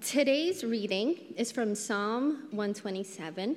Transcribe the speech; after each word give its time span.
Today's 0.00 0.64
reading 0.64 1.20
is 1.36 1.52
from 1.52 1.74
Psalm 1.74 2.48
127. 2.52 3.54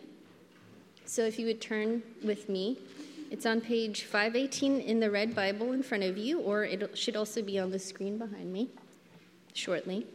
So 1.06 1.24
if 1.24 1.40
you 1.40 1.46
would 1.46 1.62
turn 1.62 2.04
with 2.22 2.50
me, 2.50 2.78
it's 3.32 3.46
on 3.46 3.62
page 3.62 4.04
518 4.04 4.82
in 4.82 5.00
the 5.00 5.10
Red 5.10 5.34
Bible 5.34 5.72
in 5.72 5.82
front 5.82 6.04
of 6.04 6.18
you, 6.18 6.42
or 6.42 6.66
it 6.66 6.98
should 6.98 7.16
also 7.16 7.42
be 7.42 7.58
on 7.60 7.72
the 7.72 7.80
screen 7.80 8.18
behind 8.18 8.52
me 8.52 8.70
shortly. 9.54 10.06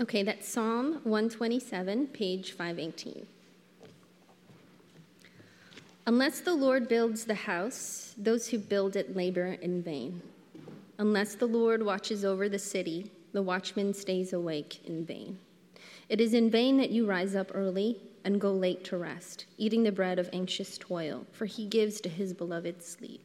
Okay, 0.00 0.24
that's 0.24 0.48
Psalm 0.48 1.00
127, 1.04 2.08
page 2.08 2.50
518. 2.52 3.24
Unless 6.04 6.40
the 6.40 6.54
Lord 6.54 6.88
builds 6.88 7.24
the 7.24 7.34
house, 7.34 8.14
those 8.18 8.48
who 8.48 8.58
build 8.58 8.96
it 8.96 9.14
labor 9.14 9.56
in 9.62 9.82
vain. 9.82 10.20
Unless 10.98 11.36
the 11.36 11.46
Lord 11.46 11.84
watches 11.84 12.24
over 12.24 12.48
the 12.48 12.58
city, 12.58 13.12
the 13.32 13.42
watchman 13.42 13.94
stays 13.94 14.32
awake 14.32 14.84
in 14.84 15.06
vain. 15.06 15.38
It 16.08 16.20
is 16.20 16.34
in 16.34 16.50
vain 16.50 16.76
that 16.78 16.90
you 16.90 17.06
rise 17.06 17.36
up 17.36 17.52
early 17.54 18.00
and 18.24 18.40
go 18.40 18.52
late 18.52 18.82
to 18.86 18.96
rest, 18.96 19.46
eating 19.58 19.84
the 19.84 19.92
bread 19.92 20.18
of 20.18 20.28
anxious 20.32 20.76
toil, 20.76 21.24
for 21.30 21.46
he 21.46 21.66
gives 21.66 22.00
to 22.00 22.08
his 22.08 22.34
beloved 22.34 22.82
sleep. 22.82 23.20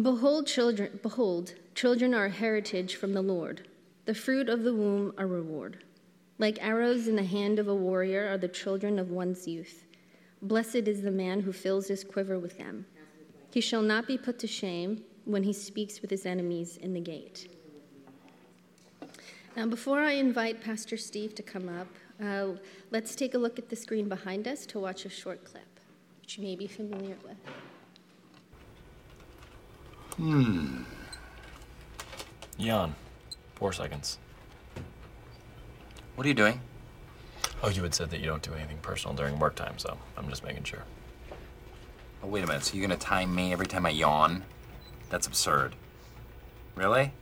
Behold, 0.00 0.48
children, 0.48 0.98
behold, 1.02 1.54
children 1.76 2.12
are 2.14 2.26
a 2.26 2.30
heritage 2.30 2.96
from 2.96 3.12
the 3.12 3.22
Lord. 3.22 3.68
The 4.06 4.14
fruit 4.14 4.48
of 4.48 4.64
the 4.64 4.74
womb 4.74 5.14
a 5.16 5.24
reward. 5.24 5.84
Like 6.40 6.58
arrows 6.60 7.06
in 7.06 7.14
the 7.14 7.22
hand 7.22 7.60
of 7.60 7.68
a 7.68 7.74
warrior 7.74 8.28
are 8.28 8.38
the 8.38 8.48
children 8.48 8.98
of 8.98 9.12
one's 9.12 9.46
youth. 9.46 9.83
Blessed 10.42 10.88
is 10.88 11.02
the 11.02 11.10
man 11.10 11.40
who 11.40 11.52
fills 11.52 11.88
his 11.88 12.04
quiver 12.04 12.38
with 12.38 12.58
them. 12.58 12.86
He 13.52 13.60
shall 13.60 13.82
not 13.82 14.06
be 14.06 14.18
put 14.18 14.38
to 14.40 14.46
shame 14.46 15.04
when 15.24 15.44
he 15.44 15.52
speaks 15.52 16.02
with 16.02 16.10
his 16.10 16.26
enemies 16.26 16.76
in 16.76 16.92
the 16.92 17.00
gate. 17.00 17.48
Now, 19.56 19.66
before 19.66 20.00
I 20.00 20.12
invite 20.12 20.60
Pastor 20.60 20.96
Steve 20.96 21.34
to 21.36 21.42
come 21.42 21.68
up, 21.68 21.86
uh, 22.22 22.58
let's 22.90 23.14
take 23.14 23.34
a 23.34 23.38
look 23.38 23.58
at 23.58 23.68
the 23.68 23.76
screen 23.76 24.08
behind 24.08 24.48
us 24.48 24.66
to 24.66 24.80
watch 24.80 25.04
a 25.04 25.08
short 25.08 25.44
clip, 25.44 25.80
which 26.20 26.38
you 26.38 26.44
may 26.44 26.56
be 26.56 26.66
familiar 26.66 27.16
with. 27.24 27.36
Hmm. 30.16 30.82
Yawn. 32.58 32.94
Four 33.54 33.72
seconds. 33.72 34.18
What 36.16 36.24
are 36.24 36.28
you 36.28 36.34
doing? 36.34 36.60
Oh, 37.62 37.68
you 37.68 37.82
had 37.82 37.94
said 37.94 38.10
that 38.10 38.20
you 38.20 38.26
don't 38.26 38.42
do 38.42 38.52
anything 38.52 38.78
personal 38.82 39.16
during 39.16 39.38
work 39.38 39.54
time, 39.54 39.78
so 39.78 39.96
I'm 40.16 40.28
just 40.28 40.44
making 40.44 40.64
sure. 40.64 40.82
Oh, 42.22 42.26
wait 42.26 42.44
a 42.44 42.46
minute. 42.46 42.64
So 42.64 42.74
you're 42.76 42.86
gonna 42.86 42.98
time 42.98 43.34
me 43.34 43.52
every 43.52 43.66
time 43.66 43.86
I 43.86 43.90
yawn? 43.90 44.44
That's 45.10 45.26
absurd. 45.26 45.74
Really? 46.74 47.12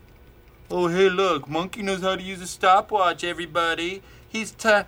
Oh, 0.71 0.89
hey, 0.89 1.09
look. 1.11 1.49
Monkey 1.49 1.83
knows 1.83 2.01
how 2.01 2.17
to 2.17 2.23
use 2.23 2.41
a 2.41 2.47
stopwatch, 2.47 3.23
everybody. 3.23 4.03
He's 4.29 4.51
ti- 4.53 4.83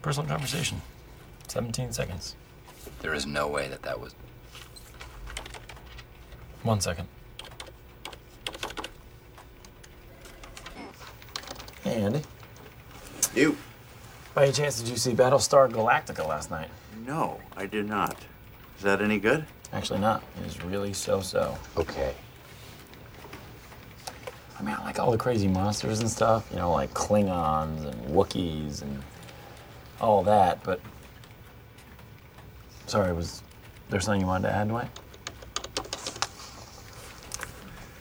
Personal 0.00 0.28
conversation. 0.28 0.82
17 1.48 1.92
seconds. 1.92 2.34
There 3.00 3.14
is 3.14 3.26
no 3.26 3.46
way 3.46 3.68
that 3.68 3.82
that 3.82 4.00
was. 4.00 4.14
One 6.62 6.80
second. 6.80 7.08
Hey, 11.92 12.00
Andy. 12.00 12.22
You? 13.34 13.54
By 14.32 14.44
any 14.44 14.52
chance, 14.52 14.80
did 14.80 14.88
you 14.88 14.96
see 14.96 15.12
Battlestar 15.12 15.70
Galactica 15.70 16.26
last 16.26 16.50
night? 16.50 16.70
No, 17.06 17.38
I 17.54 17.66
did 17.66 17.86
not. 17.86 18.16
Is 18.78 18.82
that 18.82 19.02
any 19.02 19.18
good? 19.18 19.44
Actually, 19.74 20.00
not. 20.00 20.22
It 20.40 20.46
is 20.46 20.64
really 20.64 20.94
so-so. 20.94 21.54
Okay. 21.76 22.14
I 24.58 24.62
mean, 24.62 24.74
I 24.74 24.82
like 24.84 24.98
all 24.98 25.10
the 25.10 25.18
crazy 25.18 25.48
monsters 25.48 26.00
and 26.00 26.08
stuff, 26.08 26.48
you 26.50 26.56
know, 26.56 26.72
like 26.72 26.94
Klingons 26.94 27.84
and 27.84 28.06
Wookiees 28.06 28.80
and 28.80 29.02
all 30.00 30.22
that, 30.22 30.64
but. 30.64 30.80
Sorry, 32.86 33.12
was 33.12 33.42
there 33.90 34.00
something 34.00 34.22
you 34.22 34.26
wanted 34.26 34.48
to 34.48 34.54
add, 34.54 34.68
Dwight? 34.68 34.88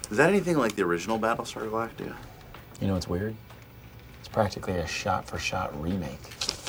Is 0.10 0.16
that 0.16 0.30
anything 0.30 0.56
like 0.56 0.78
the 0.78 0.84
original 0.84 1.20
Battlestar 1.20 1.70
Galactica? 1.70 2.16
You 2.80 2.88
know 2.88 2.94
what's 2.94 3.10
weird? 3.10 3.36
Practically 4.32 4.74
a 4.76 4.88
shot 4.88 5.28
for 5.28 5.38
shot 5.38 5.80
remake. 5.82 6.20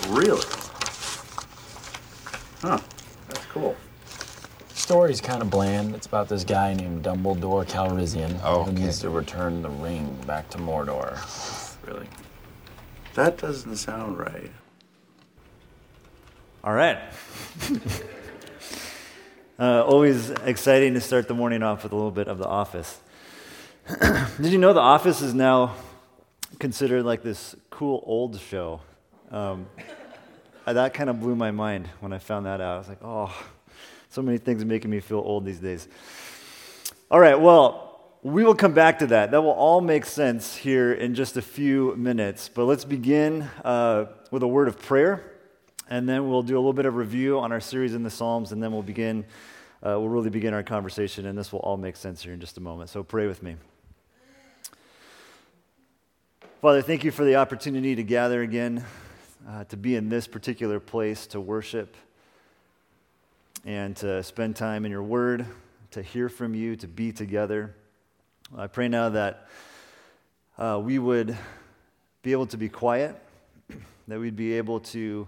Really? 0.08 0.44
Huh. 2.60 2.78
That's 3.28 3.44
cool. 3.46 3.76
Story's 4.68 5.20
kind 5.20 5.42
of 5.42 5.50
bland. 5.50 5.94
It's 5.94 6.06
about 6.06 6.28
this 6.28 6.42
guy 6.42 6.74
named 6.74 7.04
Dumbledore 7.04 7.64
Calrissian 7.64 8.40
Oh, 8.42 8.64
who 8.64 8.72
needs 8.72 8.98
to 9.00 9.10
return 9.10 9.62
the 9.62 9.70
ring 9.70 10.16
back 10.26 10.50
to 10.50 10.58
Mordor. 10.58 11.18
Really? 11.86 12.08
That 13.14 13.38
doesn't 13.38 13.76
sound 13.76 14.18
right. 14.18 14.50
All 16.64 16.72
right. 16.72 16.98
uh, 19.58 19.84
always 19.84 20.30
exciting 20.30 20.94
to 20.94 21.00
start 21.00 21.28
the 21.28 21.34
morning 21.34 21.62
off 21.62 21.84
with 21.84 21.92
a 21.92 21.94
little 21.94 22.10
bit 22.10 22.26
of 22.26 22.38
The 22.38 22.46
Office. 22.46 23.00
Did 24.40 24.52
you 24.52 24.58
know 24.58 24.72
The 24.72 24.80
Office 24.80 25.22
is 25.22 25.34
now 25.34 25.74
considered 26.62 27.04
like 27.04 27.24
this 27.24 27.56
cool 27.70 28.04
old 28.06 28.38
show? 28.38 28.80
Um, 29.32 29.66
that 30.64 30.94
kind 30.94 31.10
of 31.10 31.18
blew 31.18 31.34
my 31.34 31.50
mind 31.50 31.88
when 31.98 32.12
I 32.12 32.18
found 32.18 32.46
that 32.46 32.60
out. 32.60 32.76
I 32.76 32.78
was 32.78 32.88
like, 32.88 33.02
oh, 33.02 33.34
so 34.10 34.22
many 34.22 34.38
things 34.38 34.64
making 34.64 34.88
me 34.88 35.00
feel 35.00 35.18
old 35.18 35.44
these 35.44 35.58
days. 35.58 35.88
All 37.10 37.18
right, 37.18 37.34
well, 37.34 38.14
we 38.22 38.44
will 38.44 38.54
come 38.54 38.74
back 38.74 39.00
to 39.00 39.08
that. 39.08 39.32
That 39.32 39.42
will 39.42 39.50
all 39.50 39.80
make 39.80 40.04
sense 40.04 40.54
here 40.54 40.92
in 40.92 41.16
just 41.16 41.36
a 41.36 41.42
few 41.42 41.96
minutes. 41.96 42.48
But 42.48 42.66
let's 42.66 42.84
begin 42.84 43.42
uh, 43.64 44.04
with 44.30 44.44
a 44.44 44.48
word 44.48 44.68
of 44.68 44.78
prayer. 44.78 45.32
And 45.90 46.08
then 46.08 46.28
we'll 46.28 46.44
do 46.44 46.54
a 46.54 46.60
little 46.60 46.72
bit 46.72 46.86
of 46.86 46.94
review 46.94 47.40
on 47.40 47.50
our 47.50 47.60
series 47.60 47.92
in 47.92 48.04
the 48.04 48.10
Psalms, 48.10 48.52
and 48.52 48.62
then 48.62 48.70
we'll 48.70 48.84
begin, 48.84 49.24
uh, 49.84 49.98
we'll 49.98 50.08
really 50.08 50.30
begin 50.30 50.54
our 50.54 50.62
conversation, 50.62 51.26
and 51.26 51.36
this 51.36 51.52
will 51.52 51.58
all 51.58 51.76
make 51.76 51.96
sense 51.96 52.22
here 52.22 52.32
in 52.32 52.38
just 52.38 52.56
a 52.56 52.60
moment. 52.60 52.88
So 52.88 53.02
pray 53.02 53.26
with 53.26 53.42
me. 53.42 53.56
Father, 56.62 56.80
thank 56.80 57.02
you 57.02 57.10
for 57.10 57.24
the 57.24 57.34
opportunity 57.34 57.96
to 57.96 58.04
gather 58.04 58.40
again, 58.40 58.84
uh, 59.48 59.64
to 59.64 59.76
be 59.76 59.96
in 59.96 60.08
this 60.08 60.28
particular 60.28 60.78
place, 60.78 61.26
to 61.26 61.40
worship, 61.40 61.96
and 63.64 63.96
to 63.96 64.22
spend 64.22 64.54
time 64.54 64.84
in 64.84 64.92
your 64.92 65.02
word, 65.02 65.44
to 65.90 66.02
hear 66.02 66.28
from 66.28 66.54
you, 66.54 66.76
to 66.76 66.86
be 66.86 67.10
together. 67.10 67.74
I 68.56 68.68
pray 68.68 68.86
now 68.86 69.08
that 69.08 69.48
uh, 70.56 70.80
we 70.80 71.00
would 71.00 71.36
be 72.22 72.30
able 72.30 72.46
to 72.46 72.56
be 72.56 72.68
quiet, 72.68 73.20
that 74.06 74.20
we'd 74.20 74.36
be 74.36 74.52
able 74.52 74.78
to 74.78 75.26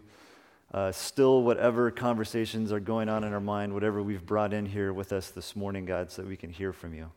uh, 0.72 0.92
still 0.92 1.42
whatever 1.42 1.90
conversations 1.90 2.70
are 2.70 2.78
going 2.78 3.08
on 3.08 3.24
in 3.24 3.32
our 3.32 3.40
mind, 3.40 3.74
whatever 3.74 4.04
we've 4.04 4.24
brought 4.24 4.52
in 4.52 4.66
here 4.66 4.92
with 4.92 5.12
us 5.12 5.30
this 5.30 5.56
morning, 5.56 5.84
God, 5.84 6.12
so 6.12 6.22
that 6.22 6.28
we 6.28 6.36
can 6.36 6.50
hear 6.50 6.72
from 6.72 6.94
you. 6.94 7.10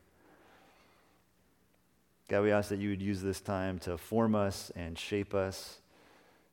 God, 2.27 2.43
we 2.43 2.51
ask 2.51 2.69
that 2.69 2.79
you 2.79 2.89
would 2.89 3.01
use 3.01 3.21
this 3.21 3.39
time 3.39 3.79
to 3.79 3.97
form 3.97 4.35
us 4.35 4.71
and 4.75 4.97
shape 4.97 5.33
us 5.33 5.79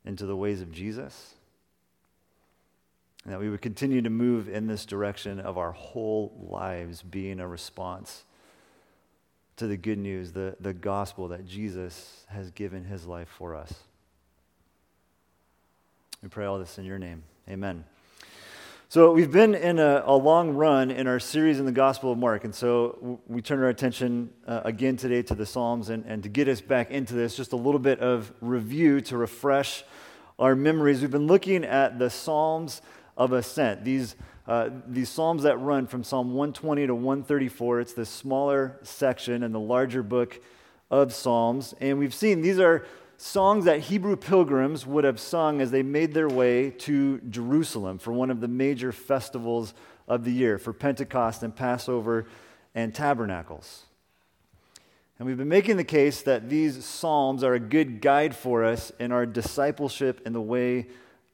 into 0.04 0.26
the 0.26 0.36
ways 0.36 0.60
of 0.60 0.70
Jesus. 0.70 1.34
And 3.24 3.32
that 3.32 3.40
we 3.40 3.48
would 3.48 3.62
continue 3.62 4.02
to 4.02 4.10
move 4.10 4.48
in 4.48 4.66
this 4.66 4.84
direction 4.84 5.40
of 5.40 5.56
our 5.58 5.72
whole 5.72 6.32
lives 6.48 7.02
being 7.02 7.40
a 7.40 7.48
response 7.48 8.24
to 9.56 9.66
the 9.66 9.76
good 9.76 9.98
news, 9.98 10.32
the, 10.32 10.56
the 10.60 10.74
gospel 10.74 11.28
that 11.28 11.46
Jesus 11.46 12.26
has 12.28 12.50
given 12.50 12.84
his 12.84 13.06
life 13.06 13.28
for 13.28 13.54
us. 13.54 13.72
We 16.22 16.28
pray 16.28 16.44
all 16.44 16.58
this 16.58 16.78
in 16.78 16.84
your 16.84 16.99
name. 16.99 17.22
Amen. 17.49 17.84
So, 18.90 19.12
we've 19.12 19.32
been 19.32 19.54
in 19.54 19.78
a, 19.78 20.02
a 20.04 20.14
long 20.14 20.50
run 20.50 20.90
in 20.90 21.06
our 21.06 21.19
series 21.19 21.58
in 21.58 21.64
the 21.64 21.72
Gospel 21.72 22.12
of 22.12 22.19
Mark. 22.19 22.44
And 22.44 22.54
so, 22.54 23.19
we 23.26 23.40
turn 23.40 23.60
our 23.60 23.70
attention 23.70 24.31
uh, 24.46 24.60
again 24.64 24.96
today 24.96 25.22
to 25.22 25.34
the 25.34 25.46
Psalms. 25.46 25.88
And, 25.88 26.04
and 26.04 26.22
to 26.22 26.28
get 26.28 26.48
us 26.48 26.60
back 26.60 26.90
into 26.90 27.14
this, 27.14 27.34
just 27.34 27.52
a 27.52 27.56
little 27.56 27.81
bit 27.81 28.00
of 28.00 28.31
review 28.42 29.00
to 29.00 29.16
refresh 29.16 29.84
our 30.38 30.54
memories. 30.54 31.00
We've 31.00 31.10
been 31.10 31.26
looking 31.26 31.64
at 31.64 31.98
the 31.98 32.10
Psalms 32.10 32.82
of 33.16 33.32
Ascent, 33.32 33.84
these, 33.84 34.16
uh, 34.46 34.69
these 34.87 35.08
Psalms 35.08 35.44
that 35.44 35.56
run 35.56 35.87
from 35.87 36.04
Psalm 36.04 36.34
120 36.34 36.87
to 36.87 36.94
134. 36.94 37.80
It's 37.80 37.94
this 37.94 38.10
smaller 38.10 38.78
section 38.82 39.42
in 39.42 39.52
the 39.52 39.60
larger 39.60 40.02
book 40.02 40.40
of 40.90 41.14
Psalms. 41.14 41.75
And 41.80 41.98
we've 41.98 42.14
seen 42.14 42.42
these 42.42 42.60
are 42.60 42.84
songs 43.16 43.64
that 43.64 43.81
Hebrew 43.81 44.16
pilgrims 44.16 44.87
would 44.87 45.05
have 45.05 45.20
sung 45.20 45.61
as 45.61 45.70
they 45.70 45.82
made 45.82 46.14
their 46.14 46.28
way 46.28 46.70
to 46.70 47.20
Jerusalem 47.31 47.99
for 47.99 48.12
one 48.12 48.31
of 48.31 48.40
the 48.40 48.49
major 48.49 48.93
festivals 48.93 49.75
of 50.06 50.25
the 50.25 50.32
year, 50.32 50.58
for 50.58 50.72
Pentecost 50.72 51.43
and 51.43 51.55
Passover 51.55 52.26
and 52.75 52.94
Tabernacles. 52.94 53.84
And 55.19 55.28
we've 55.28 55.38
been 55.38 55.49
making 55.49 55.76
the 55.76 55.84
case 55.84 56.22
that 56.22 56.49
these 56.49 56.84
Psalms 56.84 57.44
are 57.44 57.55
a 57.55 57.61
good 57.61 58.00
guide 58.00 58.34
for 58.34 58.64
us 58.64 58.90
in 58.99 59.12
our 59.12 59.26
discipleship 59.26 60.20
in 60.26 60.32
the 60.32 60.40
way 60.40 60.88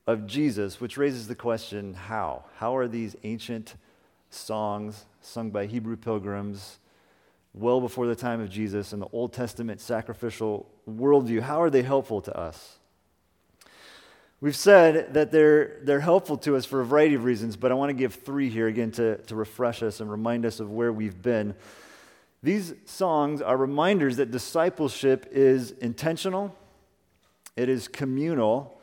of 0.06 0.26
Jesus, 0.26 0.80
which 0.80 0.96
raises 0.96 1.28
the 1.28 1.34
question 1.34 1.94
how? 1.94 2.44
How 2.56 2.76
are 2.76 2.88
these 2.88 3.16
ancient 3.24 3.74
songs 4.28 5.06
sung 5.20 5.50
by 5.50 5.66
Hebrew 5.66 5.96
pilgrims 5.96 6.78
well 7.52 7.80
before 7.80 8.06
the 8.06 8.14
time 8.14 8.40
of 8.40 8.48
Jesus 8.48 8.92
and 8.92 9.02
the 9.02 9.08
Old 9.12 9.32
Testament 9.32 9.80
sacrificial 9.80 10.68
worldview, 10.88 11.40
how 11.40 11.60
are 11.62 11.70
they 11.70 11.82
helpful 11.82 12.20
to 12.22 12.36
us? 12.36 12.78
We've 14.40 14.56
said 14.56 15.12
that 15.12 15.32
they're, 15.32 15.80
they're 15.82 16.00
helpful 16.00 16.38
to 16.38 16.56
us 16.56 16.64
for 16.64 16.80
a 16.80 16.84
variety 16.84 17.14
of 17.14 17.24
reasons, 17.24 17.56
but 17.56 17.70
I 17.70 17.74
want 17.74 17.90
to 17.90 17.94
give 17.94 18.14
three 18.14 18.48
here 18.48 18.68
again 18.68 18.90
to, 18.92 19.18
to 19.18 19.34
refresh 19.34 19.82
us 19.82 20.00
and 20.00 20.10
remind 20.10 20.46
us 20.46 20.60
of 20.60 20.70
where 20.70 20.92
we've 20.92 21.20
been. 21.20 21.54
These 22.42 22.72
songs 22.86 23.42
are 23.42 23.56
reminders 23.56 24.16
that 24.16 24.30
discipleship 24.30 25.28
is 25.30 25.72
intentional, 25.72 26.56
it 27.54 27.68
is 27.68 27.86
communal, 27.86 28.80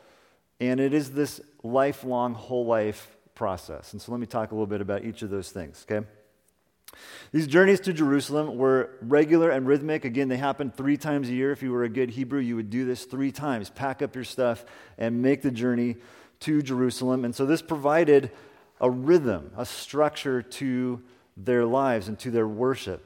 and 0.60 0.78
it 0.78 0.94
is 0.94 1.10
this 1.10 1.40
lifelong, 1.64 2.34
whole 2.34 2.66
life 2.66 3.16
process. 3.34 3.92
And 3.92 4.00
so 4.00 4.12
let 4.12 4.20
me 4.20 4.26
talk 4.26 4.52
a 4.52 4.54
little 4.54 4.66
bit 4.66 4.80
about 4.80 5.04
each 5.04 5.22
of 5.22 5.30
those 5.30 5.50
things, 5.50 5.84
okay? 5.90 6.06
These 7.32 7.46
journeys 7.46 7.80
to 7.80 7.92
Jerusalem 7.92 8.56
were 8.56 8.90
regular 9.02 9.50
and 9.50 9.66
rhythmic. 9.66 10.04
Again, 10.04 10.28
they 10.28 10.36
happened 10.36 10.74
three 10.74 10.96
times 10.96 11.28
a 11.28 11.32
year. 11.32 11.52
If 11.52 11.62
you 11.62 11.72
were 11.72 11.84
a 11.84 11.88
good 11.88 12.10
Hebrew, 12.10 12.40
you 12.40 12.56
would 12.56 12.70
do 12.70 12.86
this 12.86 13.04
three 13.04 13.32
times 13.32 13.70
pack 13.70 14.00
up 14.00 14.14
your 14.14 14.24
stuff 14.24 14.64
and 14.96 15.20
make 15.20 15.42
the 15.42 15.50
journey 15.50 15.96
to 16.40 16.62
Jerusalem. 16.62 17.24
And 17.24 17.34
so 17.34 17.44
this 17.44 17.62
provided 17.62 18.30
a 18.80 18.90
rhythm, 18.90 19.50
a 19.56 19.66
structure 19.66 20.40
to 20.42 21.02
their 21.36 21.64
lives 21.64 22.08
and 22.08 22.18
to 22.20 22.30
their 22.30 22.48
worship. 22.48 23.04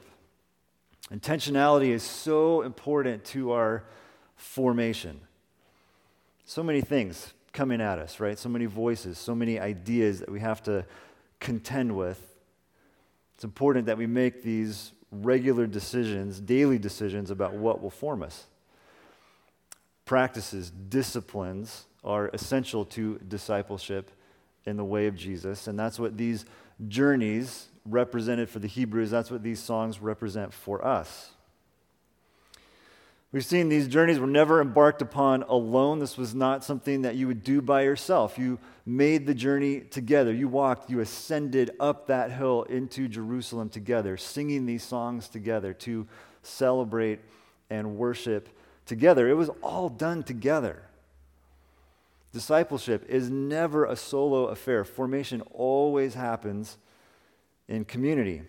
Intentionality 1.12 1.88
is 1.88 2.02
so 2.02 2.62
important 2.62 3.24
to 3.26 3.52
our 3.52 3.84
formation. 4.36 5.20
So 6.44 6.62
many 6.62 6.80
things 6.80 7.34
coming 7.52 7.80
at 7.80 7.98
us, 7.98 8.20
right? 8.20 8.38
So 8.38 8.48
many 8.48 8.66
voices, 8.66 9.18
so 9.18 9.34
many 9.34 9.58
ideas 9.58 10.20
that 10.20 10.30
we 10.30 10.40
have 10.40 10.62
to 10.64 10.86
contend 11.40 11.96
with. 11.96 12.31
It's 13.42 13.44
important 13.44 13.86
that 13.86 13.98
we 13.98 14.06
make 14.06 14.44
these 14.44 14.92
regular 15.10 15.66
decisions, 15.66 16.38
daily 16.38 16.78
decisions 16.78 17.28
about 17.28 17.54
what 17.54 17.82
will 17.82 17.90
form 17.90 18.22
us. 18.22 18.46
Practices, 20.04 20.70
disciplines 20.70 21.86
are 22.04 22.28
essential 22.28 22.84
to 22.84 23.18
discipleship 23.26 24.12
in 24.64 24.76
the 24.76 24.84
way 24.84 25.08
of 25.08 25.16
Jesus, 25.16 25.66
and 25.66 25.76
that's 25.76 25.98
what 25.98 26.16
these 26.16 26.44
journeys 26.86 27.66
represented 27.84 28.48
for 28.48 28.60
the 28.60 28.68
Hebrews, 28.68 29.10
that's 29.10 29.28
what 29.32 29.42
these 29.42 29.58
songs 29.58 29.98
represent 29.98 30.54
for 30.54 30.84
us. 30.86 31.32
We've 33.32 33.44
seen 33.44 33.70
these 33.70 33.88
journeys 33.88 34.18
were 34.18 34.26
never 34.26 34.60
embarked 34.60 35.00
upon 35.00 35.42
alone. 35.44 35.98
This 35.98 36.18
was 36.18 36.34
not 36.34 36.62
something 36.62 37.02
that 37.02 37.14
you 37.14 37.26
would 37.26 37.42
do 37.42 37.62
by 37.62 37.82
yourself. 37.82 38.38
You 38.38 38.58
made 38.84 39.26
the 39.26 39.32
journey 39.32 39.80
together. 39.80 40.34
You 40.34 40.48
walked, 40.48 40.90
you 40.90 41.00
ascended 41.00 41.70
up 41.80 42.08
that 42.08 42.30
hill 42.30 42.64
into 42.64 43.08
Jerusalem 43.08 43.70
together, 43.70 44.18
singing 44.18 44.66
these 44.66 44.82
songs 44.82 45.28
together 45.28 45.72
to 45.74 46.06
celebrate 46.42 47.20
and 47.70 47.96
worship 47.96 48.50
together. 48.84 49.26
It 49.30 49.34
was 49.34 49.48
all 49.62 49.88
done 49.88 50.22
together. 50.22 50.82
Discipleship 52.34 53.06
is 53.08 53.30
never 53.30 53.86
a 53.86 53.96
solo 53.96 54.48
affair, 54.48 54.84
formation 54.84 55.42
always 55.52 56.14
happens 56.14 56.76
in 57.68 57.84
community. 57.84 58.42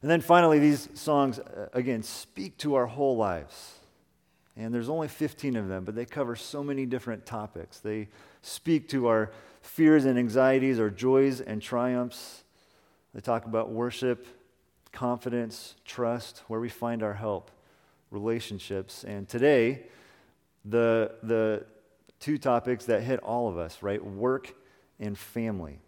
And 0.00 0.10
then 0.10 0.20
finally, 0.20 0.58
these 0.58 0.88
songs, 0.94 1.38
uh, 1.38 1.68
again, 1.72 2.02
speak 2.02 2.56
to 2.58 2.74
our 2.76 2.86
whole 2.86 3.16
lives. 3.16 3.74
And 4.56 4.72
there's 4.74 4.88
only 4.88 5.08
15 5.08 5.56
of 5.56 5.68
them, 5.68 5.84
but 5.84 5.94
they 5.94 6.04
cover 6.04 6.36
so 6.36 6.62
many 6.62 6.86
different 6.86 7.26
topics. 7.26 7.78
They 7.78 8.08
speak 8.42 8.88
to 8.90 9.06
our 9.06 9.32
fears 9.60 10.04
and 10.04 10.18
anxieties, 10.18 10.78
our 10.80 10.90
joys 10.90 11.40
and 11.40 11.62
triumphs. 11.62 12.44
They 13.14 13.20
talk 13.20 13.44
about 13.44 13.70
worship, 13.70 14.26
confidence, 14.92 15.74
trust, 15.84 16.42
where 16.48 16.60
we 16.60 16.68
find 16.68 17.02
our 17.02 17.14
help, 17.14 17.50
relationships. 18.10 19.04
And 19.04 19.28
today, 19.28 19.84
the, 20.64 21.12
the 21.22 21.64
two 22.20 22.38
topics 22.38 22.84
that 22.86 23.02
hit 23.02 23.20
all 23.20 23.48
of 23.48 23.58
us, 23.58 23.82
right? 23.82 24.04
Work 24.04 24.54
and 24.98 25.16
family. 25.16 25.78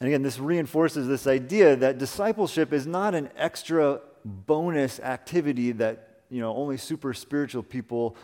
And 0.00 0.08
again, 0.08 0.22
this 0.22 0.38
reinforces 0.38 1.08
this 1.08 1.26
idea 1.26 1.74
that 1.76 1.98
discipleship 1.98 2.72
is 2.72 2.86
not 2.86 3.14
an 3.14 3.30
extra 3.36 4.00
bonus 4.24 5.00
activity 5.00 5.72
that 5.72 6.20
you 6.30 6.40
know 6.40 6.54
only 6.54 6.76
super 6.76 7.12
spiritual 7.12 7.62
people 7.62 8.16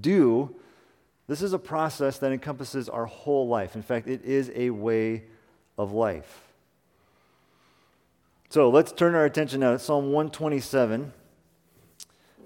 do. 0.00 0.54
This 1.26 1.42
is 1.42 1.52
a 1.52 1.58
process 1.58 2.18
that 2.18 2.30
encompasses 2.30 2.88
our 2.88 3.06
whole 3.06 3.48
life. 3.48 3.74
In 3.74 3.82
fact, 3.82 4.06
it 4.06 4.24
is 4.24 4.52
a 4.54 4.70
way 4.70 5.24
of 5.76 5.92
life. 5.92 6.42
So 8.48 8.70
let's 8.70 8.92
turn 8.92 9.16
our 9.16 9.24
attention 9.24 9.60
now 9.60 9.72
to 9.72 9.78
Psalm 9.80 10.12
127 10.12 11.12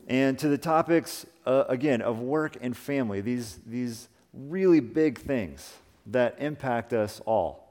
and 0.09 0.39
to 0.39 0.49
the 0.49 0.57
topics, 0.57 1.27
uh, 1.45 1.65
again, 1.69 2.01
of 2.01 2.21
work 2.21 2.57
and 2.63 2.75
family, 2.75 3.21
these, 3.21 3.61
these 3.67 4.09
really 4.33 4.81
big 4.81 5.19
things 5.19 5.75
that 6.07 6.37
impact 6.41 6.95
us 6.95 7.21
all 7.27 7.70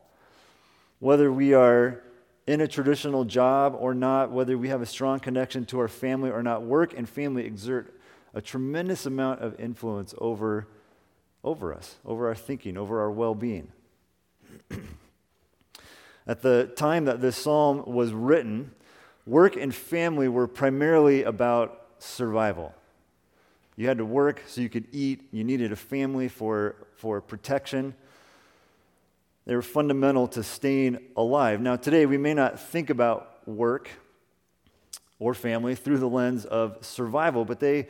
whether 0.99 1.31
we 1.31 1.53
are 1.53 2.03
in 2.47 2.61
a 2.61 2.67
traditional 2.67 3.25
job 3.25 3.75
or 3.77 3.93
not, 3.93 4.31
whether 4.31 4.57
we 4.57 4.69
have 4.69 4.81
a 4.81 4.85
strong 4.85 5.19
connection 5.19 5.65
to 5.65 5.79
our 5.79 5.87
family 5.87 6.29
or 6.29 6.41
not, 6.41 6.63
work 6.63 6.93
and 6.97 7.07
family 7.07 7.45
exert 7.45 7.93
a 8.33 8.41
tremendous 8.41 9.05
amount 9.05 9.41
of 9.41 9.59
influence 9.59 10.13
over, 10.17 10.67
over 11.43 11.73
us, 11.73 11.95
over 12.05 12.27
our 12.27 12.35
thinking, 12.35 12.77
over 12.77 13.01
our 13.01 13.11
well 13.11 13.35
being. 13.35 13.71
At 16.27 16.41
the 16.41 16.71
time 16.75 17.05
that 17.05 17.21
this 17.21 17.37
psalm 17.37 17.83
was 17.85 18.13
written, 18.13 18.71
work 19.25 19.55
and 19.55 19.73
family 19.73 20.27
were 20.27 20.47
primarily 20.47 21.23
about 21.23 21.85
survival. 21.99 22.73
You 23.75 23.87
had 23.87 23.97
to 23.99 24.05
work 24.05 24.43
so 24.45 24.61
you 24.61 24.69
could 24.69 24.87
eat, 24.91 25.27
you 25.31 25.43
needed 25.43 25.71
a 25.71 25.75
family 25.75 26.27
for, 26.27 26.75
for 26.95 27.21
protection. 27.21 27.95
They 29.49 29.55
were 29.55 29.63
fundamental 29.63 30.27
to 30.27 30.43
staying 30.43 30.99
alive. 31.17 31.59
Now, 31.59 31.75
today 31.75 32.05
we 32.05 32.19
may 32.19 32.35
not 32.35 32.59
think 32.59 32.91
about 32.91 33.47
work 33.47 33.89
or 35.17 35.33
family 35.33 35.73
through 35.73 35.97
the 35.97 36.07
lens 36.07 36.45
of 36.45 36.77
survival, 36.85 37.45
but 37.45 37.59
they, 37.59 37.87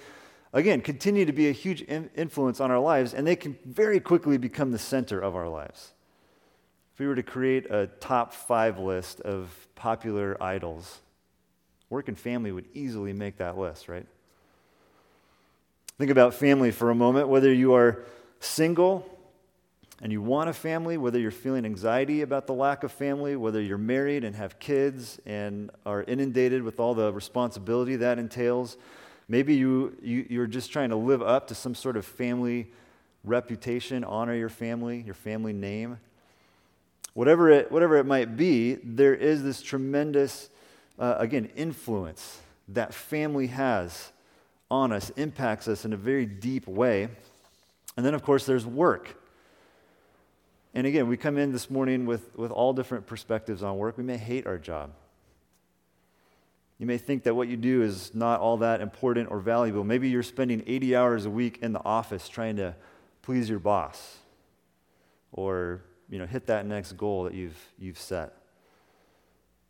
again, 0.53 0.79
continue 0.79 1.25
to 1.25 1.33
be 1.33 1.49
a 1.49 1.51
huge 1.51 1.81
influence 1.81 2.61
on 2.61 2.71
our 2.71 2.79
lives, 2.79 3.13
and 3.13 3.27
they 3.27 3.35
can 3.35 3.57
very 3.65 3.99
quickly 3.99 4.37
become 4.37 4.71
the 4.71 4.79
center 4.79 5.19
of 5.19 5.35
our 5.35 5.49
lives. 5.49 5.91
If 6.93 6.99
we 7.01 7.07
were 7.07 7.15
to 7.15 7.23
create 7.23 7.69
a 7.69 7.87
top 7.87 8.31
five 8.33 8.79
list 8.79 9.19
of 9.19 9.67
popular 9.75 10.41
idols, 10.41 11.01
work 11.89 12.07
and 12.07 12.17
family 12.17 12.53
would 12.53 12.69
easily 12.73 13.11
make 13.11 13.35
that 13.39 13.57
list, 13.57 13.89
right? 13.89 14.07
Think 15.97 16.09
about 16.09 16.35
family 16.35 16.71
for 16.71 16.89
a 16.89 16.95
moment, 16.95 17.27
whether 17.27 17.51
you 17.51 17.73
are 17.73 18.05
single 18.39 19.18
and 20.01 20.11
you 20.11 20.21
want 20.21 20.49
a 20.49 20.53
family, 20.53 20.97
whether 20.97 21.19
you're 21.19 21.29
feeling 21.31 21.65
anxiety 21.65 22.21
about 22.21 22.47
the 22.47 22.53
lack 22.53 22.83
of 22.83 22.91
family, 22.91 23.35
whether 23.35 23.61
you're 23.61 23.77
married 23.77 24.23
and 24.23 24.35
have 24.35 24.57
kids 24.57 25.19
and 25.25 25.71
are 25.85 26.03
inundated 26.03 26.63
with 26.63 26.79
all 26.79 26.93
the 26.93 27.11
responsibility 27.11 27.97
that 27.97 28.17
entails, 28.17 28.77
maybe 29.27 29.55
you, 29.55 29.97
you, 30.01 30.25
you're 30.29 30.47
just 30.47 30.71
trying 30.71 30.89
to 30.89 30.95
live 30.95 31.21
up 31.21 31.47
to 31.47 31.55
some 31.55 31.75
sort 31.75 31.97
of 31.97 32.05
family 32.05 32.71
reputation, 33.25 34.05
honor 34.05 34.33
your 34.33 34.49
family, 34.49 35.01
your 35.05 35.13
family 35.13 35.51
name. 35.51 35.99
Whatever 37.13 37.49
it, 37.49 37.69
whatever 37.69 37.97
it 37.97 38.05
might 38.05 38.37
be, 38.37 38.75
there 38.75 39.15
is 39.15 39.43
this 39.43 39.61
tremendous, 39.61 40.49
uh, 40.97 41.15
again, 41.17 41.49
influence 41.57 42.39
that 42.69 42.93
family 42.93 43.47
has 43.47 44.11
on 44.71 44.93
us, 44.93 45.09
impacts 45.17 45.67
us 45.67 45.83
in 45.83 45.91
a 45.91 45.97
very 45.97 46.25
deep 46.25 46.67
way. 46.67 47.09
And 47.97 48.05
then, 48.05 48.13
of 48.13 48.23
course, 48.23 48.45
there's 48.45 48.65
work. 48.65 49.18
And 50.73 50.85
again, 50.85 51.07
we 51.07 51.17
come 51.17 51.37
in 51.37 51.51
this 51.51 51.69
morning 51.69 52.05
with, 52.05 52.35
with 52.37 52.51
all 52.51 52.73
different 52.73 53.07
perspectives 53.07 53.63
on 53.63 53.77
work. 53.77 53.97
We 53.97 54.03
may 54.03 54.17
hate 54.17 54.45
our 54.45 54.57
job. 54.57 54.91
You 56.77 56.85
may 56.85 56.97
think 56.97 57.23
that 57.23 57.35
what 57.35 57.47
you 57.47 57.57
do 57.57 57.81
is 57.81 58.13
not 58.13 58.39
all 58.39 58.57
that 58.57 58.79
important 58.79 59.29
or 59.31 59.39
valuable. 59.39 59.83
Maybe 59.83 60.09
you're 60.09 60.23
spending 60.23 60.63
80 60.65 60.95
hours 60.95 61.25
a 61.25 61.29
week 61.29 61.59
in 61.61 61.73
the 61.73 61.83
office 61.83 62.29
trying 62.29 62.55
to 62.57 62.75
please 63.21 63.49
your 63.49 63.59
boss 63.59 64.17
or 65.31 65.81
you 66.09 66.17
know, 66.17 66.25
hit 66.25 66.47
that 66.47 66.65
next 66.65 66.93
goal 66.93 67.25
that 67.25 67.33
you've, 67.33 67.57
you've 67.77 67.99
set. 67.99 68.33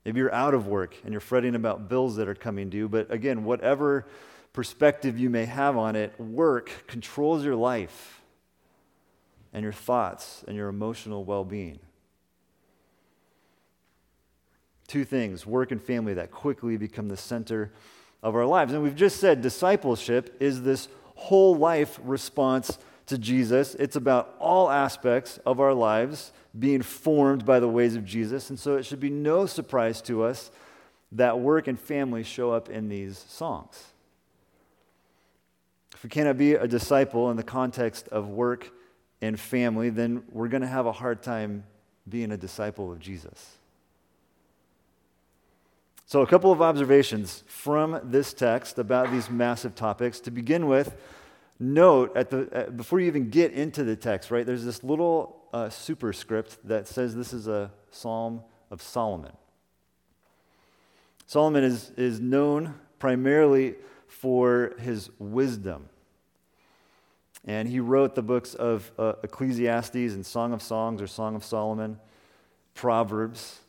Maybe 0.05 0.19
you're 0.19 0.33
out 0.33 0.53
of 0.53 0.67
work 0.67 0.95
and 1.03 1.11
you're 1.11 1.19
fretting 1.21 1.55
about 1.55 1.89
bills 1.89 2.15
that 2.17 2.27
are 2.27 2.35
coming 2.35 2.69
due. 2.69 2.87
But 2.87 3.11
again, 3.11 3.43
whatever 3.43 4.05
perspective 4.53 5.19
you 5.19 5.29
may 5.29 5.45
have 5.45 5.77
on 5.77 5.95
it, 5.95 6.19
work 6.19 6.71
controls 6.87 7.43
your 7.43 7.55
life 7.55 8.18
and 9.53 9.63
your 9.63 9.73
thoughts 9.73 10.43
and 10.47 10.55
your 10.55 10.69
emotional 10.69 11.23
well 11.23 11.43
being. 11.43 11.79
Two 14.87 15.05
things 15.05 15.45
work 15.45 15.71
and 15.71 15.81
family 15.81 16.13
that 16.15 16.31
quickly 16.31 16.77
become 16.77 17.09
the 17.09 17.17
center 17.17 17.71
of 18.23 18.35
our 18.35 18.45
lives. 18.45 18.73
And 18.73 18.83
we've 18.83 18.95
just 18.95 19.17
said 19.17 19.41
discipleship 19.41 20.35
is 20.39 20.63
this 20.63 20.87
whole 21.15 21.55
life 21.55 21.99
response 22.03 22.77
to 23.05 23.17
Jesus. 23.17 23.75
It's 23.75 23.95
about 23.95 24.35
all 24.39 24.69
aspects 24.69 25.39
of 25.45 25.59
our 25.59 25.73
lives 25.73 26.31
being 26.57 26.81
formed 26.81 27.45
by 27.45 27.59
the 27.59 27.67
ways 27.67 27.95
of 27.95 28.05
Jesus. 28.05 28.49
And 28.49 28.59
so 28.59 28.77
it 28.77 28.85
should 28.85 28.99
be 28.99 29.09
no 29.09 29.45
surprise 29.45 30.01
to 30.03 30.23
us 30.23 30.51
that 31.11 31.39
work 31.39 31.67
and 31.67 31.79
family 31.79 32.23
show 32.23 32.51
up 32.51 32.69
in 32.69 32.89
these 32.89 33.17
songs. 33.17 33.83
If 35.93 36.03
we 36.03 36.09
cannot 36.09 36.37
be 36.37 36.53
a 36.53 36.67
disciple 36.67 37.29
in 37.29 37.37
the 37.37 37.43
context 37.43 38.07
of 38.09 38.29
work 38.29 38.71
and 39.21 39.39
family, 39.39 39.89
then 39.89 40.23
we're 40.31 40.47
going 40.47 40.61
to 40.61 40.67
have 40.67 40.85
a 40.85 40.91
hard 40.91 41.21
time 41.21 41.63
being 42.07 42.31
a 42.31 42.37
disciple 42.37 42.91
of 42.91 42.99
Jesus. 42.99 43.57
So, 46.05 46.21
a 46.21 46.27
couple 46.27 46.51
of 46.51 46.61
observations 46.61 47.43
from 47.45 47.99
this 48.03 48.33
text 48.33 48.79
about 48.79 49.11
these 49.11 49.29
massive 49.29 49.75
topics. 49.75 50.19
To 50.21 50.31
begin 50.31 50.67
with, 50.67 50.95
note 51.59 52.15
at 52.17 52.31
the, 52.31 52.67
uh, 52.67 52.69
before 52.71 52.99
you 52.99 53.05
even 53.05 53.29
get 53.29 53.51
into 53.51 53.83
the 53.83 53.95
text, 53.95 54.31
right, 54.31 54.45
there's 54.45 54.65
this 54.65 54.83
little 54.83 55.43
uh, 55.53 55.69
superscript 55.69 56.57
that 56.67 56.87
says 56.87 57.15
this 57.15 57.31
is 57.31 57.47
a 57.47 57.71
psalm 57.91 58.41
of 58.71 58.81
Solomon. 58.81 59.33
Solomon 61.27 61.63
is, 61.63 61.91
is 61.91 62.19
known 62.19 62.73
primarily 62.97 63.75
for 64.07 64.73
his 64.79 65.11
wisdom. 65.19 65.89
And 67.45 67.67
he 67.67 67.79
wrote 67.79 68.15
the 68.15 68.21
books 68.21 68.53
of 68.53 68.91
uh, 68.97 69.13
Ecclesiastes 69.23 69.95
and 69.95 70.25
Song 70.25 70.53
of 70.53 70.61
Songs 70.61 71.01
or 71.01 71.07
Song 71.07 71.35
of 71.35 71.43
Solomon, 71.43 71.99
Proverbs, 72.73 73.59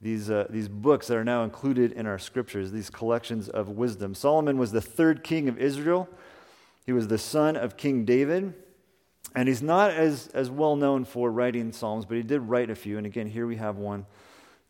these, 0.00 0.30
uh, 0.30 0.46
these 0.48 0.68
books 0.68 1.08
that 1.08 1.16
are 1.16 1.24
now 1.24 1.42
included 1.42 1.92
in 1.92 2.06
our 2.06 2.18
scriptures, 2.18 2.70
these 2.70 2.90
collections 2.90 3.48
of 3.48 3.70
wisdom. 3.70 4.14
Solomon 4.14 4.58
was 4.58 4.70
the 4.72 4.80
third 4.80 5.24
king 5.24 5.48
of 5.48 5.58
Israel. 5.58 6.08
He 6.86 6.92
was 6.92 7.08
the 7.08 7.18
son 7.18 7.56
of 7.56 7.76
King 7.76 8.04
David. 8.04 8.54
And 9.34 9.48
he's 9.48 9.62
not 9.62 9.90
as, 9.90 10.28
as 10.28 10.50
well 10.50 10.76
known 10.76 11.04
for 11.04 11.30
writing 11.30 11.72
Psalms, 11.72 12.06
but 12.06 12.16
he 12.16 12.22
did 12.22 12.40
write 12.40 12.70
a 12.70 12.74
few. 12.74 12.96
And 12.96 13.06
again, 13.06 13.26
here 13.26 13.46
we 13.46 13.56
have 13.56 13.76
one 13.76 14.06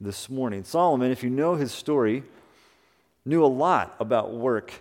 this 0.01 0.29
morning. 0.29 0.65
Solomon, 0.65 1.11
if 1.11 1.23
you 1.23 1.31
know 1.31 1.55
his 1.55 1.73
story, 1.73 2.25
knew 3.25 3.45
a 3.45 3.47
lot 3.47 3.95
about 4.01 4.33
work 4.33 4.73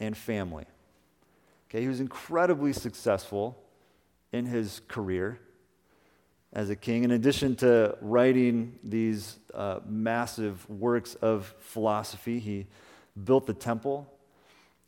and 0.00 0.16
family. 0.16 0.64
Okay, 1.68 1.82
he 1.82 1.88
was 1.88 2.00
incredibly 2.00 2.72
successful 2.72 3.62
in 4.32 4.46
his 4.46 4.80
career 4.88 5.38
as 6.52 6.70
a 6.70 6.76
king. 6.76 7.04
In 7.04 7.10
addition 7.10 7.56
to 7.56 7.96
writing 8.00 8.78
these 8.82 9.38
uh, 9.52 9.80
massive 9.86 10.68
works 10.70 11.14
of 11.16 11.54
philosophy, 11.58 12.38
he 12.38 12.66
built 13.22 13.46
the 13.46 13.52
temple, 13.52 14.10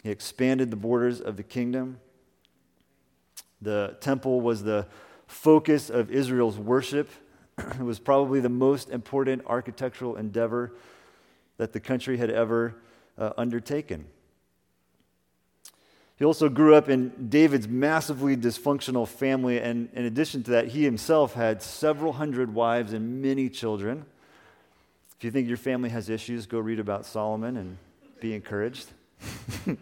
he 0.03 0.11
expanded 0.11 0.71
the 0.71 0.77
borders 0.77 1.21
of 1.21 1.37
the 1.37 1.43
kingdom. 1.43 1.99
The 3.61 3.99
temple 4.01 4.41
was 4.41 4.63
the 4.63 4.87
focus 5.27 5.91
of 5.91 6.11
Israel's 6.11 6.57
worship. 6.57 7.11
it 7.59 7.81
was 7.81 7.99
probably 7.99 8.41
the 8.41 8.49
most 8.49 8.89
important 8.89 9.43
architectural 9.47 10.17
endeavor 10.17 10.73
that 11.59 11.75
the 11.75 11.81
country 11.81 12.17
had 12.17 12.31
ever 12.31 12.77
uh, 13.19 13.33
undertaken. 13.37 14.07
He 16.21 16.27
also 16.27 16.49
grew 16.51 16.75
up 16.75 16.91
in 16.91 17.31
David's 17.31 17.67
massively 17.67 18.37
dysfunctional 18.37 19.09
family, 19.09 19.59
and 19.59 19.89
in 19.95 20.05
addition 20.05 20.43
to 20.43 20.51
that, 20.51 20.69
he 20.69 20.85
himself 20.85 21.33
had 21.33 21.63
several 21.63 22.13
hundred 22.13 22.53
wives 22.53 22.93
and 22.93 23.23
many 23.23 23.49
children. 23.49 24.05
If 25.17 25.25
you 25.25 25.31
think 25.31 25.49
your 25.49 25.57
family 25.57 25.89
has 25.89 26.11
issues, 26.11 26.45
go 26.45 26.59
read 26.59 26.79
about 26.79 27.07
Solomon 27.07 27.57
and 27.57 27.79
be 28.21 28.35
encouraged. 28.35 28.89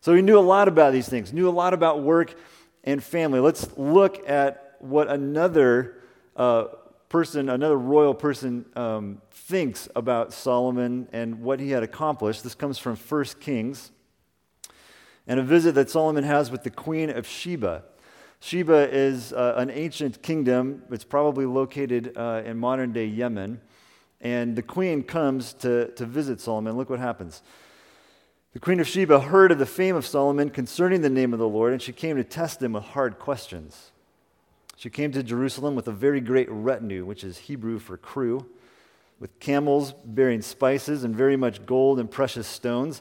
so 0.00 0.12
he 0.12 0.22
knew 0.22 0.40
a 0.40 0.40
lot 0.40 0.66
about 0.66 0.92
these 0.92 1.08
things, 1.08 1.32
knew 1.32 1.48
a 1.48 1.50
lot 1.50 1.72
about 1.72 2.02
work 2.02 2.34
and 2.82 3.00
family. 3.00 3.38
Let's 3.38 3.78
look 3.78 4.28
at 4.28 4.74
what 4.80 5.06
another 5.06 5.98
uh, 6.34 6.64
person, 7.08 7.48
another 7.48 7.78
royal 7.78 8.14
person, 8.14 8.64
um, 8.74 9.22
thinks 9.30 9.88
about 9.94 10.32
Solomon 10.32 11.06
and 11.12 11.42
what 11.42 11.60
he 11.60 11.70
had 11.70 11.84
accomplished. 11.84 12.42
This 12.42 12.56
comes 12.56 12.76
from 12.76 12.96
1 12.96 13.24
Kings 13.38 13.92
and 15.30 15.38
a 15.38 15.44
visit 15.44 15.76
that 15.76 15.88
Solomon 15.88 16.24
has 16.24 16.50
with 16.50 16.64
the 16.64 16.70
Queen 16.70 17.08
of 17.08 17.24
Sheba. 17.24 17.84
Sheba 18.40 18.92
is 18.92 19.32
uh, 19.32 19.54
an 19.58 19.70
ancient 19.70 20.22
kingdom. 20.22 20.82
It's 20.90 21.04
probably 21.04 21.46
located 21.46 22.14
uh, 22.16 22.42
in 22.44 22.58
modern 22.58 22.92
day 22.92 23.06
Yemen. 23.06 23.60
And 24.20 24.56
the 24.56 24.62
queen 24.62 25.04
comes 25.04 25.52
to, 25.60 25.92
to 25.92 26.04
visit 26.04 26.40
Solomon. 26.40 26.76
Look 26.76 26.90
what 26.90 26.98
happens. 26.98 27.42
The 28.54 28.58
queen 28.58 28.80
of 28.80 28.88
Sheba 28.88 29.20
heard 29.20 29.52
of 29.52 29.60
the 29.60 29.66
fame 29.66 29.94
of 29.94 30.04
Solomon 30.04 30.50
concerning 30.50 31.00
the 31.00 31.08
name 31.08 31.32
of 31.32 31.38
the 31.38 31.48
Lord, 31.48 31.72
and 31.72 31.80
she 31.80 31.92
came 31.92 32.16
to 32.16 32.24
test 32.24 32.60
him 32.60 32.72
with 32.72 32.82
hard 32.82 33.20
questions. 33.20 33.92
She 34.76 34.90
came 34.90 35.12
to 35.12 35.22
Jerusalem 35.22 35.76
with 35.76 35.86
a 35.86 35.92
very 35.92 36.20
great 36.20 36.50
retinue, 36.50 37.04
which 37.04 37.22
is 37.22 37.38
Hebrew 37.38 37.78
for 37.78 37.96
crew, 37.96 38.46
with 39.20 39.38
camels 39.38 39.92
bearing 40.04 40.42
spices 40.42 41.04
and 41.04 41.14
very 41.14 41.36
much 41.36 41.66
gold 41.66 42.00
and 42.00 42.10
precious 42.10 42.48
stones. 42.48 43.00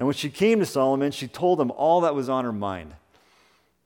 And 0.00 0.06
when 0.06 0.14
she 0.14 0.30
came 0.30 0.60
to 0.60 0.66
Solomon, 0.66 1.12
she 1.12 1.28
told 1.28 1.60
him 1.60 1.70
all 1.72 2.00
that 2.00 2.14
was 2.14 2.30
on 2.30 2.46
her 2.46 2.54
mind. 2.54 2.94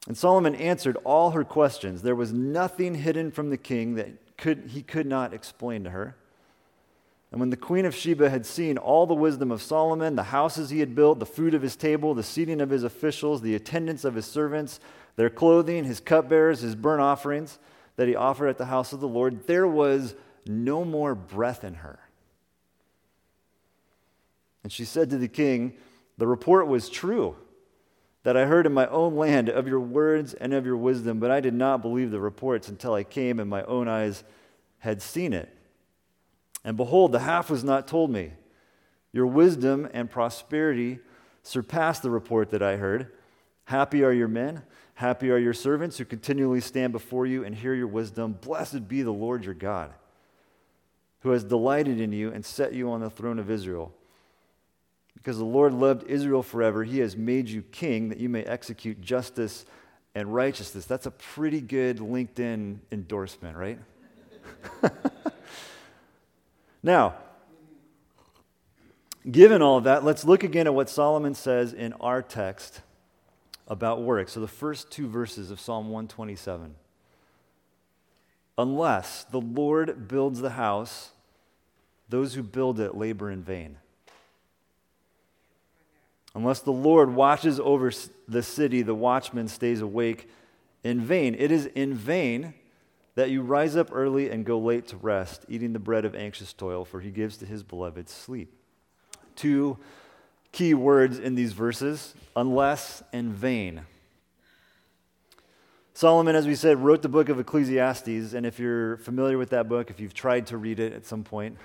And 0.06 0.16
Solomon 0.16 0.54
answered 0.54 0.96
all 1.02 1.32
her 1.32 1.42
questions. 1.42 2.02
There 2.02 2.14
was 2.14 2.32
nothing 2.32 2.94
hidden 2.94 3.32
from 3.32 3.50
the 3.50 3.56
king 3.56 3.96
that 3.96 4.36
could, 4.36 4.68
he 4.68 4.80
could 4.80 5.08
not 5.08 5.34
explain 5.34 5.82
to 5.82 5.90
her. 5.90 6.14
And 7.32 7.40
when 7.40 7.50
the 7.50 7.56
queen 7.56 7.84
of 7.84 7.96
Sheba 7.96 8.30
had 8.30 8.46
seen 8.46 8.78
all 8.78 9.08
the 9.08 9.14
wisdom 9.14 9.50
of 9.50 9.60
Solomon, 9.60 10.14
the 10.14 10.22
houses 10.22 10.70
he 10.70 10.78
had 10.78 10.94
built, 10.94 11.18
the 11.18 11.26
food 11.26 11.52
of 11.52 11.62
his 11.62 11.74
table, 11.74 12.14
the 12.14 12.22
seating 12.22 12.60
of 12.60 12.70
his 12.70 12.84
officials, 12.84 13.42
the 13.42 13.56
attendance 13.56 14.04
of 14.04 14.14
his 14.14 14.24
servants, 14.24 14.78
their 15.16 15.30
clothing, 15.30 15.82
his 15.82 15.98
cupbearers, 15.98 16.60
his 16.60 16.76
burnt 16.76 17.02
offerings 17.02 17.58
that 17.96 18.06
he 18.06 18.14
offered 18.14 18.46
at 18.46 18.58
the 18.58 18.66
house 18.66 18.92
of 18.92 19.00
the 19.00 19.08
Lord, 19.08 19.48
there 19.48 19.66
was 19.66 20.14
no 20.46 20.84
more 20.84 21.16
breath 21.16 21.64
in 21.64 21.74
her. 21.74 21.98
And 24.62 24.70
she 24.70 24.84
said 24.84 25.10
to 25.10 25.18
the 25.18 25.26
king, 25.26 25.74
the 26.18 26.26
report 26.26 26.66
was 26.68 26.88
true 26.88 27.36
that 28.24 28.36
I 28.36 28.46
heard 28.46 28.66
in 28.66 28.72
my 28.72 28.86
own 28.86 29.16
land 29.16 29.48
of 29.48 29.68
your 29.68 29.80
words 29.80 30.34
and 30.34 30.54
of 30.54 30.64
your 30.64 30.76
wisdom, 30.76 31.20
but 31.20 31.30
I 31.30 31.40
did 31.40 31.54
not 31.54 31.82
believe 31.82 32.10
the 32.10 32.20
reports 32.20 32.68
until 32.68 32.94
I 32.94 33.04
came 33.04 33.38
and 33.38 33.48
my 33.48 33.62
own 33.64 33.86
eyes 33.86 34.24
had 34.78 35.02
seen 35.02 35.32
it. 35.32 35.54
And 36.64 36.76
behold, 36.76 37.12
the 37.12 37.20
half 37.20 37.50
was 37.50 37.62
not 37.62 37.86
told 37.86 38.10
me. 38.10 38.32
Your 39.12 39.26
wisdom 39.26 39.88
and 39.92 40.10
prosperity 40.10 40.98
surpassed 41.42 42.02
the 42.02 42.10
report 42.10 42.50
that 42.50 42.62
I 42.62 42.76
heard. 42.76 43.12
Happy 43.66 44.02
are 44.02 44.12
your 44.12 44.28
men, 44.28 44.62
happy 44.94 45.30
are 45.30 45.38
your 45.38 45.52
servants 45.52 45.98
who 45.98 46.04
continually 46.04 46.60
stand 46.60 46.92
before 46.92 47.26
you 47.26 47.44
and 47.44 47.54
hear 47.54 47.74
your 47.74 47.86
wisdom. 47.86 48.38
Blessed 48.40 48.88
be 48.88 49.02
the 49.02 49.12
Lord 49.12 49.44
your 49.44 49.54
God, 49.54 49.92
who 51.20 51.30
has 51.30 51.44
delighted 51.44 52.00
in 52.00 52.12
you 52.12 52.30
and 52.32 52.44
set 52.44 52.72
you 52.72 52.90
on 52.90 53.00
the 53.00 53.10
throne 53.10 53.38
of 53.38 53.50
Israel. 53.50 53.92
Because 55.24 55.38
the 55.38 55.44
Lord 55.44 55.72
loved 55.72 56.06
Israel 56.06 56.42
forever, 56.42 56.84
he 56.84 56.98
has 56.98 57.16
made 57.16 57.48
you 57.48 57.62
king 57.62 58.10
that 58.10 58.20
you 58.20 58.28
may 58.28 58.44
execute 58.44 59.00
justice 59.00 59.64
and 60.14 60.34
righteousness. 60.34 60.84
That's 60.84 61.06
a 61.06 61.10
pretty 61.10 61.62
good 61.62 61.96
LinkedIn 61.96 62.80
endorsement, 62.92 63.56
right? 63.56 63.78
now, 66.82 67.14
given 69.30 69.62
all 69.62 69.78
of 69.78 69.84
that, 69.84 70.04
let's 70.04 70.26
look 70.26 70.44
again 70.44 70.66
at 70.66 70.74
what 70.74 70.90
Solomon 70.90 71.34
says 71.34 71.72
in 71.72 71.94
our 71.94 72.20
text 72.20 72.82
about 73.66 74.02
work. 74.02 74.28
So, 74.28 74.40
the 74.40 74.46
first 74.46 74.90
two 74.90 75.08
verses 75.08 75.50
of 75.50 75.58
Psalm 75.58 75.86
127. 75.86 76.74
Unless 78.58 79.24
the 79.24 79.40
Lord 79.40 80.06
builds 80.06 80.40
the 80.40 80.50
house, 80.50 81.12
those 82.10 82.34
who 82.34 82.42
build 82.42 82.78
it 82.78 82.94
labor 82.94 83.30
in 83.30 83.42
vain. 83.42 83.78
Unless 86.34 86.60
the 86.60 86.72
Lord 86.72 87.14
watches 87.14 87.60
over 87.60 87.92
the 88.26 88.42
city, 88.42 88.82
the 88.82 88.94
watchman 88.94 89.48
stays 89.48 89.80
awake 89.80 90.28
in 90.82 91.00
vain. 91.00 91.36
It 91.38 91.52
is 91.52 91.66
in 91.66 91.94
vain 91.94 92.54
that 93.14 93.30
you 93.30 93.42
rise 93.42 93.76
up 93.76 93.90
early 93.92 94.30
and 94.30 94.44
go 94.44 94.58
late 94.58 94.88
to 94.88 94.96
rest, 94.96 95.44
eating 95.48 95.72
the 95.72 95.78
bread 95.78 96.04
of 96.04 96.14
anxious 96.14 96.52
toil, 96.52 96.84
for 96.84 97.00
he 97.00 97.10
gives 97.10 97.36
to 97.38 97.46
his 97.46 97.62
beloved 97.62 98.08
sleep. 98.08 98.52
Two 99.36 99.78
key 100.50 100.74
words 100.74 101.18
in 101.18 101.34
these 101.34 101.52
verses 101.52 102.14
unless 102.36 103.02
and 103.12 103.32
vain. 103.32 103.82
Solomon, 105.96 106.34
as 106.34 106.44
we 106.44 106.56
said, 106.56 106.78
wrote 106.78 107.02
the 107.02 107.08
book 107.08 107.28
of 107.28 107.38
Ecclesiastes, 107.38 108.34
and 108.34 108.44
if 108.44 108.58
you're 108.58 108.96
familiar 108.96 109.38
with 109.38 109.50
that 109.50 109.68
book, 109.68 109.90
if 109.90 110.00
you've 110.00 110.14
tried 110.14 110.48
to 110.48 110.56
read 110.56 110.80
it 110.80 110.92
at 110.92 111.06
some 111.06 111.22
point, 111.22 111.56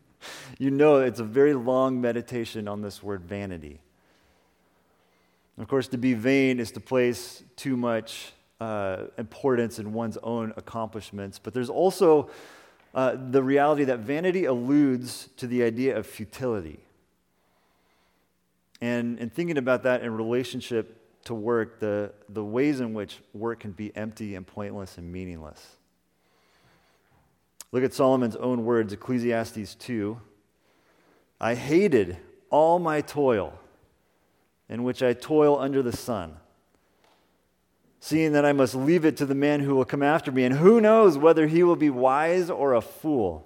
you 0.58 0.72
know 0.72 0.96
it's 0.96 1.20
a 1.20 1.24
very 1.24 1.54
long 1.54 2.00
meditation 2.00 2.66
on 2.66 2.82
this 2.82 3.04
word 3.04 3.22
vanity. 3.22 3.80
And 5.58 5.64
of 5.64 5.68
course, 5.68 5.88
to 5.88 5.98
be 5.98 6.14
vain 6.14 6.60
is 6.60 6.70
to 6.70 6.80
place 6.80 7.42
too 7.56 7.76
much 7.76 8.32
uh, 8.60 9.06
importance 9.18 9.80
in 9.80 9.92
one's 9.92 10.16
own 10.18 10.52
accomplishments. 10.56 11.40
But 11.40 11.52
there's 11.52 11.68
also 11.68 12.30
uh, 12.94 13.16
the 13.32 13.42
reality 13.42 13.82
that 13.82 13.98
vanity 13.98 14.44
alludes 14.44 15.30
to 15.36 15.48
the 15.48 15.64
idea 15.64 15.96
of 15.98 16.06
futility. 16.06 16.78
And, 18.80 19.18
and 19.18 19.34
thinking 19.34 19.58
about 19.58 19.82
that 19.82 20.04
in 20.04 20.16
relationship 20.16 20.94
to 21.24 21.34
work, 21.34 21.80
the, 21.80 22.12
the 22.28 22.44
ways 22.44 22.78
in 22.78 22.94
which 22.94 23.18
work 23.34 23.58
can 23.58 23.72
be 23.72 23.90
empty 23.96 24.36
and 24.36 24.46
pointless 24.46 24.96
and 24.96 25.10
meaningless. 25.10 25.74
Look 27.72 27.82
at 27.82 27.92
Solomon's 27.92 28.36
own 28.36 28.64
words, 28.64 28.92
Ecclesiastes 28.92 29.74
2. 29.74 30.20
I 31.40 31.56
hated 31.56 32.18
all 32.48 32.78
my 32.78 33.00
toil, 33.00 33.58
in 34.68 34.84
which 34.84 35.02
I 35.02 35.12
toil 35.12 35.58
under 35.58 35.82
the 35.82 35.96
sun, 35.96 36.36
seeing 38.00 38.32
that 38.32 38.44
I 38.44 38.52
must 38.52 38.74
leave 38.74 39.04
it 39.04 39.16
to 39.18 39.26
the 39.26 39.34
man 39.34 39.60
who 39.60 39.74
will 39.74 39.84
come 39.84 40.02
after 40.02 40.30
me, 40.30 40.44
and 40.44 40.56
who 40.56 40.80
knows 40.80 41.16
whether 41.16 41.46
he 41.46 41.62
will 41.62 41.76
be 41.76 41.90
wise 41.90 42.50
or 42.50 42.74
a 42.74 42.80
fool. 42.80 43.44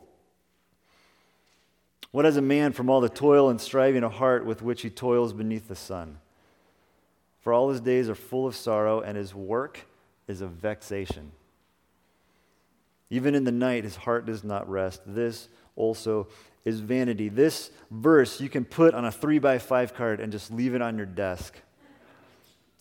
What 2.10 2.24
has 2.26 2.36
a 2.36 2.42
man 2.42 2.72
from 2.72 2.90
all 2.90 3.00
the 3.00 3.08
toil 3.08 3.48
and 3.48 3.60
striving 3.60 4.04
of 4.04 4.12
heart 4.12 4.44
with 4.44 4.60
which 4.60 4.82
he 4.82 4.90
toils 4.90 5.32
beneath 5.32 5.68
the 5.68 5.76
sun? 5.76 6.18
For 7.40 7.52
all 7.52 7.70
his 7.70 7.80
days 7.80 8.08
are 8.08 8.14
full 8.14 8.46
of 8.46 8.54
sorrow, 8.54 9.00
and 9.00 9.16
his 9.16 9.34
work 9.34 9.86
is 10.28 10.40
a 10.40 10.46
vexation. 10.46 11.32
Even 13.10 13.34
in 13.34 13.44
the 13.44 13.52
night, 13.52 13.84
his 13.84 13.96
heart 13.96 14.26
does 14.26 14.44
not 14.44 14.68
rest. 14.70 15.02
This 15.06 15.48
also 15.74 16.28
is 16.64 16.80
vanity. 16.80 17.28
This 17.28 17.70
verse 17.90 18.40
you 18.40 18.48
can 18.48 18.64
put 18.64 18.94
on 18.94 19.04
a 19.04 19.12
three 19.12 19.38
by 19.38 19.58
five 19.58 19.94
card 19.94 20.20
and 20.20 20.32
just 20.32 20.50
leave 20.52 20.74
it 20.74 20.82
on 20.82 20.96
your 20.96 21.06
desk 21.06 21.60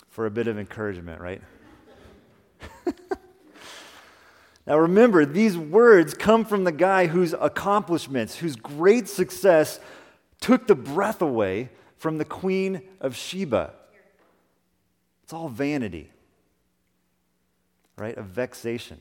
for 0.10 0.26
a 0.26 0.32
bit 0.32 0.48
of 0.48 0.60
encouragement, 0.60 1.22
right? 1.22 1.42
now 4.68 4.78
remember, 4.78 5.26
these 5.26 5.58
words 5.58 6.14
come 6.14 6.46
from 6.46 6.64
the 6.64 6.72
guy 6.72 7.08
whose 7.08 7.34
accomplishments, 7.34 8.38
whose 8.38 8.56
great 8.56 9.08
success 9.08 9.80
took 10.40 10.68
the 10.68 10.76
breath 10.76 11.22
away 11.22 11.70
from 11.98 12.18
the 12.18 12.26
Queen 12.26 12.82
of 13.00 13.16
Sheba. 13.16 13.74
It's 15.24 15.34
all 15.34 15.50
vanity, 15.50 16.12
right? 17.96 18.18
A 18.18 18.24
vexation. 18.24 19.00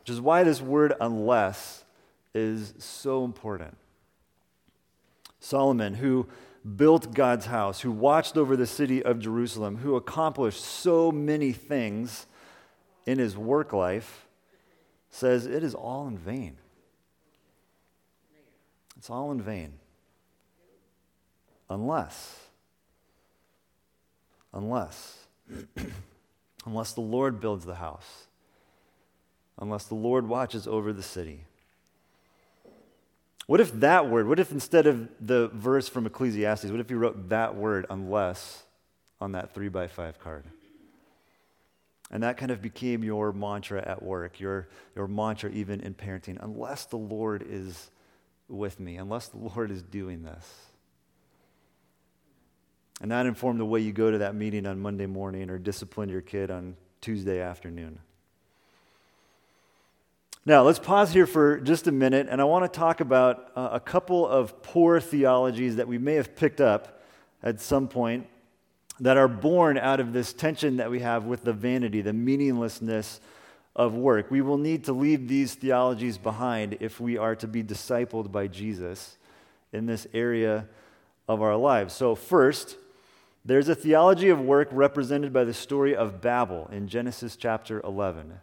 Which 0.00 0.10
is 0.10 0.20
why 0.20 0.44
this 0.44 0.62
word 0.62 0.94
unless 1.00 1.84
is 2.36 2.74
so 2.78 3.24
important. 3.24 3.76
Solomon, 5.40 5.94
who 5.94 6.26
built 6.76 7.14
God's 7.14 7.46
house, 7.46 7.80
who 7.80 7.90
watched 7.90 8.36
over 8.36 8.56
the 8.56 8.66
city 8.66 9.02
of 9.02 9.20
Jerusalem, 9.20 9.78
who 9.78 9.96
accomplished 9.96 10.60
so 10.60 11.12
many 11.12 11.52
things 11.52 12.26
in 13.06 13.18
his 13.18 13.36
work 13.36 13.72
life, 13.72 14.26
says 15.10 15.46
it 15.46 15.62
is 15.62 15.74
all 15.74 16.08
in 16.08 16.18
vain. 16.18 16.56
It's 18.96 19.10
all 19.10 19.30
in 19.30 19.40
vain. 19.40 19.74
Unless, 21.70 22.40
unless, 24.52 25.26
unless 26.66 26.92
the 26.92 27.00
Lord 27.00 27.40
builds 27.40 27.64
the 27.64 27.76
house 27.76 28.26
unless 29.58 29.84
the 29.84 29.94
Lord 29.94 30.28
watches 30.28 30.66
over 30.66 30.92
the 30.92 31.02
city. 31.02 31.44
What 33.46 33.60
if 33.60 33.72
that 33.80 34.08
word, 34.08 34.26
what 34.26 34.40
if 34.40 34.50
instead 34.50 34.86
of 34.86 35.08
the 35.20 35.48
verse 35.48 35.88
from 35.88 36.06
Ecclesiastes, 36.06 36.66
what 36.66 36.80
if 36.80 36.90
you 36.90 36.98
wrote 36.98 37.28
that 37.28 37.54
word, 37.54 37.86
unless, 37.88 38.64
on 39.20 39.32
that 39.32 39.54
three 39.54 39.68
by 39.68 39.86
five 39.86 40.18
card? 40.18 40.44
And 42.10 42.22
that 42.22 42.36
kind 42.36 42.50
of 42.50 42.62
became 42.62 43.02
your 43.02 43.32
mantra 43.32 43.82
at 43.86 44.02
work, 44.02 44.38
your, 44.40 44.68
your 44.94 45.08
mantra 45.08 45.50
even 45.50 45.80
in 45.80 45.94
parenting. 45.94 46.38
Unless 46.40 46.86
the 46.86 46.96
Lord 46.96 47.44
is 47.48 47.90
with 48.48 48.78
me, 48.78 48.96
unless 48.96 49.28
the 49.28 49.38
Lord 49.38 49.70
is 49.70 49.82
doing 49.82 50.22
this. 50.22 50.46
And 53.00 53.10
that 53.10 53.26
informed 53.26 53.60
the 53.60 53.64
way 53.64 53.80
you 53.80 53.92
go 53.92 54.10
to 54.10 54.18
that 54.18 54.34
meeting 54.34 54.66
on 54.66 54.80
Monday 54.80 55.06
morning 55.06 55.50
or 55.50 55.58
discipline 55.58 56.08
your 56.08 56.20
kid 56.20 56.50
on 56.50 56.76
Tuesday 57.00 57.40
afternoon. 57.40 57.98
Now, 60.48 60.62
let's 60.62 60.78
pause 60.78 61.12
here 61.12 61.26
for 61.26 61.58
just 61.58 61.88
a 61.88 61.92
minute, 61.92 62.28
and 62.30 62.40
I 62.40 62.44
want 62.44 62.72
to 62.72 62.78
talk 62.78 63.00
about 63.00 63.50
uh, 63.56 63.70
a 63.72 63.80
couple 63.80 64.28
of 64.28 64.62
poor 64.62 65.00
theologies 65.00 65.74
that 65.74 65.88
we 65.88 65.98
may 65.98 66.14
have 66.14 66.36
picked 66.36 66.60
up 66.60 67.02
at 67.42 67.60
some 67.60 67.88
point 67.88 68.28
that 69.00 69.16
are 69.16 69.26
born 69.26 69.76
out 69.76 69.98
of 69.98 70.12
this 70.12 70.32
tension 70.32 70.76
that 70.76 70.88
we 70.88 71.00
have 71.00 71.24
with 71.24 71.42
the 71.42 71.52
vanity, 71.52 72.00
the 72.00 72.12
meaninglessness 72.12 73.18
of 73.74 73.94
work. 73.94 74.30
We 74.30 74.40
will 74.40 74.56
need 74.56 74.84
to 74.84 74.92
leave 74.92 75.26
these 75.26 75.54
theologies 75.54 76.16
behind 76.16 76.76
if 76.78 77.00
we 77.00 77.18
are 77.18 77.34
to 77.34 77.48
be 77.48 77.64
discipled 77.64 78.30
by 78.30 78.46
Jesus 78.46 79.18
in 79.72 79.86
this 79.86 80.06
area 80.14 80.68
of 81.26 81.42
our 81.42 81.56
lives. 81.56 81.92
So, 81.92 82.14
first, 82.14 82.76
there's 83.44 83.68
a 83.68 83.74
theology 83.74 84.28
of 84.28 84.40
work 84.40 84.68
represented 84.70 85.32
by 85.32 85.42
the 85.42 85.52
story 85.52 85.96
of 85.96 86.20
Babel 86.20 86.68
in 86.70 86.86
Genesis 86.86 87.34
chapter 87.34 87.80
11. 87.80 88.34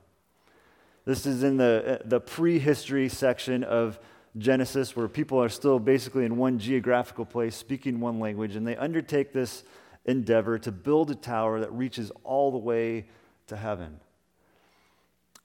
This 1.05 1.25
is 1.25 1.43
in 1.43 1.57
the, 1.57 2.01
the 2.05 2.19
prehistory 2.19 3.09
section 3.09 3.63
of 3.63 3.99
Genesis, 4.37 4.95
where 4.95 5.07
people 5.07 5.41
are 5.41 5.49
still 5.49 5.79
basically 5.79 6.25
in 6.25 6.37
one 6.37 6.57
geographical 6.57 7.25
place, 7.25 7.55
speaking 7.55 7.99
one 7.99 8.19
language, 8.19 8.55
and 8.55 8.65
they 8.65 8.75
undertake 8.75 9.33
this 9.33 9.63
endeavor 10.05 10.57
to 10.59 10.71
build 10.71 11.11
a 11.11 11.15
tower 11.15 11.59
that 11.59 11.71
reaches 11.71 12.11
all 12.23 12.51
the 12.51 12.57
way 12.57 13.05
to 13.47 13.55
heaven. 13.55 13.99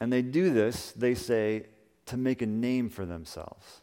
And 0.00 0.12
they 0.12 0.22
do 0.22 0.50
this, 0.52 0.92
they 0.92 1.14
say, 1.14 1.66
to 2.06 2.16
make 2.16 2.40
a 2.40 2.46
name 2.46 2.88
for 2.88 3.04
themselves. 3.04 3.82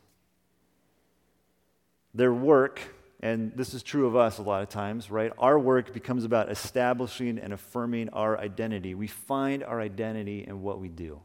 Their 2.13 2.33
work, 2.33 2.79
and 3.19 3.51
this 3.55 3.73
is 3.73 3.83
true 3.83 4.07
of 4.07 4.15
us 4.15 4.37
a 4.37 4.41
lot 4.41 4.63
of 4.63 4.69
times, 4.69 5.11
right? 5.11 5.31
Our 5.37 5.59
work 5.59 5.93
becomes 5.93 6.23
about 6.23 6.49
establishing 6.49 7.37
and 7.37 7.53
affirming 7.53 8.09
our 8.09 8.39
identity. 8.39 8.95
We 8.95 9.07
find 9.07 9.63
our 9.63 9.81
identity 9.81 10.45
in 10.47 10.61
what 10.61 10.79
we 10.79 10.87
do. 10.87 11.19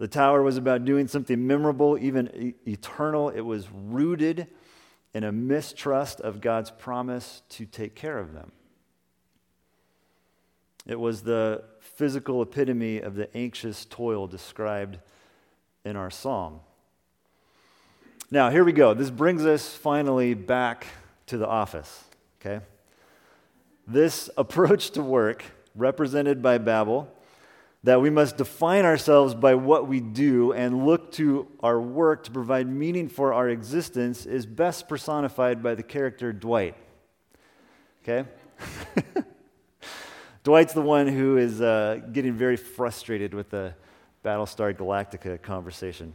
The 0.00 0.08
tower 0.08 0.42
was 0.42 0.56
about 0.56 0.86
doing 0.86 1.08
something 1.08 1.46
memorable, 1.46 1.98
even 1.98 2.30
e- 2.34 2.54
eternal. 2.66 3.28
It 3.28 3.42
was 3.42 3.68
rooted 3.70 4.46
in 5.12 5.24
a 5.24 5.30
mistrust 5.30 6.22
of 6.22 6.40
God's 6.40 6.70
promise 6.70 7.42
to 7.50 7.66
take 7.66 7.94
care 7.94 8.18
of 8.18 8.32
them. 8.32 8.50
It 10.86 10.98
was 10.98 11.20
the 11.20 11.64
physical 11.80 12.40
epitome 12.40 13.00
of 13.00 13.14
the 13.14 13.36
anxious 13.36 13.84
toil 13.84 14.26
described 14.26 14.98
in 15.84 15.96
our 15.96 16.10
psalm. 16.10 16.60
Now, 18.30 18.48
here 18.48 18.64
we 18.64 18.72
go. 18.72 18.94
This 18.94 19.10
brings 19.10 19.44
us 19.44 19.68
finally 19.74 20.32
back 20.32 20.86
to 21.26 21.36
the 21.36 21.46
office, 21.46 22.04
okay? 22.40 22.64
This 23.86 24.30
approach 24.38 24.92
to 24.92 25.02
work, 25.02 25.44
represented 25.74 26.40
by 26.40 26.56
Babel, 26.56 27.12
that 27.82 28.00
we 28.02 28.10
must 28.10 28.36
define 28.36 28.84
ourselves 28.84 29.34
by 29.34 29.54
what 29.54 29.88
we 29.88 30.00
do 30.00 30.52
and 30.52 30.84
look 30.84 31.12
to 31.12 31.46
our 31.60 31.80
work 31.80 32.24
to 32.24 32.30
provide 32.30 32.68
meaning 32.68 33.08
for 33.08 33.32
our 33.32 33.48
existence 33.48 34.26
is 34.26 34.44
best 34.44 34.88
personified 34.88 35.62
by 35.62 35.74
the 35.74 35.82
character 35.82 36.32
Dwight. 36.32 36.76
Okay? 38.02 38.28
Dwight's 40.44 40.74
the 40.74 40.82
one 40.82 41.06
who 41.06 41.38
is 41.38 41.60
uh, 41.60 42.00
getting 42.12 42.34
very 42.34 42.56
frustrated 42.56 43.32
with 43.32 43.50
the 43.50 43.74
Battlestar 44.24 44.74
Galactica 44.74 45.40
conversation. 45.40 46.12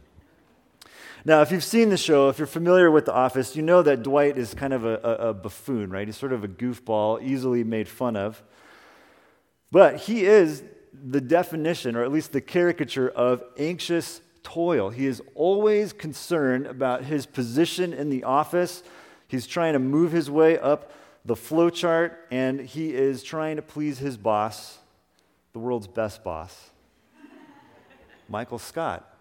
Now, 1.24 1.42
if 1.42 1.50
you've 1.50 1.64
seen 1.64 1.90
the 1.90 1.96
show, 1.96 2.28
if 2.28 2.38
you're 2.38 2.46
familiar 2.46 2.88
with 2.88 3.06
The 3.06 3.12
Office, 3.12 3.56
you 3.56 3.62
know 3.62 3.82
that 3.82 4.04
Dwight 4.04 4.38
is 4.38 4.54
kind 4.54 4.72
of 4.72 4.84
a, 4.84 5.00
a, 5.02 5.28
a 5.30 5.34
buffoon, 5.34 5.90
right? 5.90 6.06
He's 6.06 6.16
sort 6.16 6.32
of 6.32 6.44
a 6.44 6.48
goofball, 6.48 7.20
easily 7.20 7.64
made 7.64 7.88
fun 7.88 8.14
of. 8.14 8.44
But 9.72 9.96
he 9.96 10.24
is 10.24 10.62
the 11.04 11.20
definition, 11.20 11.96
or 11.96 12.02
at 12.02 12.12
least 12.12 12.32
the 12.32 12.40
caricature, 12.40 13.08
of 13.08 13.42
anxious 13.58 14.20
toil. 14.42 14.90
He 14.90 15.06
is 15.06 15.20
always 15.34 15.92
concerned 15.92 16.66
about 16.66 17.04
his 17.04 17.26
position 17.26 17.92
in 17.92 18.10
the 18.10 18.24
office. 18.24 18.82
He's 19.28 19.46
trying 19.46 19.72
to 19.72 19.78
move 19.78 20.12
his 20.12 20.30
way 20.30 20.58
up 20.58 20.92
the 21.24 21.36
flow 21.36 21.70
chart, 21.70 22.26
and 22.30 22.60
he 22.60 22.94
is 22.94 23.22
trying 23.22 23.56
to 23.56 23.62
please 23.62 23.98
his 23.98 24.16
boss, 24.16 24.78
the 25.52 25.58
world's 25.58 25.88
best 25.88 26.22
boss, 26.22 26.70
Michael 28.28 28.60
Scott. 28.60 29.12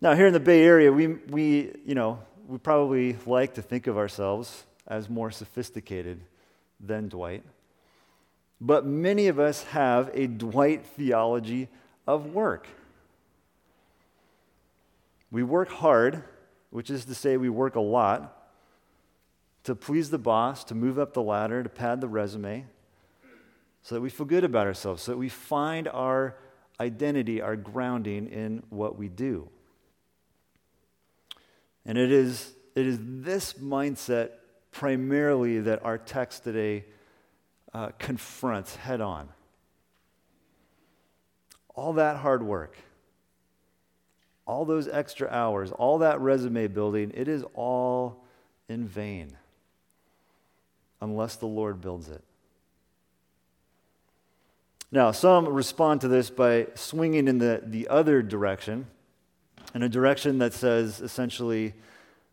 Now, 0.00 0.14
here 0.14 0.26
in 0.26 0.32
the 0.32 0.40
Bay 0.40 0.64
Area, 0.64 0.92
we, 0.92 1.06
we, 1.06 1.72
you 1.84 1.94
know, 1.94 2.18
we 2.48 2.58
probably 2.58 3.16
like 3.26 3.54
to 3.54 3.62
think 3.62 3.86
of 3.86 3.98
ourselves 3.98 4.64
as 4.86 5.10
more 5.10 5.30
sophisticated 5.30 6.20
than 6.80 7.08
Dwight. 7.08 7.42
But 8.60 8.86
many 8.86 9.28
of 9.28 9.38
us 9.38 9.64
have 9.64 10.10
a 10.14 10.26
Dwight 10.26 10.84
theology 10.86 11.68
of 12.06 12.34
work. 12.34 12.66
We 15.30 15.42
work 15.42 15.68
hard, 15.68 16.22
which 16.70 16.88
is 16.88 17.04
to 17.06 17.14
say, 17.14 17.36
we 17.36 17.50
work 17.50 17.74
a 17.74 17.80
lot 17.80 18.32
to 19.64 19.74
please 19.74 20.10
the 20.10 20.18
boss, 20.18 20.62
to 20.62 20.76
move 20.76 20.96
up 20.96 21.12
the 21.12 21.22
ladder, 21.22 21.60
to 21.62 21.68
pad 21.68 22.00
the 22.00 22.06
resume, 22.06 22.64
so 23.82 23.96
that 23.96 24.00
we 24.00 24.08
feel 24.08 24.26
good 24.26 24.44
about 24.44 24.66
ourselves, 24.66 25.02
so 25.02 25.10
that 25.12 25.18
we 25.18 25.28
find 25.28 25.88
our 25.88 26.36
identity, 26.78 27.42
our 27.42 27.56
grounding 27.56 28.28
in 28.28 28.62
what 28.70 28.96
we 28.96 29.08
do. 29.08 29.48
And 31.84 31.98
it 31.98 32.12
is 32.12 32.52
it 32.76 32.86
is 32.86 32.98
this 33.02 33.54
mindset 33.54 34.30
primarily 34.70 35.60
that 35.60 35.84
our 35.84 35.98
text 35.98 36.44
today 36.44 36.84
uh, 37.76 37.90
confronts 37.98 38.74
head 38.76 39.02
on. 39.02 39.28
All 41.74 41.92
that 41.92 42.16
hard 42.16 42.42
work, 42.42 42.74
all 44.46 44.64
those 44.64 44.88
extra 44.88 45.28
hours, 45.28 45.72
all 45.72 45.98
that 45.98 46.18
resume 46.20 46.68
building, 46.68 47.12
it 47.14 47.28
is 47.28 47.44
all 47.52 48.24
in 48.70 48.88
vain 48.88 49.36
unless 51.02 51.36
the 51.36 51.46
Lord 51.46 51.82
builds 51.82 52.08
it. 52.08 52.24
Now, 54.90 55.10
some 55.10 55.46
respond 55.46 56.00
to 56.00 56.08
this 56.08 56.30
by 56.30 56.68
swinging 56.76 57.28
in 57.28 57.36
the, 57.36 57.60
the 57.62 57.88
other 57.88 58.22
direction, 58.22 58.86
in 59.74 59.82
a 59.82 59.88
direction 59.90 60.38
that 60.38 60.54
says 60.54 61.02
essentially, 61.02 61.74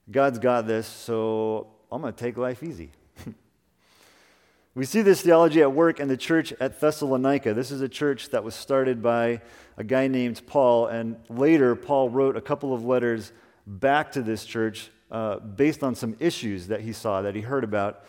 God's 0.09 0.39
got 0.39 0.67
this, 0.67 0.87
so 0.87 1.67
I'm 1.91 2.01
going 2.01 2.13
to 2.13 2.17
take 2.17 2.37
life 2.37 2.63
easy. 2.63 2.91
We 4.75 4.85
see 4.85 5.03
this 5.03 5.21
theology 5.21 5.61
at 5.61 5.71
work 5.71 5.99
in 5.99 6.07
the 6.07 6.17
church 6.17 6.51
at 6.59 6.79
Thessalonica. 6.79 7.53
This 7.53 7.69
is 7.69 7.81
a 7.81 7.89
church 7.89 8.29
that 8.29 8.43
was 8.43 8.55
started 8.55 9.03
by 9.03 9.41
a 9.77 9.83
guy 9.83 10.07
named 10.07 10.41
Paul, 10.47 10.87
and 10.87 11.15
later 11.29 11.75
Paul 11.75 12.09
wrote 12.09 12.35
a 12.35 12.41
couple 12.41 12.73
of 12.73 12.83
letters 12.83 13.33
back 13.67 14.11
to 14.13 14.23
this 14.23 14.45
church 14.45 14.89
uh, 15.11 15.37
based 15.37 15.83
on 15.83 15.93
some 15.93 16.15
issues 16.19 16.67
that 16.67 16.81
he 16.81 16.91
saw, 16.91 17.21
that 17.21 17.35
he 17.35 17.41
heard 17.41 17.63
about 17.63 18.03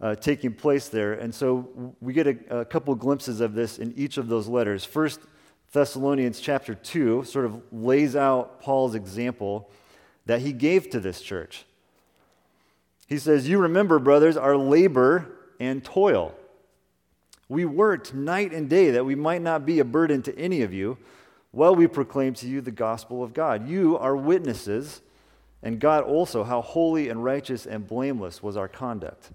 uh, 0.00 0.16
taking 0.16 0.52
place 0.52 0.88
there. 0.88 1.12
And 1.12 1.32
so 1.32 1.94
we 2.00 2.12
get 2.12 2.26
a, 2.26 2.60
a 2.60 2.64
couple 2.64 2.92
of 2.92 2.98
glimpses 2.98 3.40
of 3.40 3.54
this 3.54 3.78
in 3.78 3.94
each 3.96 4.18
of 4.18 4.26
those 4.26 4.48
letters. 4.48 4.84
First, 4.84 5.20
Thessalonians 5.70 6.40
chapter 6.40 6.74
2 6.74 7.24
sort 7.24 7.44
of 7.44 7.62
lays 7.70 8.16
out 8.16 8.60
Paul's 8.60 8.96
example 8.96 9.70
that 10.26 10.40
he 10.40 10.52
gave 10.52 10.90
to 10.90 10.98
this 10.98 11.22
church. 11.22 11.64
He 13.06 13.18
says, 13.18 13.48
You 13.48 13.58
remember, 13.58 14.00
brothers, 14.00 14.36
our 14.36 14.56
labor 14.56 15.37
and 15.58 15.84
toil. 15.84 16.34
We 17.48 17.64
worked 17.64 18.12
night 18.12 18.52
and 18.52 18.68
day 18.68 18.90
that 18.90 19.04
we 19.04 19.14
might 19.14 19.42
not 19.42 19.64
be 19.64 19.78
a 19.78 19.84
burden 19.84 20.22
to 20.22 20.38
any 20.38 20.62
of 20.62 20.72
you 20.72 20.98
while 21.50 21.74
we 21.74 21.86
proclaim 21.86 22.34
to 22.34 22.46
you 22.46 22.60
the 22.60 22.70
gospel 22.70 23.22
of 23.22 23.32
God. 23.32 23.68
You 23.68 23.96
are 23.96 24.14
witnesses, 24.14 25.00
and 25.62 25.80
God 25.80 26.04
also, 26.04 26.44
how 26.44 26.60
holy 26.60 27.08
and 27.08 27.24
righteous 27.24 27.66
and 27.66 27.86
blameless 27.86 28.42
was 28.42 28.56
our 28.56 28.68
conduct 28.68 29.30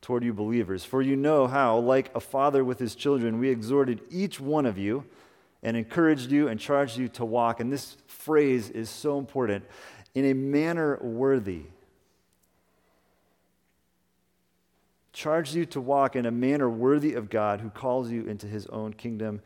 toward 0.00 0.22
you 0.22 0.34
believers. 0.34 0.84
For 0.84 1.00
you 1.00 1.16
know 1.16 1.46
how, 1.46 1.78
like 1.78 2.14
a 2.14 2.20
father 2.20 2.62
with 2.62 2.78
his 2.78 2.94
children, 2.94 3.38
we 3.38 3.48
exhorted 3.48 4.02
each 4.10 4.38
one 4.38 4.66
of 4.66 4.76
you 4.76 5.04
and 5.62 5.78
encouraged 5.78 6.30
you 6.30 6.48
and 6.48 6.60
charged 6.60 6.98
you 6.98 7.08
to 7.08 7.24
walk. 7.24 7.58
And 7.58 7.72
this 7.72 7.96
phrase 8.06 8.68
is 8.68 8.90
so 8.90 9.18
important 9.18 9.64
in 10.14 10.26
a 10.26 10.34
manner 10.34 10.98
worthy. 10.98 11.62
Charged 15.14 15.54
you 15.54 15.64
to 15.66 15.80
walk 15.80 16.16
in 16.16 16.26
a 16.26 16.30
manner 16.30 16.68
worthy 16.68 17.14
of 17.14 17.30
God 17.30 17.60
who 17.60 17.70
calls 17.70 18.10
you 18.10 18.26
into 18.26 18.46
his 18.46 18.66
own 18.66 18.92
kingdom 18.92 19.40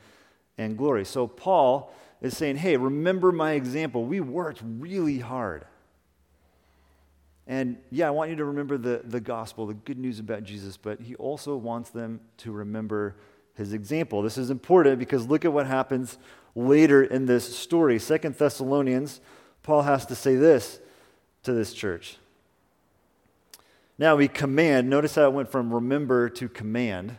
and 0.56 0.76
glory. 0.76 1.04
So 1.04 1.26
Paul 1.26 1.94
is 2.20 2.36
saying, 2.36 2.56
hey, 2.56 2.76
remember 2.76 3.30
my 3.30 3.52
example. 3.52 4.04
We 4.04 4.18
worked 4.20 4.60
really 4.64 5.18
hard. 5.18 5.66
And 7.46 7.76
yeah, 7.90 8.08
I 8.08 8.10
want 8.10 8.30
you 8.30 8.36
to 8.36 8.46
remember 8.46 8.78
the, 8.78 9.02
the 9.04 9.20
gospel, 9.20 9.66
the 9.66 9.74
good 9.74 9.98
news 9.98 10.18
about 10.18 10.42
Jesus, 10.42 10.76
but 10.76 11.00
he 11.00 11.14
also 11.16 11.54
wants 11.56 11.90
them 11.90 12.20
to 12.38 12.50
remember 12.50 13.16
his 13.54 13.72
example. 13.74 14.22
This 14.22 14.38
is 14.38 14.50
important 14.50 14.98
because 14.98 15.26
look 15.26 15.44
at 15.44 15.52
what 15.52 15.66
happens 15.66 16.16
later 16.54 17.04
in 17.04 17.26
this 17.26 17.56
story. 17.56 17.98
Second 17.98 18.36
Thessalonians, 18.36 19.20
Paul 19.62 19.82
has 19.82 20.06
to 20.06 20.14
say 20.14 20.34
this 20.34 20.80
to 21.42 21.52
this 21.52 21.74
church. 21.74 22.16
Now 23.98 24.14
we 24.14 24.28
command, 24.28 24.88
notice 24.88 25.16
how 25.16 25.24
it 25.24 25.32
went 25.32 25.50
from 25.50 25.74
remember 25.74 26.28
to 26.30 26.48
command. 26.48 27.16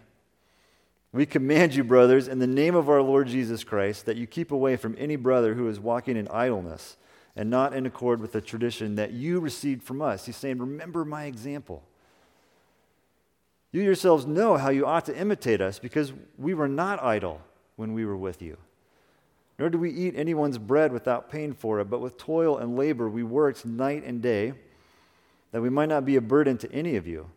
We 1.12 1.26
command 1.26 1.76
you, 1.76 1.84
brothers, 1.84 2.28
in 2.30 2.40
the 2.40 2.48
name 2.48 2.74
of 2.74 2.90
our 2.90 3.02
Lord 3.02 3.28
Jesus 3.28 3.66
Christ, 3.66 4.06
that 4.06 4.16
you 4.16 4.26
keep 4.26 4.52
away 4.52 4.78
from 4.78 4.96
any 4.98 5.18
brother 5.18 5.56
who 5.56 5.68
is 5.68 5.80
walking 5.80 6.16
in 6.16 6.30
idleness 6.30 6.96
and 7.36 7.50
not 7.50 7.74
in 7.74 7.86
accord 7.86 8.22
with 8.22 8.32
the 8.32 8.42
tradition 8.42 8.96
that 8.96 9.12
you 9.12 9.42
received 9.42 9.84
from 9.84 10.02
us. 10.02 10.26
He's 10.26 10.38
saying, 10.38 10.60
Remember 10.60 11.04
my 11.04 11.26
example. 11.26 11.84
You 13.72 13.82
yourselves 13.82 14.26
know 14.26 14.58
how 14.58 14.70
you 14.70 14.86
ought 14.86 15.06
to 15.06 15.18
imitate 15.18 15.62
us 15.62 15.80
because 15.80 16.14
we 16.38 16.54
were 16.54 16.68
not 16.68 17.04
idle 17.04 17.42
when 17.76 17.94
we 17.94 18.06
were 18.06 18.18
with 18.18 18.42
you. 18.42 18.58
Nor 19.60 19.70
did 19.70 19.82
we 19.82 19.92
eat 19.92 20.16
anyone's 20.16 20.58
bread 20.58 20.94
without 20.94 21.30
paying 21.30 21.54
for 21.54 21.80
it, 21.80 21.90
but 21.90 22.00
with 22.00 22.18
toil 22.18 22.58
and 22.58 22.78
labor 22.78 23.10
we 23.10 23.24
worked 23.24 23.66
night 23.66 24.04
and 24.06 24.22
day 24.22 24.54
that 25.52 25.62
we 25.62 25.70
might 25.70 25.90
not 25.90 26.06
be 26.06 26.16
a 26.16 26.22
burden 26.22 26.58
to 26.60 26.72
any 26.72 26.96
of 26.96 27.08
you. 27.08 27.30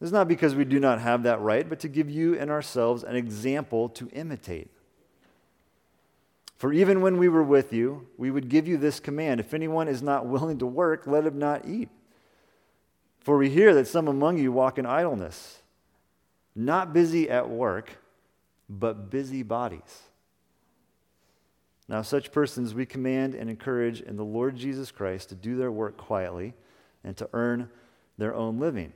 This 0.00 0.08
is 0.08 0.12
not 0.12 0.28
because 0.28 0.54
we 0.54 0.64
do 0.64 0.78
not 0.78 1.00
have 1.00 1.24
that 1.24 1.40
right, 1.40 1.68
but 1.68 1.80
to 1.80 1.88
give 1.88 2.08
you 2.08 2.38
and 2.38 2.50
ourselves 2.50 3.02
an 3.02 3.16
example 3.16 3.88
to 3.90 4.08
imitate. 4.10 4.70
For 6.56 6.72
even 6.72 7.00
when 7.00 7.18
we 7.18 7.28
were 7.28 7.42
with 7.42 7.72
you, 7.72 8.06
we 8.16 8.30
would 8.30 8.48
give 8.48 8.66
you 8.66 8.76
this 8.76 9.00
command 9.00 9.40
if 9.40 9.54
anyone 9.54 9.88
is 9.88 10.02
not 10.02 10.26
willing 10.26 10.58
to 10.58 10.66
work, 10.66 11.06
let 11.06 11.26
him 11.26 11.38
not 11.38 11.66
eat. 11.66 11.88
For 13.20 13.36
we 13.36 13.50
hear 13.50 13.74
that 13.74 13.86
some 13.86 14.08
among 14.08 14.38
you 14.38 14.52
walk 14.52 14.78
in 14.78 14.86
idleness, 14.86 15.62
not 16.54 16.92
busy 16.92 17.28
at 17.28 17.48
work, 17.48 17.98
but 18.68 19.10
busy 19.10 19.42
bodies. 19.42 20.02
Now, 21.88 22.02
such 22.02 22.32
persons 22.32 22.74
we 22.74 22.86
command 22.86 23.34
and 23.34 23.48
encourage 23.48 24.00
in 24.00 24.16
the 24.16 24.24
Lord 24.24 24.56
Jesus 24.56 24.90
Christ 24.90 25.30
to 25.30 25.34
do 25.34 25.56
their 25.56 25.72
work 25.72 25.96
quietly 25.96 26.54
and 27.04 27.16
to 27.16 27.28
earn 27.32 27.70
their 28.16 28.34
own 28.34 28.58
living. 28.58 28.92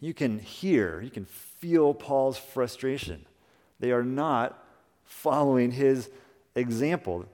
You 0.00 0.14
can 0.14 0.38
hear, 0.38 1.00
you 1.00 1.10
can 1.10 1.24
feel 1.24 1.94
Paul's 1.94 2.38
frustration. 2.38 3.26
They 3.78 3.92
are 3.92 4.02
not 4.02 4.62
following 5.04 5.72
his 5.72 6.10
example. 6.54 7.26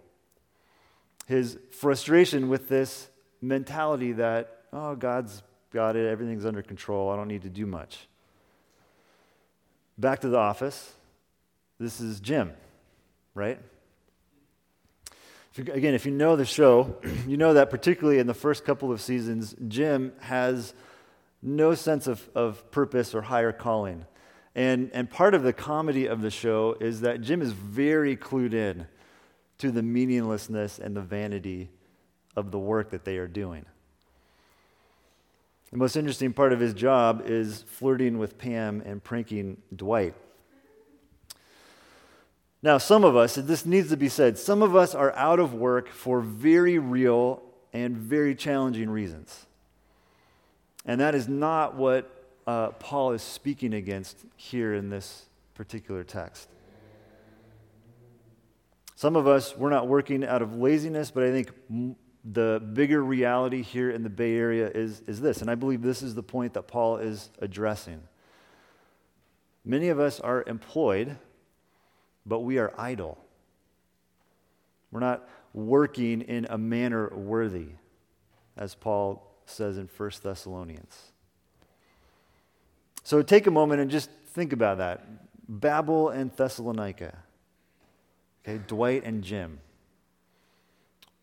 His 1.27 1.59
frustration 1.71 2.49
with 2.49 2.69
this 2.69 3.09
mentality 3.41 4.13
that, 4.13 4.63
oh, 4.73 4.95
God's 4.95 5.43
got 5.73 5.97
it, 5.97 6.07
everything's 6.07 6.47
under 6.47 6.63
control, 6.63 7.11
I 7.11 7.17
don't 7.17 7.29
need 7.29 7.43
to 7.43 7.51
do 7.51 7.67
much. 7.67 8.09
Back 9.99 10.21
to 10.21 10.29
the 10.29 10.39
office. 10.39 10.93
This 11.79 12.01
is 12.01 12.21
Jim, 12.21 12.53
right? 13.35 13.59
If 15.57 15.66
you, 15.69 15.73
again, 15.73 15.95
if 15.95 16.05
you 16.05 16.12
know 16.12 16.37
the 16.37 16.45
show, 16.45 16.97
you 17.27 17.38
know 17.38 17.55
that 17.55 17.71
particularly 17.71 18.19
in 18.19 18.27
the 18.27 18.35
first 18.35 18.66
couple 18.66 18.92
of 18.92 19.01
seasons, 19.01 19.55
Jim 19.69 20.12
has 20.21 20.75
no 21.40 21.75
sense 21.75 22.07
of, 22.07 22.29
of 22.35 22.71
purpose 22.71 23.14
or 23.14 23.23
higher 23.23 23.53
calling. 23.53 24.05
And, 24.55 24.90
and 24.92 25.09
part 25.09 25.35
of 25.35 25.42
the 25.42 25.55
comedy 25.55 26.07
of 26.07 26.21
the 26.21 26.31
show 26.31 26.77
is 26.79 27.01
that 27.01 27.23
Jim 27.23 27.40
is 27.40 27.53
very 27.53 28.16
clued 28.16 28.53
in 28.53 28.87
to 29.59 29.71
the 29.71 29.83
meaninglessness 29.83 30.79
and 30.79 30.95
the 30.95 31.01
vanity 31.01 31.71
of 32.37 32.51
the 32.51 32.59
work 32.59 32.90
that 32.90 33.07
they 33.07 33.16
are 33.16 33.29
doing. 33.29 33.64
The 35.71 35.79
most 35.79 35.97
interesting 35.97 36.35
part 36.35 36.53
of 36.53 36.61
his 36.61 36.75
job 36.75 37.23
is 37.25 37.62
flirting 37.62 38.19
with 38.19 38.37
Pam 38.37 38.83
and 38.85 39.03
pranking 39.03 39.57
Dwight. 39.75 40.14
Now, 42.62 42.79
some 42.79 43.05
of 43.05 43.16
us, 43.16 43.35
this 43.35 43.66
needs 43.66 43.90
to 43.90 43.97
be 43.97 44.09
said, 44.09 44.38
some 44.38 44.62
of 44.62 44.75
us 44.75 44.95
are 44.95 45.12
out 45.14 45.38
of 45.38 45.55
work 45.55 45.88
for 45.88 46.21
very 46.21 46.79
real 46.79 47.42
and 47.73 47.97
very 47.97 48.35
challenging 48.35 48.90
reasons. 48.90 49.47
And 50.85 51.01
that 51.01 51.14
is 51.14 51.29
not 51.29 51.75
what 51.75 52.11
uh, 52.47 52.69
Paul 52.71 53.12
is 53.12 53.23
speaking 53.23 53.75
against 53.75 54.16
here 54.37 54.75
in 54.75 54.88
this 54.88 55.27
particular 55.55 56.05
text. 56.05 56.49
Some 58.95 59.14
of 59.14 59.27
us, 59.27 59.55
we're 59.57 59.71
not 59.71 59.88
working 59.88 60.25
out 60.25 60.40
of 60.40 60.57
laziness, 60.57 61.11
but 61.11 61.25
I 61.25 61.31
think 61.31 61.51
the 62.25 62.62
bigger 62.73 63.05
reality 63.05 63.62
here 63.62 63.90
in 63.90 64.03
the 64.03 64.09
Bay 64.11 64.37
Area 64.37 64.71
is, 64.75 65.03
is 65.07 65.21
this, 65.21 65.42
and 65.42 65.51
I 65.51 65.55
believe 65.55 65.83
this 65.83 66.03
is 66.03 66.14
the 66.14 66.23
point 66.23 66.55
that 66.55 66.62
Paul 66.62 66.97
is 66.97 67.31
addressing. 67.40 68.01
Many 69.64 69.88
of 69.88 70.01
us 70.01 70.19
are 70.19 70.45
employed, 70.47 71.19
but 72.27 72.41
we 72.41 72.59
are 72.59 72.73
idle. 72.77 73.19
We're 74.91 75.01
not 75.01 75.29
working 75.55 76.23
in 76.23 76.47
a 76.51 76.59
manner 76.59 77.09
worthy, 77.15 77.69
as 78.57 78.75
Paul 78.75 79.27
says 79.47 79.79
in 79.79 79.89
1 79.97 80.11
Thessalonians. 80.23 81.12
So 83.05 83.23
take 83.23 83.47
a 83.47 83.51
moment 83.51 83.81
and 83.81 83.91
just 83.91 84.11
think 84.35 84.53
about 84.53 84.79
that. 84.79 85.07
Babel 85.49 86.09
and 86.09 86.33
Thessalonica. 86.33 87.17
Okay, 88.45 88.61
Dwight 88.67 89.05
and 89.05 89.23
Jim. 89.23 89.61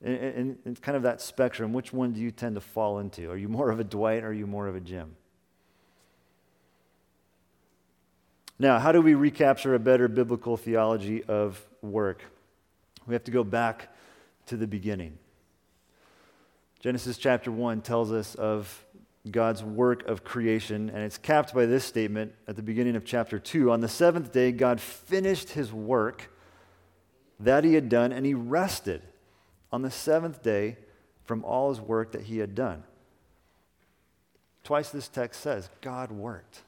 And, 0.02 0.58
kind 0.82 0.98
of 0.98 1.04
that 1.04 1.22
spectrum, 1.22 1.72
which 1.72 1.94
one 1.94 2.12
do 2.12 2.20
you 2.20 2.32
tend 2.32 2.56
to 2.56 2.62
fall 2.62 3.00
into? 3.00 3.30
Are 3.30 3.38
you 3.38 3.48
more 3.48 3.70
of 3.70 3.80
a 3.80 3.84
Dwight 3.86 4.24
or 4.24 4.28
are 4.30 4.34
you 4.34 4.48
more 4.48 4.68
of 4.68 4.76
a 4.76 4.82
Jim? 4.82 5.16
Now, 8.60 8.80
how 8.80 8.92
do 8.92 9.02
we 9.02 9.16
recapture 9.16 9.74
a 9.74 9.80
better 9.80 10.08
biblical 10.08 10.58
theology 10.58 11.24
of 11.24 11.62
work? 11.82 12.22
We 13.08 13.14
have 13.14 13.24
to 13.26 13.32
go 13.32 13.44
back 13.44 13.90
to 14.48 14.58
the 14.58 14.68
beginning. 14.68 15.18
Genesis 16.80 17.18
chapter 17.18 17.52
1 17.52 17.82
tells 17.82 18.12
us 18.12 18.36
of 18.36 18.86
God's 19.30 19.64
work 19.64 20.06
of 20.08 20.24
creation, 20.24 20.90
and 20.90 21.00
it's 21.00 21.18
capped 21.18 21.54
by 21.54 21.66
this 21.66 21.86
statement 21.86 22.34
at 22.48 22.56
the 22.56 22.62
beginning 22.62 22.96
of 22.96 23.06
chapter 23.06 23.40
2. 23.40 23.72
On 23.72 23.80
the 23.80 23.88
seventh 23.88 24.32
day, 24.32 24.52
God 24.52 24.82
finished 24.82 25.52
his 25.52 25.72
work 25.72 26.30
that 27.40 27.64
he 27.64 27.74
had 27.74 27.90
done, 27.90 28.12
and 28.12 28.26
he 28.26 28.34
rested 28.34 29.02
on 29.72 29.82
the 29.82 29.92
seventh 29.92 30.44
day 30.44 30.78
from 31.24 31.44
all 31.46 31.70
his 31.70 31.80
work 31.80 32.12
that 32.12 32.24
he 32.24 32.40
had 32.40 32.54
done. 32.54 32.84
Twice 34.64 34.90
this 34.90 35.08
text 35.08 35.42
says, 35.42 35.70
God 35.82 36.12
worked. 36.12 36.62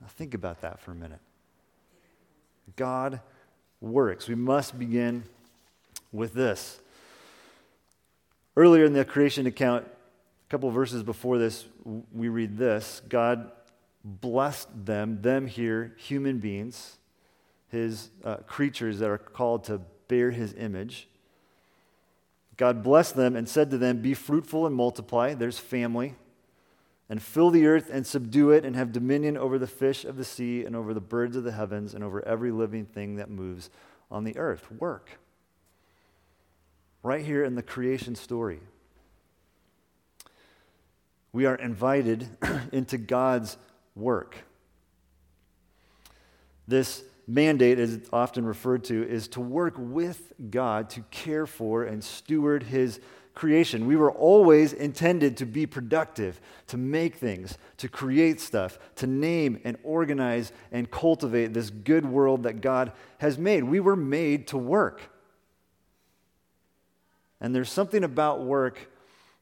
Now 0.00 0.08
think 0.08 0.34
about 0.34 0.60
that 0.60 0.80
for 0.80 0.92
a 0.92 0.94
minute. 0.94 1.20
God 2.76 3.20
works. 3.80 4.28
We 4.28 4.34
must 4.34 4.78
begin 4.78 5.24
with 6.12 6.34
this. 6.34 6.80
Earlier 8.56 8.84
in 8.84 8.92
the 8.92 9.04
creation 9.04 9.46
account, 9.46 9.86
a 9.86 10.50
couple 10.50 10.70
verses 10.70 11.02
before 11.02 11.38
this, 11.38 11.66
we 12.12 12.28
read 12.28 12.56
this 12.56 13.02
God 13.08 13.50
blessed 14.04 14.68
them, 14.86 15.20
them 15.20 15.46
here, 15.46 15.94
human 15.98 16.38
beings, 16.38 16.96
his 17.68 18.10
uh, 18.24 18.36
creatures 18.46 19.00
that 19.00 19.10
are 19.10 19.18
called 19.18 19.64
to 19.64 19.80
bear 20.08 20.30
his 20.30 20.54
image. 20.54 21.08
God 22.56 22.82
blessed 22.82 23.16
them 23.16 23.36
and 23.36 23.48
said 23.48 23.70
to 23.70 23.78
them, 23.78 24.00
Be 24.00 24.14
fruitful 24.14 24.66
and 24.66 24.74
multiply. 24.74 25.34
There's 25.34 25.58
family. 25.58 26.14
And 27.08 27.22
fill 27.22 27.50
the 27.50 27.66
earth 27.66 27.88
and 27.92 28.06
subdue 28.06 28.50
it, 28.50 28.64
and 28.64 28.74
have 28.74 28.92
dominion 28.92 29.36
over 29.36 29.58
the 29.58 29.66
fish 29.66 30.04
of 30.04 30.16
the 30.16 30.24
sea, 30.24 30.64
and 30.64 30.74
over 30.74 30.92
the 30.92 31.00
birds 31.00 31.36
of 31.36 31.44
the 31.44 31.52
heavens, 31.52 31.94
and 31.94 32.02
over 32.02 32.26
every 32.26 32.50
living 32.50 32.84
thing 32.84 33.16
that 33.16 33.30
moves 33.30 33.70
on 34.10 34.24
the 34.24 34.36
earth. 34.36 34.70
Work. 34.72 35.18
Right 37.02 37.24
here 37.24 37.44
in 37.44 37.54
the 37.54 37.62
creation 37.62 38.16
story. 38.16 38.60
We 41.32 41.46
are 41.46 41.54
invited 41.54 42.28
into 42.72 42.98
God's 42.98 43.56
work. 43.94 44.36
This 46.66 47.04
mandate, 47.26 47.78
as 47.78 47.92
it's 47.92 48.08
often 48.12 48.44
referred 48.44 48.84
to, 48.84 49.08
is 49.08 49.28
to 49.28 49.40
work 49.40 49.74
with 49.76 50.32
God 50.50 50.90
to 50.90 51.02
care 51.10 51.46
for 51.46 51.84
and 51.84 52.02
steward 52.02 52.64
His 52.64 53.00
creation. 53.36 53.86
We 53.86 53.94
were 53.94 54.10
always 54.10 54.72
intended 54.72 55.36
to 55.36 55.46
be 55.46 55.66
productive, 55.66 56.40
to 56.68 56.76
make 56.76 57.16
things, 57.16 57.58
to 57.76 57.88
create 57.88 58.40
stuff, 58.40 58.78
to 58.96 59.06
name 59.06 59.60
and 59.62 59.76
organize 59.84 60.52
and 60.72 60.90
cultivate 60.90 61.52
this 61.52 61.70
good 61.70 62.06
world 62.06 62.42
that 62.42 62.60
God 62.60 62.92
has 63.18 63.38
made. 63.38 63.62
We 63.62 63.78
were 63.78 63.94
made 63.94 64.48
to 64.48 64.58
work. 64.58 65.12
And 67.40 67.54
there's 67.54 67.70
something 67.70 68.02
about 68.02 68.42
work 68.42 68.90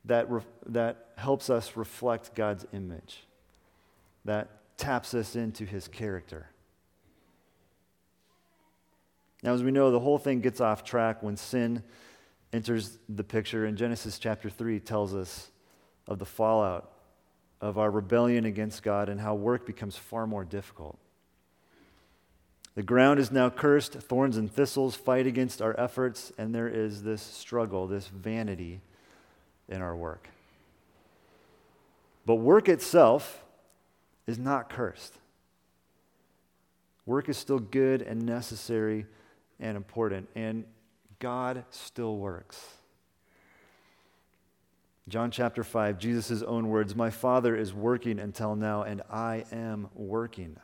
that, 0.05 0.29
re- 0.29 0.43
that 0.67 1.13
helps 1.17 1.49
us 1.49 1.77
reflect 1.77 2.35
God's 2.35 2.67
image, 2.73 3.23
that 4.25 4.51
taps 4.77 5.15
us 5.15 5.37
into 5.37 5.65
his 5.65 5.87
character. 5.87 6.49
Now, 9.45 9.55
as 9.55 9.63
we 9.63 9.71
know, 9.71 9.93
the 9.93 10.01
whole 10.01 10.19
thing 10.19 10.41
gets 10.41 10.61
off 10.61 10.83
track 10.83 11.23
when 11.23 11.37
sin 11.37 11.85
enters 12.55 12.99
the 13.09 13.25
picture, 13.25 13.67
in 13.67 13.77
Genesis 13.77 14.19
chapter 14.19 14.49
3 14.49 14.79
tells 14.79 15.13
us 15.13 15.51
of 16.07 16.21
the 16.21 16.25
fallout 16.25 16.93
of 17.61 17.79
our 17.79 17.91
rebellion 17.91 18.45
against 18.45 18.83
God 18.85 19.09
and 19.09 19.21
how 19.21 19.35
work 19.35 19.67
becomes 19.67 19.97
far 19.97 20.27
more 20.27 20.45
difficult. 20.45 20.97
The 22.77 22.83
ground 22.83 23.19
is 23.19 23.33
now 23.33 23.51
cursed, 23.51 23.95
thorns 23.95 24.37
and 24.37 24.51
thistles 24.51 24.95
fight 24.95 25.27
against 25.27 25.61
our 25.61 25.79
efforts, 25.79 26.33
and 26.39 26.55
there 26.55 26.69
is 26.69 27.03
this 27.03 27.23
struggle, 27.23 27.89
this 27.89 28.07
vanity 28.07 28.81
in 29.69 29.83
our 29.83 29.97
work. 29.97 30.29
But 32.25 32.37
work 32.37 32.69
itself 32.69 33.45
is 34.27 34.39
not 34.39 34.71
cursed. 34.71 35.15
Work 37.05 37.29
is 37.29 37.37
still 37.37 37.59
good 37.59 38.01
and 38.01 38.23
necessary 38.23 39.07
and 39.59 39.77
important, 39.77 40.29
and 40.35 40.65
God 41.25 41.65
still 41.71 42.19
works. 42.19 42.63
John 45.09 45.31
chapter 45.31 45.65
5, 45.65 45.99
Jesus' 45.99 46.43
own 46.43 46.69
words 46.69 46.95
My 46.95 47.09
Father 47.09 47.57
is 47.57 47.73
working 47.73 48.19
until 48.19 48.55
now, 48.55 48.83
and 48.83 49.01
I 49.11 49.47
am 49.51 49.89
working. 49.95 50.59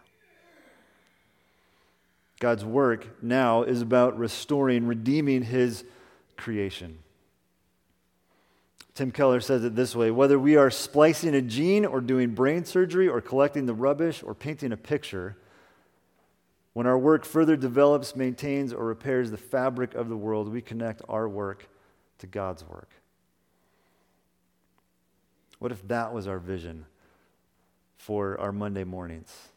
God's 2.40 2.62
work 2.62 3.22
now 3.22 3.62
is 3.62 3.80
about 3.80 4.18
restoring, 4.18 4.86
redeeming 4.86 5.44
his 5.44 5.82
creation. 6.36 6.98
Tim 8.94 9.12
Keller 9.12 9.40
says 9.40 9.64
it 9.64 9.74
this 9.74 9.96
way 9.96 10.10
whether 10.10 10.38
we 10.38 10.56
are 10.56 10.70
splicing 10.70 11.34
a 11.34 11.40
gene 11.40 11.86
or 11.86 12.02
doing 12.02 12.34
brain 12.34 12.66
surgery 12.66 13.08
or 13.08 13.22
collecting 13.22 13.64
the 13.64 13.72
rubbish 13.72 14.22
or 14.22 14.34
painting 14.34 14.72
a 14.72 14.76
picture, 14.76 15.38
when 16.72 16.86
our 16.86 16.98
work 16.98 17.24
further 17.24 17.56
develops, 17.56 18.14
maintains, 18.14 18.72
or 18.72 18.84
repairs 18.84 19.30
the 19.30 19.36
fabric 19.36 19.94
of 19.94 20.08
the 20.08 20.16
world, 20.16 20.48
we 20.48 20.60
connect 20.60 21.02
our 21.08 21.28
work 21.28 21.68
to 22.18 22.26
God's 22.26 22.64
work. 22.64 22.90
What 25.58 25.72
if 25.72 25.86
that 25.88 26.14
was 26.14 26.26
our 26.26 26.38
vision 26.38 26.86
for 27.96 28.38
our 28.40 28.52
Monday 28.52 28.84
mornings? 28.84 29.48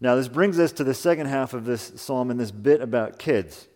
Now, 0.00 0.16
this 0.16 0.28
brings 0.28 0.58
us 0.58 0.72
to 0.72 0.84
the 0.84 0.94
second 0.94 1.26
half 1.26 1.54
of 1.54 1.64
this 1.64 1.92
psalm 1.96 2.30
and 2.30 2.38
this 2.38 2.50
bit 2.50 2.80
about 2.80 3.18
kids. 3.18 3.68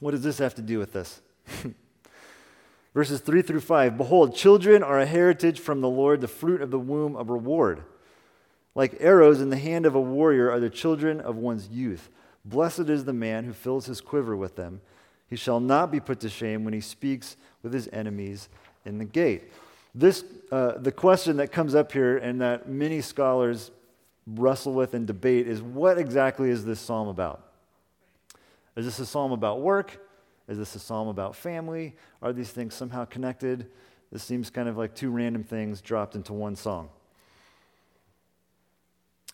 What 0.00 0.10
does 0.10 0.22
this 0.22 0.38
have 0.38 0.54
to 0.56 0.62
do 0.62 0.78
with 0.78 0.92
this? 0.92 1.20
Verses 2.94 3.20
3 3.20 3.42
through 3.42 3.60
5 3.60 3.96
Behold, 3.96 4.34
children 4.34 4.82
are 4.82 4.98
a 4.98 5.06
heritage 5.06 5.60
from 5.60 5.80
the 5.80 5.88
Lord, 5.88 6.20
the 6.20 6.28
fruit 6.28 6.60
of 6.60 6.70
the 6.70 6.78
womb, 6.78 7.14
a 7.14 7.22
reward. 7.22 7.84
Like 8.80 8.96
arrows 9.00 9.42
in 9.42 9.50
the 9.50 9.58
hand 9.58 9.84
of 9.84 9.94
a 9.94 10.00
warrior 10.00 10.50
are 10.50 10.58
the 10.58 10.70
children 10.70 11.20
of 11.20 11.36
one's 11.36 11.68
youth. 11.68 12.08
Blessed 12.46 12.88
is 12.88 13.04
the 13.04 13.12
man 13.12 13.44
who 13.44 13.52
fills 13.52 13.84
his 13.84 14.00
quiver 14.00 14.34
with 14.34 14.56
them. 14.56 14.80
He 15.28 15.36
shall 15.36 15.60
not 15.60 15.92
be 15.92 16.00
put 16.00 16.20
to 16.20 16.30
shame 16.30 16.64
when 16.64 16.72
he 16.72 16.80
speaks 16.80 17.36
with 17.62 17.74
his 17.74 17.90
enemies 17.92 18.48
in 18.86 18.96
the 18.96 19.04
gate. 19.04 19.52
This, 19.94 20.24
uh, 20.50 20.78
the 20.78 20.92
question 20.92 21.36
that 21.36 21.52
comes 21.52 21.74
up 21.74 21.92
here 21.92 22.16
and 22.16 22.40
that 22.40 22.70
many 22.70 23.02
scholars 23.02 23.70
wrestle 24.26 24.72
with 24.72 24.94
and 24.94 25.06
debate 25.06 25.46
is 25.46 25.60
what 25.60 25.98
exactly 25.98 26.48
is 26.48 26.64
this 26.64 26.80
psalm 26.80 27.08
about? 27.08 27.48
Is 28.76 28.86
this 28.86 28.98
a 28.98 29.04
psalm 29.04 29.32
about 29.32 29.60
work? 29.60 30.00
Is 30.48 30.56
this 30.56 30.74
a 30.74 30.78
psalm 30.78 31.08
about 31.08 31.36
family? 31.36 31.96
Are 32.22 32.32
these 32.32 32.50
things 32.50 32.72
somehow 32.72 33.04
connected? 33.04 33.66
This 34.10 34.22
seems 34.22 34.48
kind 34.48 34.70
of 34.70 34.78
like 34.78 34.94
two 34.94 35.10
random 35.10 35.44
things 35.44 35.82
dropped 35.82 36.14
into 36.14 36.32
one 36.32 36.56
song. 36.56 36.88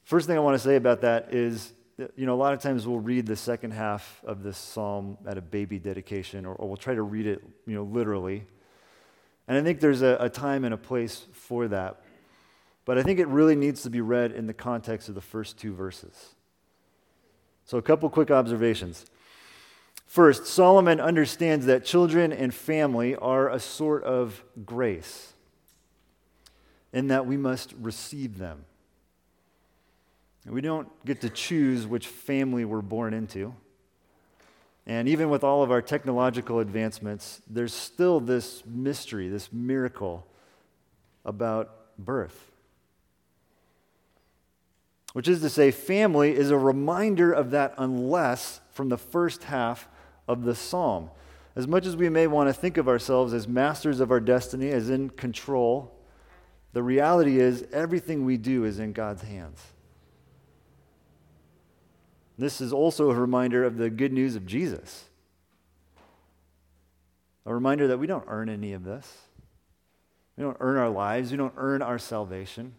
First 0.06 0.28
thing 0.28 0.36
I 0.36 0.40
want 0.40 0.54
to 0.54 0.60
say 0.60 0.76
about 0.76 1.00
that 1.00 1.34
is, 1.34 1.72
you 1.98 2.26
know, 2.26 2.34
a 2.34 2.38
lot 2.38 2.52
of 2.52 2.60
times 2.60 2.86
we'll 2.86 3.00
read 3.00 3.26
the 3.26 3.34
second 3.34 3.72
half 3.72 4.22
of 4.24 4.44
this 4.44 4.56
psalm 4.56 5.18
at 5.26 5.36
a 5.36 5.40
baby 5.40 5.80
dedication, 5.80 6.46
or, 6.46 6.54
or 6.54 6.68
we'll 6.68 6.76
try 6.76 6.94
to 6.94 7.02
read 7.02 7.26
it, 7.26 7.42
you 7.66 7.74
know, 7.74 7.82
literally. 7.82 8.44
And 9.48 9.58
I 9.58 9.62
think 9.62 9.80
there's 9.80 10.02
a, 10.02 10.16
a 10.20 10.30
time 10.30 10.64
and 10.64 10.72
a 10.72 10.76
place 10.76 11.26
for 11.32 11.66
that. 11.66 12.02
But 12.84 12.98
I 12.98 13.02
think 13.02 13.18
it 13.18 13.26
really 13.26 13.56
needs 13.56 13.82
to 13.82 13.90
be 13.90 14.00
read 14.00 14.30
in 14.30 14.46
the 14.46 14.54
context 14.54 15.08
of 15.08 15.16
the 15.16 15.20
first 15.20 15.58
two 15.58 15.74
verses. 15.74 16.36
So, 17.64 17.76
a 17.76 17.82
couple 17.82 18.08
quick 18.08 18.30
observations. 18.30 19.06
First, 20.06 20.46
Solomon 20.46 21.00
understands 21.00 21.66
that 21.66 21.84
children 21.84 22.32
and 22.32 22.54
family 22.54 23.16
are 23.16 23.50
a 23.50 23.58
sort 23.58 24.04
of 24.04 24.44
grace, 24.64 25.32
in 26.92 27.08
that 27.08 27.26
we 27.26 27.36
must 27.36 27.74
receive 27.80 28.38
them. 28.38 28.66
We 30.48 30.60
don't 30.60 30.88
get 31.04 31.20
to 31.22 31.30
choose 31.30 31.86
which 31.86 32.06
family 32.06 32.64
we're 32.64 32.80
born 32.80 33.14
into. 33.14 33.54
And 34.86 35.08
even 35.08 35.28
with 35.28 35.42
all 35.42 35.64
of 35.64 35.72
our 35.72 35.82
technological 35.82 36.60
advancements, 36.60 37.42
there's 37.48 37.74
still 37.74 38.20
this 38.20 38.62
mystery, 38.64 39.28
this 39.28 39.52
miracle 39.52 40.24
about 41.24 41.98
birth. 41.98 42.52
Which 45.12 45.26
is 45.26 45.40
to 45.40 45.48
say, 45.48 45.72
family 45.72 46.36
is 46.36 46.50
a 46.50 46.58
reminder 46.58 47.32
of 47.32 47.50
that 47.50 47.74
unless 47.78 48.60
from 48.70 48.88
the 48.88 48.98
first 48.98 49.44
half 49.44 49.88
of 50.28 50.44
the 50.44 50.54
psalm. 50.54 51.10
As 51.56 51.66
much 51.66 51.86
as 51.86 51.96
we 51.96 52.08
may 52.08 52.28
want 52.28 52.48
to 52.48 52.52
think 52.52 52.76
of 52.76 52.86
ourselves 52.86 53.32
as 53.32 53.48
masters 53.48 53.98
of 53.98 54.12
our 54.12 54.20
destiny, 54.20 54.68
as 54.68 54.90
in 54.90 55.10
control, 55.10 55.98
the 56.74 56.82
reality 56.82 57.40
is 57.40 57.66
everything 57.72 58.24
we 58.24 58.36
do 58.36 58.64
is 58.64 58.78
in 58.78 58.92
God's 58.92 59.22
hands. 59.22 59.60
This 62.38 62.60
is 62.60 62.72
also 62.72 63.10
a 63.10 63.14
reminder 63.14 63.64
of 63.64 63.76
the 63.76 63.88
good 63.88 64.12
news 64.12 64.36
of 64.36 64.46
Jesus. 64.46 65.04
A 67.46 67.54
reminder 67.54 67.88
that 67.88 67.98
we 67.98 68.06
don't 68.06 68.24
earn 68.28 68.48
any 68.48 68.72
of 68.72 68.84
this. 68.84 69.10
We 70.36 70.44
don't 70.44 70.56
earn 70.60 70.76
our 70.76 70.90
lives, 70.90 71.30
we 71.30 71.36
don't 71.36 71.54
earn 71.56 71.80
our 71.80 71.98
salvation. 71.98 72.74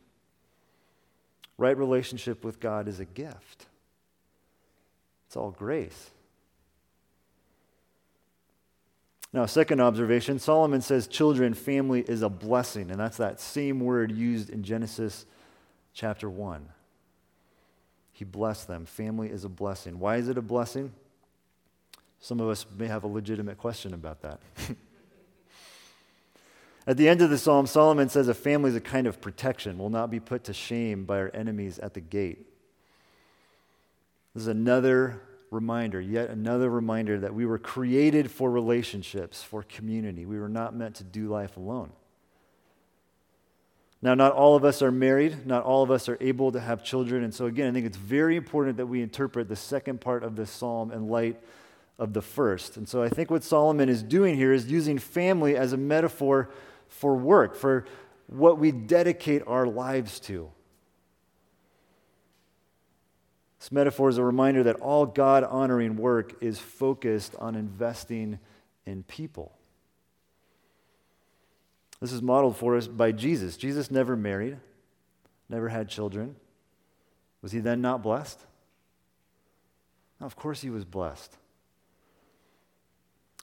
Right 1.58 1.76
relationship 1.76 2.44
with 2.44 2.60
God 2.60 2.88
is 2.88 3.00
a 3.00 3.06
gift, 3.06 3.66
it's 5.26 5.36
all 5.36 5.52
grace. 5.52 6.12
Now, 9.34 9.46
second 9.46 9.82
observation 9.82 10.40
Solomon 10.40 10.82
says 10.82 11.08
children, 11.08 11.54
family 11.54 12.02
is 12.02 12.22
a 12.22 12.30
blessing, 12.30 12.92
and 12.92 13.00
that's 13.00 13.18
that 13.18 13.40
same 13.40 13.80
word 13.80 14.12
used 14.12 14.50
in 14.50 14.64
Genesis 14.64 15.26
chapter 15.94 16.30
1. 16.30 16.70
He 18.18 18.26
blessed 18.26 18.68
them. 18.68 18.88
Family 18.88 19.30
is 19.30 19.44
a 19.44 19.50
blessing. 19.50 20.00
Why 20.00 20.16
is 20.16 20.28
it 20.28 20.40
a 20.40 20.42
blessing? 20.42 20.92
Some 22.20 22.40
of 22.40 22.50
us 22.50 22.66
may 22.76 22.88
have 22.88 23.04
a 23.04 23.08
legitimate 23.08 23.60
question 23.60 23.94
about 23.94 24.24
that. 24.24 24.40
At 26.88 26.98
the 26.98 27.08
end 27.08 27.22
of 27.22 27.30
the 27.30 27.38
psalm, 27.38 27.68
Solomon 27.68 28.10
says 28.10 28.28
a 28.28 28.34
family 28.34 28.72
is 28.72 28.76
a 28.76 28.82
kind 28.82 29.06
of 29.06 29.22
protection, 29.22 29.78
will 29.78 29.92
not 29.92 30.10
be 30.10 30.20
put 30.20 30.46
to 30.46 30.54
shame 30.54 31.06
by 31.06 31.20
our 31.20 31.30
enemies 31.32 31.78
at 31.78 31.94
the 31.94 32.02
gate. 32.02 32.48
This 34.34 34.42
is 34.42 34.48
another 34.48 35.22
reminder, 35.52 36.02
yet 36.02 36.32
another 36.32 36.72
reminder 36.72 37.20
that 37.20 37.36
we 37.36 37.46
were 37.46 37.60
created 37.60 38.32
for 38.32 38.50
relationships, 38.50 39.44
for 39.44 39.62
community. 39.62 40.26
We 40.26 40.40
were 40.40 40.50
not 40.50 40.76
meant 40.76 40.96
to 40.96 41.04
do 41.04 41.28
life 41.28 41.56
alone. 41.56 41.92
Now, 44.02 44.14
not 44.14 44.34
all 44.34 44.56
of 44.56 44.64
us 44.64 44.82
are 44.82 44.92
married, 44.92 45.48
not 45.48 45.64
all 45.64 45.82
of 45.82 45.90
us 45.90 46.08
are 46.08 46.18
able 46.22 46.52
to 46.52 46.60
have 46.60 46.84
children. 46.84 47.24
And 47.24 47.34
so, 47.34 47.46
again, 47.46 47.70
I 47.70 47.72
think 47.74 47.86
it's 47.88 47.98
very 47.98 48.36
important 48.36 48.78
that 48.78 48.86
we 48.86 49.02
interpret 49.02 49.50
the 49.50 49.56
second 49.56 50.02
part 50.02 50.24
of 50.24 50.36
this 50.36 50.52
psalm 50.52 50.92
in 50.92 51.08
light 51.08 51.42
of 51.98 52.14
the 52.14 52.22
first. 52.22 52.78
And 52.78 52.88
so, 52.88 53.02
I 53.02 53.10
think 53.10 53.32
what 53.32 53.44
Solomon 53.44 53.90
is 53.90 54.04
doing 54.04 54.36
here 54.36 54.54
is 54.54 54.70
using 54.70 55.00
family 55.00 55.56
as 55.56 55.74
a 55.74 55.78
metaphor 55.78 56.50
for 56.88 57.16
work, 57.16 57.56
for 57.56 57.86
what 58.28 58.60
we 58.60 58.72
dedicate 58.72 59.42
our 59.48 59.66
lives 59.66 60.20
to. 60.22 60.52
This 63.60 63.72
metaphor 63.72 64.10
is 64.10 64.20
a 64.20 64.24
reminder 64.24 64.64
that 64.64 64.76
all 64.78 65.08
God 65.08 65.44
honoring 65.44 65.98
work 65.98 66.36
is 66.42 66.60
focused 66.60 67.36
on 67.40 67.56
investing 67.56 68.38
in 68.86 69.02
people. 69.04 69.57
This 72.00 72.12
is 72.12 72.22
modeled 72.22 72.58
for 72.58 72.78
us 72.78 72.88
by 72.88 73.12
Jesus. 73.12 73.58
Jesus 73.58 73.90
never 73.90 74.16
married, 74.16 74.58
never 75.50 75.70
had 75.70 75.90
children. 75.90 76.36
Was 77.42 77.52
he 77.52 77.60
then 77.60 77.82
not 77.82 78.04
blessed? 78.04 78.40
of 80.20 80.36
course, 80.36 80.62
he 80.62 80.72
was 80.72 80.84
blessed. 80.84 81.38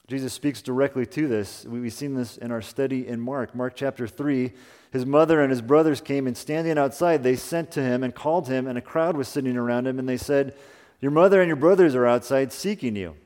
Jesus 0.07 0.33
speaks 0.33 0.61
directly 0.61 1.07
to 1.07 1.29
this. 1.29 1.65
We've 1.65 1.93
seen 1.93 2.15
this 2.15 2.37
in 2.37 2.51
our 2.51 2.61
study 2.61 3.07
in 3.07 3.21
Mark. 3.21 3.55
Mark 3.55 3.75
chapter 3.77 4.07
3. 4.07 4.53
His 4.91 5.07
mother 5.07 5.41
and 5.41 5.51
his 5.51 5.63
brothers 5.63 6.01
came, 6.01 6.27
and 6.27 6.37
standing 6.37 6.77
outside, 6.77 7.23
they 7.23 7.37
sent 7.37 7.71
to 7.73 7.83
him 7.83 8.03
and 8.03 8.15
called 8.15 8.49
him, 8.49 8.67
and 8.67 8.77
a 8.77 8.83
crowd 8.83 9.17
was 9.17 9.29
sitting 9.29 9.57
around 9.57 9.87
him, 9.87 9.99
and 9.99 10.09
they 10.09 10.17
said, 10.17 10.55
Your 11.01 11.11
mother 11.11 11.41
and 11.41 11.49
your 11.49 11.57
brothers 11.57 11.95
are 11.95 12.07
outside 12.07 12.53
seeking 12.53 12.97
you. 12.97 13.17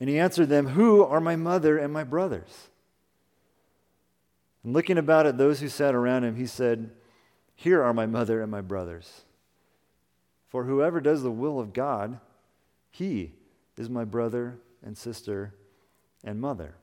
And 0.00 0.08
he 0.08 0.18
answered 0.18 0.48
them, 0.48 0.68
Who 0.68 1.04
are 1.04 1.20
my 1.20 1.36
mother 1.36 1.76
and 1.76 1.92
my 1.92 2.04
brothers? 2.04 2.68
And 4.64 4.72
looking 4.72 4.98
about 4.98 5.26
at 5.26 5.38
those 5.38 5.60
who 5.60 5.68
sat 5.68 5.94
around 5.94 6.24
him, 6.24 6.36
he 6.36 6.46
said, 6.46 6.90
Here 7.54 7.82
are 7.82 7.92
my 7.92 8.06
mother 8.06 8.40
and 8.40 8.50
my 8.50 8.60
brothers. 8.60 9.22
For 10.48 10.64
whoever 10.64 11.00
does 11.00 11.22
the 11.22 11.30
will 11.30 11.58
of 11.58 11.72
God, 11.72 12.20
he 12.90 13.32
is 13.76 13.88
my 13.88 14.04
brother 14.04 14.58
and 14.84 14.96
sister 14.96 15.54
and 16.22 16.40
mother. 16.40 16.74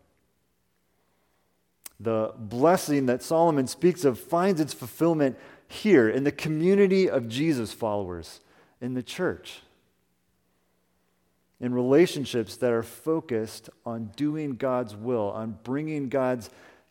The 2.00 2.34
blessing 2.38 3.06
that 3.08 3.22
Solomon 3.22 3.68
speaks 3.68 4.06
of 4.06 4.20
finds 4.20 4.60
its 4.62 4.74
fulfillment 4.74 5.38
here 5.68 6.10
in 6.10 6.24
the 6.24 6.32
community 6.32 7.10
of 7.10 7.28
Jesus 7.28 7.74
followers, 7.74 8.40
in 8.82 8.94
the 8.94 9.04
church, 9.04 9.62
in 11.60 11.74
relationships 11.74 12.56
that 12.58 12.72
are 12.72 12.84
focused 12.84 13.70
on 13.86 14.12
doing 14.16 14.56
God's 14.56 14.96
will, 14.96 15.30
on 15.32 15.60
bringing 15.64 16.10
God's 16.10 16.50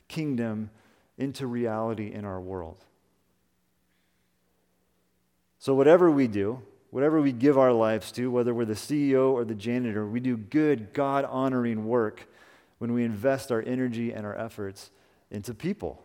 kingdom 0.08 0.70
into 1.18 1.46
reality 1.46 2.12
in 2.12 2.24
our 2.24 2.40
world. 2.40 2.84
So, 5.58 5.74
whatever 5.74 6.10
we 6.10 6.28
do, 6.28 6.62
whatever 6.90 7.20
we 7.20 7.32
give 7.32 7.58
our 7.58 7.72
lives 7.72 8.12
to, 8.12 8.30
whether 8.30 8.54
we're 8.54 8.64
the 8.64 8.74
CEO 8.74 9.32
or 9.32 9.44
the 9.44 9.54
janitor, 9.54 10.06
we 10.06 10.20
do 10.20 10.36
good, 10.36 10.92
God 10.92 11.24
honoring 11.24 11.86
work 11.86 12.28
when 12.78 12.92
we 12.92 13.04
invest 13.04 13.50
our 13.50 13.60
energy 13.62 14.12
and 14.12 14.24
our 14.24 14.36
efforts 14.38 14.90
into 15.30 15.52
people 15.52 16.02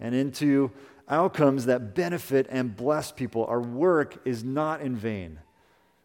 and 0.00 0.14
into 0.14 0.70
outcomes 1.08 1.66
that 1.66 1.94
benefit 1.94 2.46
and 2.50 2.76
bless 2.76 3.12
people. 3.12 3.46
Our 3.46 3.60
work 3.60 4.20
is 4.26 4.42
not 4.42 4.80
in 4.80 4.96
vain 4.96 5.38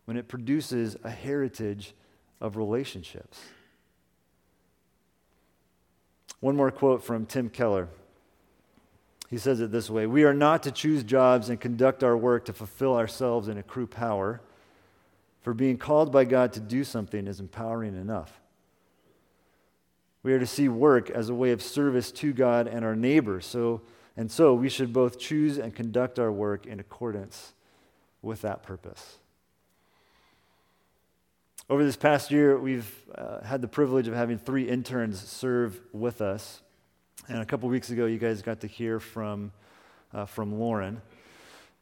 when 0.06 0.18
it 0.18 0.28
produces 0.28 0.96
a 1.04 1.10
heritage 1.10 1.94
of 2.40 2.58
relationships. 2.58 3.40
One 6.40 6.56
more 6.56 6.72
quote 6.72 7.04
from 7.04 7.26
Tim 7.26 7.50
Keller. 7.50 7.90
He 9.30 9.38
says 9.38 9.60
it 9.62 9.72
this 9.72 9.90
way 9.90 10.06
We 10.06 10.24
are 10.24 10.34
not 10.34 10.64
to 10.64 10.72
choose 10.72 11.04
jobs 11.04 11.50
and 11.50 11.60
conduct 11.60 12.04
our 12.04 12.18
work 12.18 12.46
to 12.46 12.54
fulfill 12.54 12.96
ourselves 12.96 13.48
and 13.48 13.60
accrue 13.60 13.88
power, 13.88 14.42
for 15.42 15.54
being 15.54 15.78
called 15.78 16.12
by 16.12 16.26
God 16.26 16.54
to 16.54 16.60
do 16.60 16.84
something 16.84 17.28
is 17.28 17.40
empowering 17.40 17.96
enough. 17.96 18.40
We 20.24 20.34
are 20.34 20.40
to 20.40 20.48
see 20.48 20.68
work 20.68 21.10
as 21.10 21.30
a 21.30 21.34
way 21.34 21.52
of 21.52 21.62
service 21.62 22.12
to 22.14 22.34
God 22.34 22.68
and 22.68 22.84
our 22.84 22.96
neighbor. 22.96 23.40
So, 23.40 23.82
and 24.18 24.30
so 24.30 24.54
we 24.54 24.68
should 24.68 24.92
both 24.92 25.18
choose 25.18 25.58
and 25.58 25.74
conduct 25.74 26.20
our 26.20 26.32
work 26.32 26.66
in 26.66 26.80
accordance 26.80 27.54
with 28.22 28.42
that 28.42 28.64
purpose. 28.64 29.19
Over 31.70 31.84
this 31.84 31.96
past 31.96 32.32
year, 32.32 32.58
we've 32.58 32.92
uh, 33.14 33.44
had 33.44 33.62
the 33.62 33.68
privilege 33.68 34.08
of 34.08 34.16
having 34.16 34.40
three 34.40 34.68
interns 34.68 35.22
serve 35.22 35.80
with 35.94 36.20
us. 36.20 36.64
And 37.28 37.44
a 37.44 37.46
couple 37.46 37.70
weeks 37.70 37.92
ago, 37.92 38.08
you 38.08 38.18
guys 38.18 38.42
got 38.42 38.62
to 38.62 38.68
hear 38.68 39.00
from, 39.00 39.52
uh, 40.12 40.26
from 40.26 40.60
Lauren. 40.60 41.00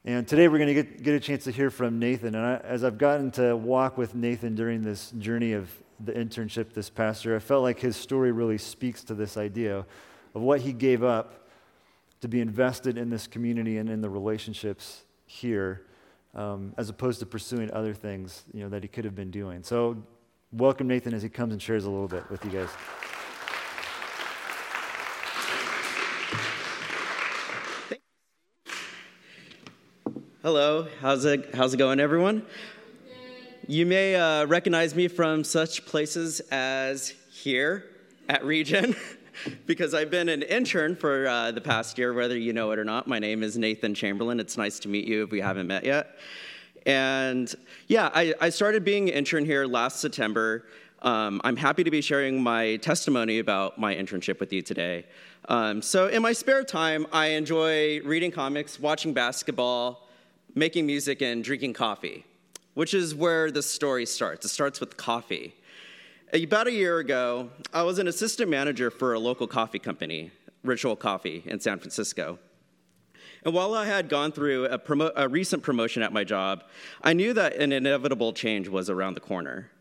And 0.04 0.28
today 0.28 0.50
we're 0.50 0.58
going 0.58 0.68
to 0.68 0.74
get, 0.74 1.04
get 1.04 1.14
a 1.14 1.22
chance 1.22 1.46
to 1.46 1.52
hear 1.52 1.70
from 1.70 2.00
Nathan. 2.00 2.36
And 2.36 2.46
I, 2.46 2.58
as 2.66 2.84
I've 2.84 2.98
gotten 2.98 3.32
to 3.32 3.56
walk 3.56 3.98
with 3.98 4.14
Nathan 4.14 4.56
during 4.56 4.82
this 4.82 5.12
journey 5.12 5.54
of 5.54 5.72
the 6.02 6.12
internship 6.12 6.74
this 6.74 6.90
past 6.90 7.24
year, 7.24 7.38
I 7.38 7.40
felt 7.40 7.64
like 7.64 7.80
his 7.80 7.96
story 7.96 8.34
really 8.34 8.58
speaks 8.58 9.06
to 9.06 9.14
this 9.14 9.38
idea 9.38 9.86
of 10.36 10.42
what 10.42 10.60
he 10.60 10.74
gave 10.74 11.02
up 11.02 11.48
to 12.20 12.28
be 12.28 12.42
invested 12.42 12.98
in 12.98 13.10
this 13.10 13.26
community 13.26 13.78
and 13.78 13.90
in 13.90 14.02
the 14.02 14.10
relationships 14.10 15.04
here, 15.28 15.84
um, 16.38 16.74
as 16.78 16.90
opposed 16.90 17.20
to 17.20 17.26
pursuing 17.26 17.72
other 17.74 17.94
things 17.94 18.44
you 18.54 18.62
know, 18.62 18.70
that 18.70 18.84
he 18.84 18.88
could 18.88 19.04
have 19.04 19.16
been 19.16 19.32
doing. 19.32 19.64
So, 19.64 19.98
welcome 20.52 20.88
Nathan 20.88 21.14
as 21.14 21.24
he 21.24 21.30
comes 21.30 21.52
and 21.52 21.62
shares 21.62 21.86
a 21.86 21.90
little 21.90 22.08
bit 22.08 22.30
with 22.30 22.46
you 22.46 22.52
guys. 22.52 22.70
Hello, 30.44 30.88
how's 31.02 31.26
it, 31.26 31.54
how's 31.54 31.74
it 31.74 31.78
going, 31.78 32.00
everyone? 32.00 32.46
You 33.68 33.86
may 33.86 34.16
uh, 34.16 34.46
recognize 34.46 34.96
me 34.96 35.10
from 35.10 35.44
such 35.44 35.86
places 35.86 36.40
as 36.52 37.14
here 37.30 37.84
at 38.30 38.46
Regen, 38.46 38.96
because 39.66 39.94
I've 39.94 40.10
been 40.10 40.30
an 40.30 40.42
intern 40.42 40.96
for 40.96 41.28
uh, 41.28 41.52
the 41.52 41.62
past 41.62 41.98
year, 41.98 42.14
whether 42.14 42.38
you 42.38 42.54
know 42.54 42.72
it 42.72 42.80
or 42.80 42.84
not. 42.84 43.08
My 43.08 43.20
name 43.20 43.44
is 43.44 43.58
Nathan 43.58 43.94
Chamberlain. 43.94 44.40
It's 44.40 44.58
nice 44.58 44.80
to 44.80 44.88
meet 44.88 45.08
you 45.08 45.24
if 45.24 45.32
we 45.32 45.40
haven't 45.40 45.68
met 45.68 45.84
yet. 45.84 46.18
And 46.86 47.54
yeah, 47.88 48.10
I, 48.14 48.34
I 48.40 48.50
started 48.50 48.84
being 48.84 49.10
an 49.10 49.16
intern 49.16 49.46
here 49.46 49.66
last 49.66 50.00
September. 50.00 50.66
Um, 51.02 51.42
I'm 51.44 51.58
happy 51.58 51.84
to 51.84 51.92
be 51.92 52.02
sharing 52.02 52.42
my 52.42 52.78
testimony 52.78 53.40
about 53.40 53.78
my 53.78 53.94
internship 53.94 54.40
with 54.40 54.52
you 54.52 54.62
today. 54.62 55.06
Um, 55.50 55.82
so, 55.82 56.08
in 56.08 56.22
my 56.22 56.34
spare 56.34 56.64
time, 56.64 57.06
I 57.12 57.28
enjoy 57.28 58.02
reading 58.02 58.32
comics, 58.32 58.80
watching 58.80 59.14
basketball, 59.14 60.08
making 60.56 60.86
music 60.86 61.22
and 61.22 61.44
drinking 61.44 61.74
coffee, 61.74 62.26
which 62.74 62.94
is 62.94 63.14
where 63.14 63.52
the 63.52 63.62
story 63.62 64.06
starts. 64.06 64.46
It 64.46 64.50
starts 64.50 64.80
with 64.80 64.98
coffee. 64.98 65.54
About 66.34 66.68
a 66.68 66.74
year 66.74 66.98
ago, 66.98 67.50
I 67.74 67.84
was 67.84 68.00
an 68.00 68.08
assistant 68.10 68.50
manager 68.50 68.92
for 68.92 69.14
a 69.14 69.20
local 69.20 69.48
coffee 69.48 69.80
company, 69.80 70.32
Ritual 70.62 70.98
Coffee, 70.98 71.42
in 71.46 71.62
San 71.62 71.80
Francisco. 71.80 72.38
And 73.46 73.54
while 73.54 73.74
I 73.74 73.86
had 73.86 74.10
gone 74.10 74.34
through 74.34 74.66
a, 74.66 74.78
promo- 74.78 75.14
a, 75.16 75.30
recent 75.30 75.64
promotion 75.64 76.04
at 76.04 76.12
my 76.12 76.26
job, 76.26 76.66
I 77.02 77.14
knew 77.14 77.32
that 77.32 77.56
an 77.56 77.72
inevitable 77.72 78.34
change 78.34 78.68
was 78.68 78.90
around 78.90 79.14
the 79.14 79.22
corner. 79.22 79.72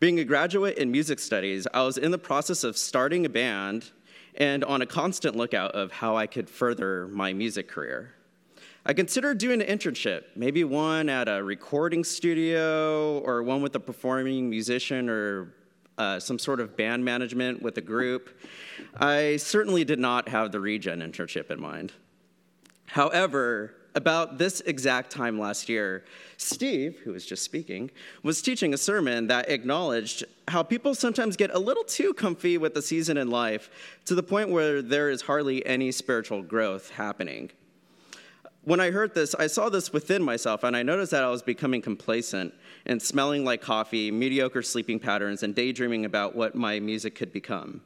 Being 0.00 0.18
a 0.18 0.24
graduate 0.24 0.76
in 0.76 0.90
music 0.90 1.20
studies, 1.20 1.68
I 1.72 1.82
was 1.82 1.98
in 1.98 2.10
the 2.10 2.18
process 2.18 2.64
of 2.64 2.76
starting 2.76 3.24
a 3.24 3.28
band 3.28 3.92
and 4.34 4.64
on 4.64 4.82
a 4.82 4.86
constant 4.86 5.36
lookout 5.36 5.70
of 5.70 5.92
how 5.92 6.16
I 6.16 6.26
could 6.26 6.50
further 6.50 7.06
my 7.06 7.32
music 7.32 7.68
career. 7.68 8.12
I 8.84 8.92
considered 8.92 9.38
doing 9.38 9.62
an 9.62 9.68
internship, 9.68 10.24
maybe 10.34 10.64
one 10.64 11.08
at 11.08 11.28
a 11.28 11.44
recording 11.44 12.02
studio 12.02 13.20
or 13.20 13.44
one 13.44 13.62
with 13.62 13.76
a 13.76 13.80
performing 13.80 14.50
musician 14.50 15.08
or 15.08 15.54
uh, 16.02 16.18
some 16.18 16.38
sort 16.38 16.58
of 16.58 16.76
band 16.76 17.04
management 17.04 17.62
with 17.62 17.78
a 17.78 17.80
group. 17.80 18.40
I 18.98 19.36
certainly 19.36 19.84
did 19.84 20.00
not 20.00 20.28
have 20.28 20.50
the 20.50 20.58
Regen 20.58 21.00
internship 21.00 21.48
in 21.48 21.60
mind. 21.60 21.92
However, 22.86 23.74
about 23.94 24.36
this 24.36 24.60
exact 24.62 25.12
time 25.12 25.38
last 25.38 25.68
year, 25.68 26.04
Steve, 26.38 26.98
who 27.04 27.12
was 27.12 27.24
just 27.24 27.44
speaking, 27.44 27.90
was 28.24 28.42
teaching 28.42 28.74
a 28.74 28.76
sermon 28.76 29.28
that 29.28 29.48
acknowledged 29.48 30.24
how 30.48 30.62
people 30.64 30.94
sometimes 30.94 31.36
get 31.36 31.54
a 31.54 31.58
little 31.58 31.84
too 31.84 32.12
comfy 32.14 32.58
with 32.58 32.74
the 32.74 32.82
season 32.82 33.16
in 33.16 33.30
life 33.30 33.70
to 34.06 34.16
the 34.16 34.22
point 34.24 34.48
where 34.50 34.82
there 34.82 35.08
is 35.08 35.22
hardly 35.22 35.64
any 35.64 35.92
spiritual 35.92 36.42
growth 36.42 36.90
happening. 36.90 37.50
When 38.64 38.78
I 38.78 38.92
heard 38.92 39.12
this, 39.12 39.34
I 39.34 39.48
saw 39.48 39.68
this 39.68 39.92
within 39.92 40.22
myself, 40.22 40.62
and 40.62 40.76
I 40.76 40.84
noticed 40.84 41.10
that 41.10 41.24
I 41.24 41.30
was 41.30 41.42
becoming 41.42 41.82
complacent 41.82 42.54
and 42.86 43.02
smelling 43.02 43.44
like 43.44 43.60
coffee, 43.60 44.12
mediocre 44.12 44.62
sleeping 44.62 45.00
patterns, 45.00 45.42
and 45.42 45.52
daydreaming 45.52 46.04
about 46.04 46.36
what 46.36 46.54
my 46.54 46.78
music 46.78 47.16
could 47.16 47.32
become. 47.32 47.80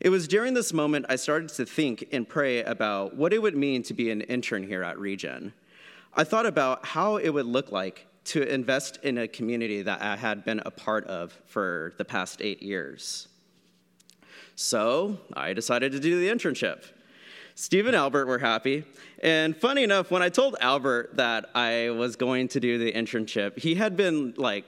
It 0.00 0.08
was 0.08 0.26
during 0.26 0.54
this 0.54 0.72
moment 0.72 1.06
I 1.08 1.14
started 1.14 1.50
to 1.50 1.64
think 1.64 2.08
and 2.10 2.28
pray 2.28 2.64
about 2.64 3.14
what 3.14 3.32
it 3.32 3.40
would 3.40 3.56
mean 3.56 3.84
to 3.84 3.94
be 3.94 4.10
an 4.10 4.22
intern 4.22 4.64
here 4.66 4.82
at 4.82 4.98
Regen. 4.98 5.52
I 6.14 6.24
thought 6.24 6.46
about 6.46 6.84
how 6.84 7.16
it 7.16 7.30
would 7.30 7.46
look 7.46 7.70
like 7.70 8.06
to 8.24 8.42
invest 8.42 8.98
in 9.04 9.18
a 9.18 9.28
community 9.28 9.82
that 9.82 10.02
I 10.02 10.16
had 10.16 10.44
been 10.44 10.60
a 10.66 10.70
part 10.70 11.06
of 11.06 11.38
for 11.46 11.94
the 11.96 12.04
past 12.04 12.42
eight 12.42 12.60
years. 12.60 13.28
So 14.56 15.18
I 15.34 15.52
decided 15.52 15.92
to 15.92 16.00
do 16.00 16.20
the 16.20 16.28
internship. 16.28 16.84
Steve 17.60 17.88
and 17.88 17.96
Albert 17.96 18.26
were 18.26 18.38
happy. 18.38 18.84
And 19.20 19.56
funny 19.56 19.82
enough, 19.82 20.12
when 20.12 20.22
I 20.22 20.28
told 20.28 20.54
Albert 20.60 21.16
that 21.16 21.50
I 21.56 21.90
was 21.90 22.14
going 22.14 22.46
to 22.48 22.60
do 22.60 22.78
the 22.78 22.92
internship, 22.92 23.58
he 23.58 23.74
had 23.74 23.96
been 23.96 24.32
like 24.36 24.64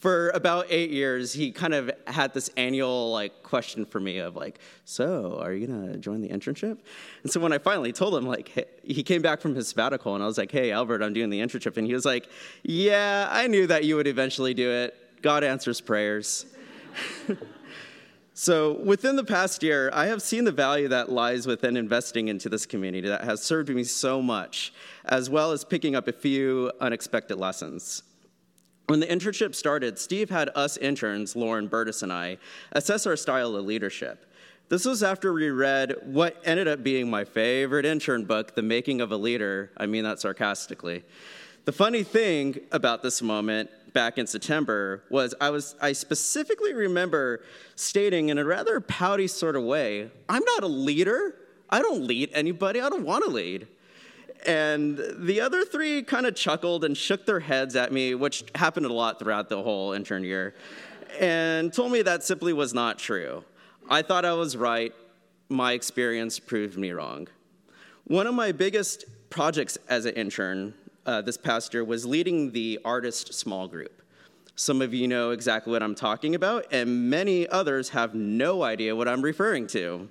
for 0.00 0.28
about 0.34 0.66
eight 0.68 0.90
years, 0.90 1.32
he 1.32 1.50
kind 1.50 1.72
of 1.72 1.90
had 2.06 2.34
this 2.34 2.50
annual 2.58 3.10
like 3.10 3.42
question 3.42 3.86
for 3.86 4.00
me 4.00 4.18
of 4.18 4.36
like, 4.36 4.58
so 4.84 5.38
are 5.40 5.54
you 5.54 5.66
gonna 5.66 5.96
join 5.96 6.20
the 6.20 6.28
internship? 6.28 6.76
And 7.22 7.32
so 7.32 7.40
when 7.40 7.54
I 7.54 7.58
finally 7.58 7.90
told 7.90 8.14
him, 8.14 8.26
like, 8.26 8.78
he 8.84 9.02
came 9.02 9.22
back 9.22 9.40
from 9.40 9.54
his 9.54 9.68
sabbatical, 9.68 10.14
and 10.14 10.22
I 10.22 10.26
was 10.26 10.36
like, 10.36 10.52
hey, 10.52 10.72
Albert, 10.72 11.02
I'm 11.02 11.14
doing 11.14 11.30
the 11.30 11.40
internship, 11.40 11.78
and 11.78 11.86
he 11.86 11.94
was 11.94 12.04
like, 12.04 12.28
yeah, 12.62 13.28
I 13.30 13.46
knew 13.46 13.66
that 13.66 13.84
you 13.84 13.96
would 13.96 14.06
eventually 14.06 14.52
do 14.52 14.70
it. 14.70 14.94
God 15.22 15.42
answers 15.42 15.80
prayers. 15.80 16.44
so 18.34 18.74
within 18.84 19.16
the 19.16 19.24
past 19.24 19.62
year, 19.62 19.90
I 19.92 20.06
have 20.06 20.22
seen 20.22 20.44
the 20.44 20.52
value 20.52 20.88
that 20.88 21.10
lies 21.10 21.46
within 21.46 21.76
investing 21.76 22.28
into 22.28 22.48
this 22.48 22.66
community 22.66 23.08
that 23.08 23.24
has 23.24 23.42
served 23.42 23.68
me 23.68 23.84
so 23.84 24.22
much, 24.22 24.72
as 25.04 25.28
well 25.28 25.52
as 25.52 25.64
picking 25.64 25.94
up 25.94 26.08
a 26.08 26.12
few 26.12 26.72
unexpected 26.80 27.36
lessons. 27.36 28.02
When 28.86 29.00
the 29.00 29.06
internship 29.06 29.54
started, 29.54 29.98
Steve 29.98 30.30
had 30.30 30.50
us 30.54 30.76
interns, 30.76 31.36
Lauren, 31.36 31.68
Burtis, 31.68 32.02
and 32.02 32.12
I, 32.12 32.38
assess 32.72 33.06
our 33.06 33.16
style 33.16 33.54
of 33.54 33.64
leadership. 33.64 34.26
This 34.68 34.84
was 34.84 35.02
after 35.02 35.32
we 35.32 35.50
read 35.50 35.96
what 36.04 36.40
ended 36.44 36.68
up 36.68 36.82
being 36.82 37.10
my 37.10 37.24
favorite 37.24 37.84
intern 37.84 38.24
book, 38.24 38.54
The 38.54 38.62
Making 38.62 39.00
of 39.00 39.10
a 39.10 39.16
Leader. 39.16 39.70
I 39.76 39.86
mean 39.86 40.04
that 40.04 40.20
sarcastically. 40.20 41.04
The 41.66 41.72
funny 41.72 42.04
thing 42.04 42.60
about 42.72 43.02
this 43.02 43.20
moment 43.20 43.70
back 43.92 44.18
in 44.18 44.26
September 44.26 45.04
was 45.10 45.34
I 45.40 45.50
was 45.50 45.74
I 45.80 45.92
specifically 45.92 46.74
remember 46.74 47.42
stating 47.74 48.28
in 48.28 48.38
a 48.38 48.44
rather 48.44 48.80
pouty 48.80 49.26
sort 49.26 49.56
of 49.56 49.62
way, 49.62 50.10
I'm 50.28 50.42
not 50.44 50.62
a 50.62 50.68
leader. 50.68 51.36
I 51.68 51.82
don't 51.82 52.04
lead 52.04 52.30
anybody. 52.32 52.80
I 52.80 52.88
don't 52.88 53.04
want 53.04 53.24
to 53.24 53.30
lead. 53.30 53.68
And 54.46 54.98
the 55.18 55.40
other 55.40 55.64
three 55.64 56.02
kind 56.02 56.26
of 56.26 56.34
chuckled 56.34 56.84
and 56.84 56.96
shook 56.96 57.26
their 57.26 57.40
heads 57.40 57.76
at 57.76 57.92
me, 57.92 58.14
which 58.14 58.44
happened 58.54 58.86
a 58.86 58.92
lot 58.92 59.18
throughout 59.18 59.48
the 59.48 59.62
whole 59.62 59.92
intern 59.92 60.24
year, 60.24 60.54
and 61.20 61.72
told 61.72 61.92
me 61.92 62.02
that 62.02 62.24
simply 62.24 62.52
was 62.52 62.72
not 62.72 62.98
true. 62.98 63.44
I 63.88 64.02
thought 64.02 64.24
I 64.24 64.32
was 64.32 64.56
right. 64.56 64.94
My 65.48 65.72
experience 65.72 66.38
proved 66.38 66.78
me 66.78 66.92
wrong. 66.92 67.28
One 68.04 68.26
of 68.26 68.34
my 68.34 68.52
biggest 68.52 69.04
projects 69.28 69.76
as 69.88 70.04
an 70.06 70.14
intern 70.14 70.74
uh, 71.06 71.20
this 71.22 71.36
past 71.36 71.74
year 71.74 71.84
was 71.84 72.04
leading 72.04 72.52
the 72.52 72.78
artist 72.84 73.34
small 73.34 73.68
group. 73.68 74.02
Some 74.56 74.82
of 74.82 74.92
you 74.92 75.08
know 75.08 75.30
exactly 75.30 75.72
what 75.72 75.82
I'm 75.82 75.94
talking 75.94 76.34
about, 76.34 76.66
and 76.70 77.08
many 77.08 77.48
others 77.48 77.90
have 77.90 78.14
no 78.14 78.62
idea 78.62 78.94
what 78.94 79.08
I'm 79.08 79.22
referring 79.22 79.66
to, 79.68 80.08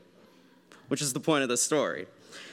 which 0.87 1.01
is 1.01 1.13
the 1.13 1.19
point 1.19 1.43
of 1.43 1.49
the 1.49 1.57
story. 1.57 2.07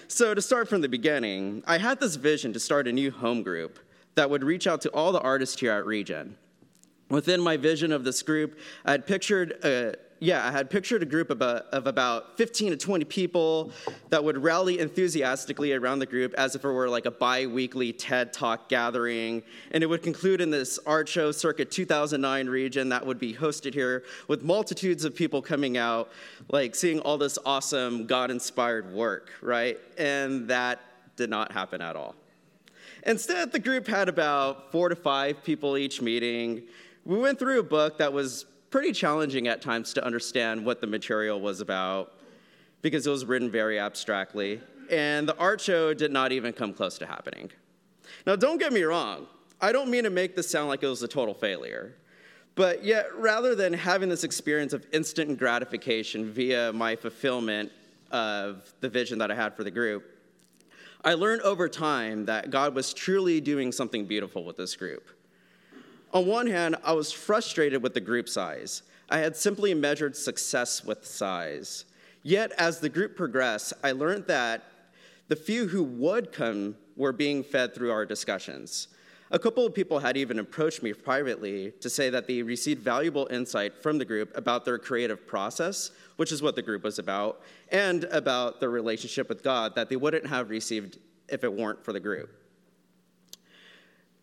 So, 0.09 0.34
to 0.34 0.43
start 0.43 0.68
from 0.68 0.82
the 0.82 0.89
beginning, 0.89 1.62
I 1.66 1.78
had 1.78 1.99
this 1.99 2.16
vision 2.16 2.53
to 2.53 2.61
start 2.61 2.87
a 2.87 2.93
new 2.93 3.11
home 3.11 3.43
group 3.43 3.78
that 4.14 4.30
would 4.30 4.45
reach 4.45 4.66
out 4.66 4.80
to 4.82 4.91
all 4.91 5.11
the 5.11 5.20
artists 5.20 5.59
here 5.59 5.72
at 5.72 5.87
Regen. 5.87 6.37
Within 7.09 7.41
my 7.41 7.57
vision 7.57 7.93
of 7.93 8.05
this 8.05 8.22
group, 8.22 8.59
I 8.84 8.93
had 8.93 9.07
pictured 9.07 9.53
a, 9.64 9.95
yeah, 10.19 10.47
I 10.47 10.51
had 10.51 10.71
pictured 10.71 11.03
a 11.03 11.07
group 11.07 11.31
of, 11.31 11.43
uh, 11.43 11.62
of 11.73 11.87
about 11.87 12.39
15 12.39 12.71
to 12.71 12.77
20 12.77 13.05
people 13.05 13.71
that 14.09 14.25
would 14.25 14.43
rally 14.43 14.79
enthusiastically 14.79 15.75
around 15.75 15.99
the 15.99 16.07
group 16.07 16.33
as 16.35 16.55
if 16.55 16.64
it 16.64 16.69
were 16.69 16.89
like 16.89 17.05
a 17.05 17.11
bi 17.11 17.47
weekly 17.47 17.93
TED 17.93 18.33
Talk 18.33 18.69
gathering. 18.69 19.43
And 19.73 19.83
it 19.83 19.87
would 19.87 20.03
conclude 20.03 20.41
in 20.41 20.51
this 20.51 20.79
art 20.87 21.09
show 21.09 21.33
circuit 21.33 21.71
2009 21.71 22.49
region 22.49 22.89
that 22.89 23.05
would 23.05 23.19
be 23.19 23.35
hosted 23.35 23.75
here 23.75 24.05
with 24.27 24.43
multitudes 24.43 25.05
of 25.05 25.14
people 25.14 25.43
coming 25.43 25.77
out, 25.77 26.11
like 26.51 26.75
seeing 26.75 27.01
all 27.01 27.19
this 27.19 27.39
awesome 27.45 28.07
God 28.07 28.31
inspired 28.31 28.93
work, 28.93 29.33
right? 29.43 29.79
And 29.99 30.49
that 30.49 30.81
did 31.17 31.29
not 31.29 31.53
happen 31.53 31.83
at 31.83 31.95
all. 31.95 32.14
Instead, 33.07 33.53
the 33.53 33.59
group 33.59 33.87
had 33.87 34.09
about 34.09 34.73
four 34.73 34.89
to 34.89 34.97
five 34.97 35.45
people 35.45 35.77
each 35.77 36.01
meeting. 36.01 36.62
We 37.05 37.19
went 37.19 37.39
through 37.39 37.61
a 37.61 37.62
book 37.62 37.99
that 37.99 38.12
was 38.12 38.47
pretty 38.77 38.93
challenging 38.93 39.49
at 39.49 39.62
times 39.62 39.95
to 39.95 40.05
understand 40.05 40.62
what 40.62 40.83
the 40.83 40.87
material 40.87 41.41
was 41.41 41.62
about 41.62 42.12
because 42.83 43.07
it 43.07 43.11
was 43.11 43.24
written 43.24 43.51
very 43.51 43.79
abstractly, 43.81 44.61
and 44.91 45.27
the 45.27 45.35
art 45.39 45.62
show 45.62 45.95
did 45.95 46.12
not 46.12 46.31
even 46.31 46.53
come 46.53 46.74
close 46.74 46.99
to 46.99 47.07
happening. 47.07 47.51
Now, 48.27 48.37
don't 48.37 48.59
get 48.59 48.74
me 48.74 48.83
wrong, 48.83 49.29
I 49.62 49.72
don't 49.72 49.91
mean 49.91 50.05
to 50.05 50.11
make 50.11 50.37
this 50.37 50.51
sound 50.51 50.68
like 50.68 50.83
it 50.83 50.89
was 50.89 51.03
a 51.03 51.09
total 51.09 51.33
failure. 51.33 51.95
But 52.55 52.85
yet, 52.85 53.07
rather 53.16 53.55
than 53.55 53.72
having 53.72 54.11
this 54.11 54.24
experience 54.24 54.74
of 54.74 54.85
instant 54.93 55.39
gratification 55.39 56.31
via 56.31 56.70
my 56.70 56.97
fulfillment 56.97 57.72
of 58.11 58.74
the 58.81 58.91
vision 58.91 59.16
that 59.20 59.31
I 59.31 59.37
had 59.37 59.57
for 59.57 59.64
the 59.64 59.70
group, 59.70 60.05
I 61.03 61.14
learned 61.14 61.41
over 61.41 61.66
time 61.70 62.27
that 62.27 62.51
God 62.51 62.74
was 62.74 62.93
truly 62.93 63.41
doing 63.41 63.72
something 63.72 64.05
beautiful 64.05 64.45
with 64.45 64.59
this 64.59 64.77
group. 64.77 65.09
On 66.13 66.27
one 66.27 66.47
hand, 66.47 66.77
I 66.85 66.93
was 66.93 67.13
frustrated 67.13 67.83
with 67.83 67.95
the 67.95 68.01
group 68.01 68.29
size. 68.29 68.83
I 69.09 69.19
had 69.19 69.37
simply 69.37 69.75
measured 69.75 70.17
success 70.17 70.85
with 70.85 71.07
size. 71.07 71.85
Yet, 72.23 72.53
as 72.59 72.81
the 72.81 72.89
group 72.89 73.17
progressed, 73.17 73.73
I 73.85 73.93
learned 73.93 74.27
that 74.27 74.65
the 75.29 75.37
few 75.37 75.69
who 75.69 75.83
would 75.83 76.33
come 76.33 76.77
were 76.97 77.13
being 77.13 77.43
fed 77.43 77.75
through 77.75 77.93
our 77.93 78.07
discussions. 78.07 78.89
A 79.33 79.39
couple 79.39 79.67
of 79.67 79.75
people 79.75 79.99
had 79.99 80.17
even 80.17 80.39
approached 80.39 80.85
me 80.85 80.93
privately 80.93 81.73
to 81.81 81.91
say 81.91 82.11
that 82.11 82.29
they 82.29 82.43
received 82.43 82.81
valuable 82.83 83.27
insight 83.31 83.83
from 83.83 83.99
the 83.99 84.05
group 84.05 84.37
about 84.37 84.65
their 84.65 84.79
creative 84.79 85.27
process, 85.27 85.91
which 86.17 86.31
is 86.31 86.43
what 86.43 86.55
the 86.55 86.63
group 86.63 86.85
was 86.85 87.01
about, 87.01 87.43
and 87.73 88.05
about 88.05 88.61
their 88.61 88.71
relationship 88.71 89.29
with 89.29 89.43
God 89.43 89.75
that 89.75 89.89
they 89.89 89.97
wouldn't 89.97 90.27
have 90.29 90.49
received 90.49 90.99
if 91.29 91.43
it 91.43 91.53
weren't 91.53 91.85
for 91.85 91.93
the 91.93 92.01
group. 92.01 92.31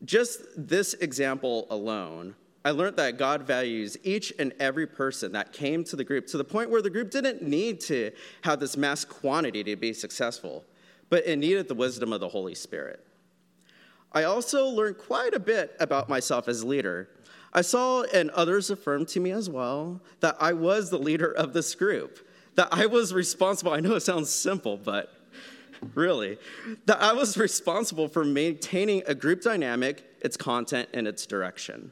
Just 0.05 0.41
this 0.57 0.93
example 0.95 1.67
alone, 1.69 2.35
I 2.65 2.71
learned 2.71 2.97
that 2.97 3.17
God 3.17 3.43
values 3.43 3.97
each 4.03 4.33
and 4.39 4.53
every 4.59 4.87
person 4.87 5.33
that 5.33 5.51
came 5.51 5.83
to 5.85 5.95
the 5.95 6.03
group 6.03 6.27
to 6.27 6.37
the 6.37 6.43
point 6.43 6.69
where 6.69 6.81
the 6.81 6.89
group 6.89 7.11
didn't 7.11 7.41
need 7.41 7.79
to 7.81 8.11
have 8.41 8.59
this 8.59 8.77
mass 8.77 9.03
quantity 9.03 9.63
to 9.63 9.75
be 9.75 9.93
successful, 9.93 10.63
but 11.09 11.25
it 11.25 11.37
needed 11.37 11.67
the 11.67 11.73
wisdom 11.73 12.13
of 12.13 12.21
the 12.21 12.29
Holy 12.29 12.55
Spirit. 12.55 13.05
I 14.13 14.23
also 14.23 14.67
learned 14.67 14.97
quite 14.97 15.33
a 15.33 15.39
bit 15.39 15.75
about 15.79 16.07
myself 16.07 16.47
as 16.47 16.63
leader. 16.63 17.09
I 17.51 17.61
saw, 17.61 18.03
and 18.03 18.29
others 18.31 18.69
affirmed 18.69 19.07
to 19.09 19.19
me 19.19 19.31
as 19.31 19.49
well, 19.49 20.01
that 20.21 20.37
I 20.39 20.53
was 20.53 20.89
the 20.89 20.97
leader 20.97 21.31
of 21.31 21.53
this 21.53 21.75
group, 21.75 22.19
that 22.55 22.69
I 22.71 22.85
was 22.85 23.13
responsible. 23.13 23.73
I 23.73 23.79
know 23.79 23.95
it 23.95 24.01
sounds 24.01 24.29
simple, 24.29 24.77
but 24.77 25.11
really, 25.93 26.37
that 26.85 27.01
I 27.01 27.13
was 27.13 27.37
responsible 27.37 28.07
for 28.07 28.23
maintaining 28.23 29.03
a 29.07 29.15
group 29.15 29.41
dynamic, 29.41 30.03
its 30.21 30.37
content, 30.37 30.89
and 30.93 31.07
its 31.07 31.25
direction. 31.25 31.91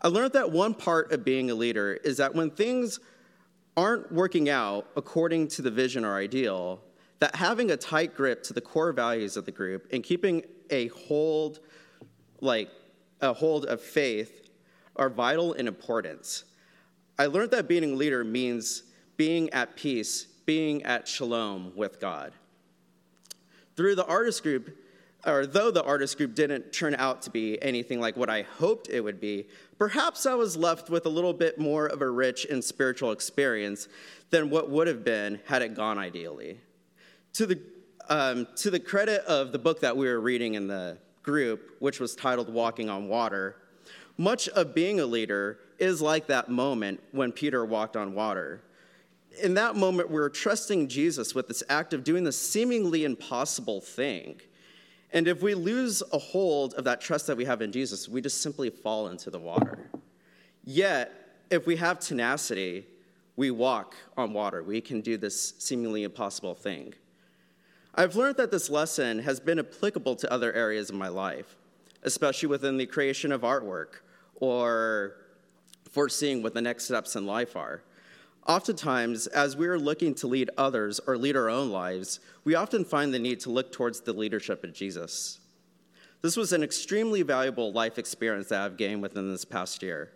I 0.00 0.08
learned 0.08 0.32
that 0.32 0.50
one 0.50 0.74
part 0.74 1.12
of 1.12 1.24
being 1.24 1.50
a 1.50 1.54
leader 1.54 1.94
is 2.04 2.16
that 2.16 2.34
when 2.34 2.50
things 2.50 2.98
aren't 3.76 4.12
working 4.12 4.48
out 4.48 4.88
according 4.96 5.48
to 5.48 5.62
the 5.62 5.70
vision 5.70 6.04
or 6.04 6.16
ideal, 6.16 6.80
that 7.20 7.36
having 7.36 7.70
a 7.70 7.76
tight 7.76 8.14
grip 8.16 8.42
to 8.42 8.52
the 8.52 8.60
core 8.60 8.92
values 8.92 9.36
of 9.36 9.44
the 9.44 9.52
group 9.52 9.86
and 9.92 10.02
keeping 10.02 10.42
a 10.70 10.88
hold, 10.88 11.60
like 12.40 12.68
a 13.20 13.32
hold 13.32 13.66
of 13.66 13.80
faith, 13.80 14.50
are 14.96 15.08
vital 15.08 15.52
in 15.52 15.68
importance. 15.68 16.44
I 17.18 17.26
learned 17.26 17.52
that 17.52 17.68
being 17.68 17.84
a 17.84 17.94
leader 17.94 18.24
means 18.24 18.82
being 19.16 19.50
at 19.50 19.76
peace, 19.76 20.24
being 20.46 20.82
at 20.82 21.06
shalom 21.06 21.72
with 21.76 22.00
God. 22.00 22.32
Through 23.76 23.94
the 23.94 24.06
artist 24.06 24.42
group, 24.42 24.76
or 25.24 25.46
though 25.46 25.70
the 25.70 25.84
artist 25.84 26.16
group 26.16 26.34
didn't 26.34 26.72
turn 26.72 26.94
out 26.94 27.22
to 27.22 27.30
be 27.30 27.62
anything 27.62 28.00
like 28.00 28.16
what 28.16 28.28
I 28.28 28.42
hoped 28.42 28.88
it 28.88 29.00
would 29.00 29.20
be, 29.20 29.46
perhaps 29.78 30.26
I 30.26 30.34
was 30.34 30.56
left 30.56 30.90
with 30.90 31.06
a 31.06 31.08
little 31.08 31.32
bit 31.32 31.58
more 31.58 31.86
of 31.86 32.02
a 32.02 32.10
rich 32.10 32.44
and 32.44 32.62
spiritual 32.62 33.12
experience 33.12 33.88
than 34.30 34.50
what 34.50 34.70
would 34.70 34.86
have 34.86 35.04
been 35.04 35.40
had 35.46 35.62
it 35.62 35.74
gone 35.74 35.98
ideally. 35.98 36.58
To 37.34 37.46
the 37.46 37.60
um, 38.08 38.48
to 38.56 38.70
the 38.70 38.80
credit 38.80 39.24
of 39.26 39.52
the 39.52 39.58
book 39.58 39.80
that 39.80 39.96
we 39.96 40.06
were 40.08 40.20
reading 40.20 40.54
in 40.54 40.66
the 40.66 40.98
group, 41.22 41.76
which 41.78 42.00
was 42.00 42.16
titled 42.16 42.52
Walking 42.52 42.90
on 42.90 43.08
Water, 43.08 43.56
much 44.18 44.48
of 44.50 44.74
being 44.74 45.00
a 45.00 45.06
leader 45.06 45.58
is 45.78 46.02
like 46.02 46.26
that 46.26 46.48
moment 46.48 47.00
when 47.12 47.32
Peter 47.32 47.64
walked 47.64 47.96
on 47.96 48.14
water. 48.14 48.60
In 49.40 49.54
that 49.54 49.76
moment, 49.76 50.08
we 50.10 50.16
we're 50.16 50.28
trusting 50.28 50.88
Jesus 50.88 51.34
with 51.34 51.48
this 51.48 51.62
act 51.68 51.94
of 51.94 52.04
doing 52.04 52.24
the 52.24 52.32
seemingly 52.32 53.04
impossible 53.04 53.80
thing. 53.80 54.40
And 55.12 55.28
if 55.28 55.42
we 55.42 55.54
lose 55.54 56.02
a 56.12 56.18
hold 56.18 56.74
of 56.74 56.84
that 56.84 57.00
trust 57.00 57.26
that 57.26 57.36
we 57.36 57.44
have 57.44 57.62
in 57.62 57.72
Jesus, 57.72 58.08
we 58.08 58.20
just 58.20 58.40
simply 58.40 58.70
fall 58.70 59.08
into 59.08 59.30
the 59.30 59.38
water. 59.38 59.90
Yet, 60.64 61.12
if 61.50 61.66
we 61.66 61.76
have 61.76 62.00
tenacity, 62.00 62.86
we 63.36 63.50
walk 63.50 63.94
on 64.16 64.32
water. 64.32 64.62
We 64.62 64.80
can 64.80 65.00
do 65.00 65.16
this 65.16 65.54
seemingly 65.58 66.04
impossible 66.04 66.54
thing. 66.54 66.94
I've 67.94 68.16
learned 68.16 68.36
that 68.36 68.50
this 68.50 68.70
lesson 68.70 69.18
has 69.18 69.38
been 69.38 69.58
applicable 69.58 70.16
to 70.16 70.32
other 70.32 70.52
areas 70.52 70.88
of 70.88 70.96
my 70.96 71.08
life, 71.08 71.56
especially 72.02 72.48
within 72.48 72.78
the 72.78 72.86
creation 72.86 73.32
of 73.32 73.42
artwork 73.42 74.00
or 74.36 75.16
foreseeing 75.90 76.42
what 76.42 76.54
the 76.54 76.62
next 76.62 76.84
steps 76.84 77.16
in 77.16 77.26
life 77.26 77.54
are. 77.54 77.82
Oftentimes, 78.46 79.28
as 79.28 79.56
we 79.56 79.68
are 79.68 79.78
looking 79.78 80.14
to 80.16 80.26
lead 80.26 80.50
others 80.58 81.00
or 81.06 81.16
lead 81.16 81.36
our 81.36 81.48
own 81.48 81.70
lives, 81.70 82.18
we 82.44 82.56
often 82.56 82.84
find 82.84 83.14
the 83.14 83.18
need 83.18 83.38
to 83.40 83.50
look 83.50 83.70
towards 83.70 84.00
the 84.00 84.12
leadership 84.12 84.64
of 84.64 84.72
Jesus. 84.72 85.38
This 86.22 86.36
was 86.36 86.52
an 86.52 86.62
extremely 86.62 87.22
valuable 87.22 87.72
life 87.72 87.98
experience 87.98 88.48
that 88.48 88.62
I've 88.62 88.76
gained 88.76 89.02
within 89.02 89.30
this 89.30 89.44
past 89.44 89.82
year. 89.82 90.12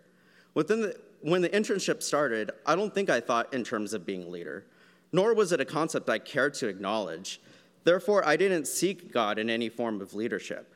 Within 0.53 0.81
the, 0.81 0.99
when 1.21 1.41
the 1.41 1.49
internship 1.49 2.03
started, 2.03 2.51
I 2.65 2.75
don't 2.75 2.93
think 2.93 3.09
I 3.09 3.21
thought 3.21 3.53
in 3.53 3.63
terms 3.63 3.93
of 3.93 4.05
being 4.05 4.23
a 4.23 4.27
leader, 4.27 4.65
nor 5.13 5.33
was 5.33 5.53
it 5.53 5.61
a 5.61 5.65
concept 5.65 6.09
I 6.09 6.19
cared 6.19 6.53
to 6.55 6.67
acknowledge. 6.67 7.39
Therefore, 7.85 8.27
I 8.27 8.35
didn't 8.35 8.67
seek 8.67 9.13
God 9.13 9.39
in 9.39 9.49
any 9.49 9.69
form 9.69 10.01
of 10.01 10.13
leadership. 10.13 10.73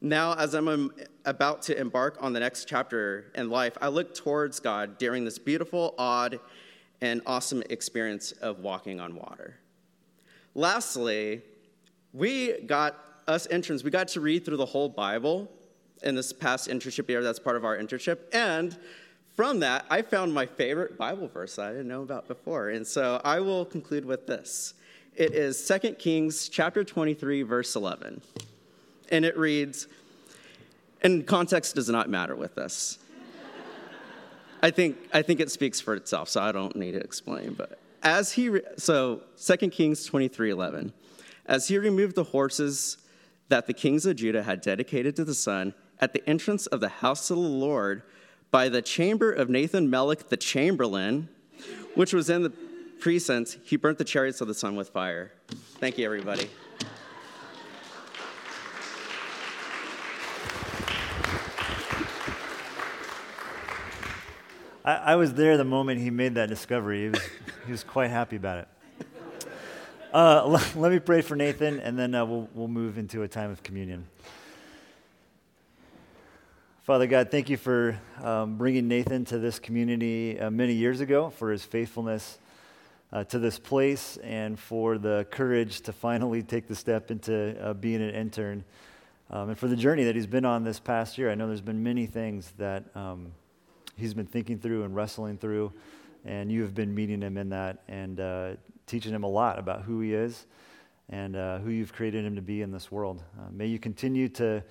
Now, 0.00 0.34
as 0.34 0.54
I'm 0.54 0.92
about 1.24 1.62
to 1.62 1.78
embark 1.80 2.18
on 2.20 2.32
the 2.32 2.40
next 2.40 2.68
chapter 2.68 3.32
in 3.34 3.50
life, 3.50 3.76
I 3.80 3.88
look 3.88 4.14
towards 4.14 4.60
God 4.60 4.98
during 4.98 5.24
this 5.24 5.38
beautiful, 5.38 5.94
odd, 5.98 6.38
and 7.00 7.20
awesome 7.26 7.62
experience 7.70 8.32
of 8.32 8.60
walking 8.60 9.00
on 9.00 9.16
water. 9.16 9.56
Lastly, 10.54 11.42
we 12.12 12.60
got, 12.62 12.96
us 13.26 13.46
interns, 13.46 13.84
we 13.84 13.90
got 13.90 14.08
to 14.08 14.20
read 14.20 14.44
through 14.44 14.56
the 14.56 14.66
whole 14.66 14.88
Bible 14.88 15.50
in 16.02 16.14
this 16.14 16.32
past 16.32 16.68
internship 16.68 17.08
year. 17.08 17.22
That's 17.22 17.38
part 17.38 17.56
of 17.56 17.64
our 17.64 17.76
internship. 17.76 18.18
And 18.32 18.76
from 19.34 19.60
that, 19.60 19.84
I 19.90 20.00
found 20.00 20.32
my 20.32 20.46
favorite 20.46 20.96
Bible 20.96 21.28
verse 21.28 21.56
that 21.56 21.66
I 21.66 21.70
didn't 21.72 21.88
know 21.88 22.02
about 22.02 22.26
before. 22.26 22.70
And 22.70 22.86
so 22.86 23.20
I 23.22 23.40
will 23.40 23.66
conclude 23.66 24.04
with 24.04 24.26
this. 24.26 24.74
It 25.14 25.32
is 25.34 25.66
2 25.66 25.92
Kings 25.92 26.48
chapter 26.48 26.84
23, 26.84 27.42
verse 27.42 27.76
11. 27.76 28.22
And 29.10 29.24
it 29.24 29.36
reads, 29.36 29.88
and 31.02 31.26
context 31.26 31.74
does 31.74 31.88
not 31.88 32.08
matter 32.08 32.34
with 32.34 32.54
this. 32.54 32.98
I 34.66 34.72
think, 34.72 34.96
I 35.14 35.22
think 35.22 35.38
it 35.38 35.48
speaks 35.52 35.80
for 35.80 35.94
itself, 35.94 36.28
so 36.28 36.42
I 36.42 36.50
don't 36.50 36.74
need 36.74 36.90
to 36.92 36.98
explain. 36.98 37.52
But 37.52 37.78
as 38.02 38.32
he, 38.32 38.48
re- 38.48 38.62
so 38.76 39.22
2 39.40 39.70
Kings 39.70 40.04
23 40.04 40.50
11, 40.50 40.92
as 41.46 41.68
he 41.68 41.78
removed 41.78 42.16
the 42.16 42.24
horses 42.24 42.98
that 43.48 43.68
the 43.68 43.72
kings 43.72 44.06
of 44.06 44.16
Judah 44.16 44.42
had 44.42 44.60
dedicated 44.60 45.14
to 45.14 45.24
the 45.24 45.36
sun 45.36 45.72
at 46.00 46.12
the 46.12 46.28
entrance 46.28 46.66
of 46.66 46.80
the 46.80 46.88
house 46.88 47.30
of 47.30 47.36
the 47.36 47.42
Lord 47.44 48.02
by 48.50 48.68
the 48.68 48.82
chamber 48.82 49.30
of 49.30 49.48
Nathan 49.48 49.88
Melech 49.88 50.30
the 50.30 50.36
chamberlain, 50.36 51.28
which 51.94 52.12
was 52.12 52.28
in 52.28 52.42
the 52.42 52.50
precincts, 52.98 53.58
he 53.62 53.76
burnt 53.76 53.98
the 53.98 54.04
chariots 54.04 54.40
of 54.40 54.48
the 54.48 54.54
sun 54.54 54.74
with 54.74 54.88
fire. 54.88 55.30
Thank 55.78 55.96
you, 55.96 56.04
everybody. 56.06 56.50
I, 64.86 64.94
I, 64.94 65.16
was 65.16 65.34
there 65.34 65.56
the 65.56 65.64
moment 65.64 66.00
he 66.00 66.10
made 66.10 66.36
that 66.36 66.48
discovery. 66.48 67.02
He 67.02 67.08
was, 67.08 67.20
he 67.66 67.72
was 67.72 67.82
quite 67.82 68.08
happy 68.08 68.36
about 68.36 68.58
it. 68.58 68.68
Uh, 70.14 70.46
let, 70.46 70.76
let, 70.76 70.92
me 70.92 71.00
pray 71.00 71.22
for 71.22 71.34
Nathan, 71.34 71.80
and 71.80 71.98
then 71.98 72.14
uh, 72.14 72.24
we'll, 72.24 72.48
we'll 72.54 72.68
move 72.68 72.96
into 72.96 73.24
a 73.24 73.28
time 73.28 73.50
of 73.50 73.64
communion. 73.64 74.06
Father 76.84 77.08
God, 77.08 77.32
thank 77.32 77.50
you 77.50 77.56
for 77.56 77.98
um, 78.22 78.58
bringing 78.58 78.86
Nathan 78.86 79.24
to 79.24 79.40
this 79.40 79.58
community 79.58 80.38
uh, 80.38 80.50
many 80.50 80.74
years 80.74 81.00
ago, 81.00 81.30
for 81.30 81.50
his 81.50 81.64
faithfulness 81.64 82.38
uh, 83.12 83.24
to 83.24 83.40
this 83.40 83.58
place, 83.58 84.18
and 84.18 84.56
for 84.56 84.98
the 84.98 85.26
courage 85.32 85.80
to 85.80 85.92
finally 85.92 86.44
take 86.44 86.68
the 86.68 86.76
step 86.76 87.10
into 87.10 87.60
uh, 87.60 87.74
being 87.74 88.00
an 88.00 88.14
intern, 88.14 88.62
um, 89.32 89.48
and 89.48 89.58
for 89.58 89.66
the 89.66 89.74
journey 89.74 90.04
that 90.04 90.14
he's 90.14 90.28
been 90.28 90.44
on 90.44 90.62
this 90.62 90.78
past 90.78 91.18
year. 91.18 91.28
I 91.28 91.34
know 91.34 91.48
there's 91.48 91.60
been 91.60 91.82
many 91.82 92.06
things 92.06 92.52
that. 92.58 92.84
Um, 92.94 93.32
he's 93.96 94.14
been 94.14 94.26
thinking 94.26 94.58
through 94.58 94.84
and 94.84 94.94
wrestling 94.94 95.38
through, 95.38 95.72
and 96.24 96.50
you 96.50 96.62
have 96.62 96.74
been 96.74 96.94
meeting 96.94 97.20
him 97.22 97.36
in 97.36 97.48
that 97.50 97.82
and 97.88 98.20
uh, 98.20 98.50
teaching 98.86 99.12
him 99.12 99.24
a 99.24 99.28
lot 99.28 99.58
about 99.58 99.82
who 99.82 100.00
he 100.00 100.14
is 100.14 100.46
and 101.08 101.36
uh, 101.36 101.58
who 101.58 101.70
you've 101.70 101.92
created 101.92 102.24
him 102.24 102.34
to 102.36 102.42
be 102.42 102.62
in 102.62 102.72
this 102.72 102.90
world. 102.90 103.22
Uh, 103.38 103.50
may 103.50 103.66
you 103.66 103.78
continue 103.78 104.28
to 104.28 104.62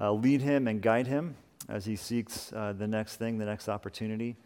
uh, 0.00 0.12
lead 0.12 0.40
him 0.40 0.68
and 0.68 0.82
guide 0.82 1.06
him 1.06 1.34
as 1.68 1.84
he 1.84 1.96
seeks 1.96 2.52
uh, 2.52 2.72
the 2.76 2.86
next 2.86 3.16
thing, 3.16 3.38
the 3.38 3.44
next 3.44 3.68
opportunity. 3.68 4.36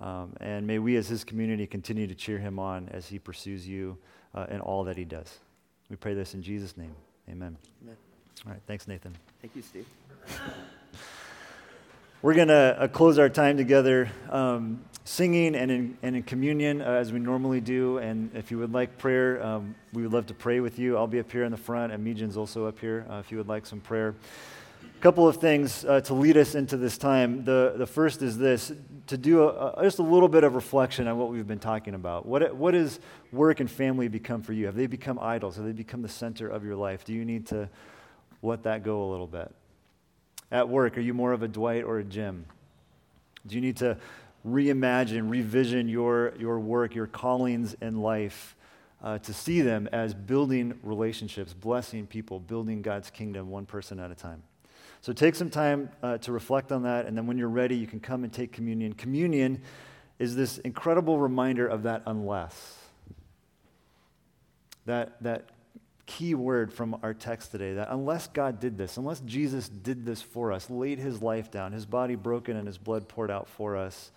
Um, 0.00 0.34
and 0.40 0.66
may 0.66 0.78
we 0.78 0.96
as 0.96 1.08
his 1.08 1.24
community 1.24 1.66
continue 1.66 2.06
to 2.06 2.14
cheer 2.14 2.38
him 2.38 2.58
on 2.58 2.88
as 2.90 3.06
he 3.06 3.18
pursues 3.18 3.66
you 3.66 3.96
uh, 4.34 4.46
in 4.50 4.60
all 4.60 4.84
that 4.84 4.96
he 4.96 5.04
does. 5.04 5.38
We 5.88 5.96
pray 5.96 6.14
this 6.14 6.34
in 6.34 6.42
Jesus' 6.42 6.76
name. 6.76 6.94
Amen. 7.28 7.56
Amen. 7.82 7.96
All 8.46 8.52
right. 8.52 8.60
Thanks, 8.66 8.88
Nathan. 8.88 9.14
Thank 9.40 9.54
you, 9.56 9.62
Steve. 9.62 9.86
We're 12.24 12.32
going 12.32 12.48
to 12.48 12.76
uh, 12.80 12.88
close 12.88 13.18
our 13.18 13.28
time 13.28 13.58
together 13.58 14.10
um, 14.30 14.82
singing 15.04 15.54
and 15.54 15.70
in, 15.70 15.98
and 16.02 16.16
in 16.16 16.22
communion 16.22 16.80
uh, 16.80 16.86
as 16.86 17.12
we 17.12 17.18
normally 17.18 17.60
do. 17.60 17.98
And 17.98 18.34
if 18.34 18.50
you 18.50 18.56
would 18.56 18.72
like 18.72 18.96
prayer, 18.96 19.44
um, 19.44 19.74
we 19.92 20.04
would 20.04 20.14
love 20.14 20.24
to 20.28 20.34
pray 20.34 20.60
with 20.60 20.78
you. 20.78 20.96
I'll 20.96 21.06
be 21.06 21.20
up 21.20 21.30
here 21.30 21.44
in 21.44 21.50
the 21.50 21.58
front, 21.58 21.92
and 21.92 22.02
Mijin's 22.02 22.38
also 22.38 22.66
up 22.66 22.78
here 22.78 23.04
uh, 23.10 23.16
if 23.16 23.30
you 23.30 23.36
would 23.36 23.46
like 23.46 23.66
some 23.66 23.78
prayer. 23.78 24.14
A 24.82 25.02
couple 25.02 25.28
of 25.28 25.36
things 25.36 25.84
uh, 25.84 26.00
to 26.00 26.14
lead 26.14 26.38
us 26.38 26.54
into 26.54 26.78
this 26.78 26.96
time. 26.96 27.44
The, 27.44 27.74
the 27.76 27.86
first 27.86 28.22
is 28.22 28.38
this 28.38 28.72
to 29.08 29.18
do 29.18 29.42
a, 29.42 29.72
a, 29.72 29.82
just 29.82 29.98
a 29.98 30.02
little 30.02 30.30
bit 30.30 30.44
of 30.44 30.54
reflection 30.54 31.06
on 31.06 31.18
what 31.18 31.28
we've 31.28 31.46
been 31.46 31.58
talking 31.58 31.92
about. 31.92 32.24
What, 32.24 32.56
what 32.56 32.72
has 32.72 33.00
work 33.32 33.60
and 33.60 33.70
family 33.70 34.08
become 34.08 34.40
for 34.40 34.54
you? 34.54 34.64
Have 34.64 34.76
they 34.76 34.86
become 34.86 35.18
idols? 35.18 35.56
Have 35.56 35.66
they 35.66 35.72
become 35.72 36.00
the 36.00 36.08
center 36.08 36.48
of 36.48 36.64
your 36.64 36.76
life? 36.76 37.04
Do 37.04 37.12
you 37.12 37.26
need 37.26 37.48
to 37.48 37.68
let 38.40 38.62
that 38.62 38.82
go 38.82 39.02
a 39.02 39.08
little 39.10 39.26
bit? 39.26 39.54
At 40.50 40.68
work, 40.68 40.96
are 40.96 41.00
you 41.00 41.14
more 41.14 41.32
of 41.32 41.42
a 41.42 41.48
Dwight 41.48 41.84
or 41.84 41.98
a 41.98 42.04
Jim? 42.04 42.46
Do 43.46 43.54
you 43.54 43.60
need 43.60 43.76
to 43.78 43.98
reimagine, 44.46 45.30
revision 45.30 45.88
your, 45.88 46.34
your 46.38 46.60
work, 46.60 46.94
your 46.94 47.06
callings 47.06 47.74
in 47.80 48.00
life 48.00 48.56
uh, 49.02 49.18
to 49.18 49.32
see 49.32 49.60
them 49.60 49.88
as 49.92 50.14
building 50.14 50.78
relationships, 50.82 51.52
blessing 51.52 52.06
people, 52.06 52.40
building 52.40 52.82
God's 52.82 53.10
kingdom 53.10 53.50
one 53.50 53.66
person 53.66 53.98
at 53.98 54.10
a 54.10 54.14
time? 54.14 54.42
So 55.00 55.12
take 55.12 55.34
some 55.34 55.50
time 55.50 55.90
uh, 56.02 56.18
to 56.18 56.32
reflect 56.32 56.72
on 56.72 56.84
that, 56.84 57.04
and 57.04 57.16
then 57.16 57.26
when 57.26 57.36
you're 57.36 57.48
ready, 57.48 57.76
you 57.76 57.86
can 57.86 58.00
come 58.00 58.24
and 58.24 58.32
take 58.32 58.52
communion. 58.52 58.94
Communion 58.94 59.60
is 60.18 60.34
this 60.34 60.58
incredible 60.58 61.18
reminder 61.18 61.66
of 61.66 61.82
that 61.82 62.02
unless. 62.06 62.78
That, 64.86 65.22
that 65.22 65.48
key 66.06 66.34
word 66.34 66.72
from 66.72 66.98
our 67.02 67.14
text 67.14 67.50
today 67.50 67.74
that 67.74 67.88
unless 67.90 68.26
God 68.26 68.60
did 68.60 68.76
this, 68.76 68.96
unless 68.96 69.20
Jesus 69.20 69.68
did 69.68 70.04
this 70.04 70.20
for 70.20 70.52
us, 70.52 70.68
laid 70.68 70.98
his 70.98 71.22
life 71.22 71.50
down, 71.50 71.72
his 71.72 71.86
body 71.86 72.14
broken 72.14 72.56
and 72.56 72.66
his 72.66 72.78
blood 72.78 73.08
poured 73.08 73.30
out 73.30 73.48
for 73.48 73.76
us, 73.76 74.10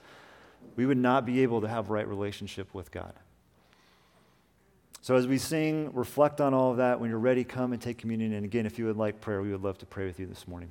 we 0.76 0.86
would 0.86 0.98
not 0.98 1.26
be 1.26 1.44
able 1.44 1.62
to 1.62 1.68
have 1.68 1.90
right 1.90 2.08
relationship 2.08 2.74
with 2.74 2.92
God. 2.92 3.14
So 5.02 5.16
as 5.16 5.26
we 5.26 5.38
sing, 5.38 5.94
reflect 5.94 6.42
on 6.42 6.54
all 6.54 6.72
of 6.72 6.78
that. 6.78 7.00
When 7.00 7.10
you're 7.10 7.20
ready, 7.20 7.46
come 7.46 7.72
and 7.72 7.82
take 7.82 7.98
communion. 7.98 8.34
And 8.34 8.44
again, 8.44 8.66
if 8.66 8.78
you 8.78 8.86
would 8.86 8.98
like 8.98 9.22
prayer, 9.22 9.42
we 9.42 9.52
would 9.52 9.64
love 9.64 9.78
to 9.78 9.86
pray 9.86 10.06
with 10.06 10.20
you 10.20 10.26
this 10.26 10.48
morning. 10.48 10.70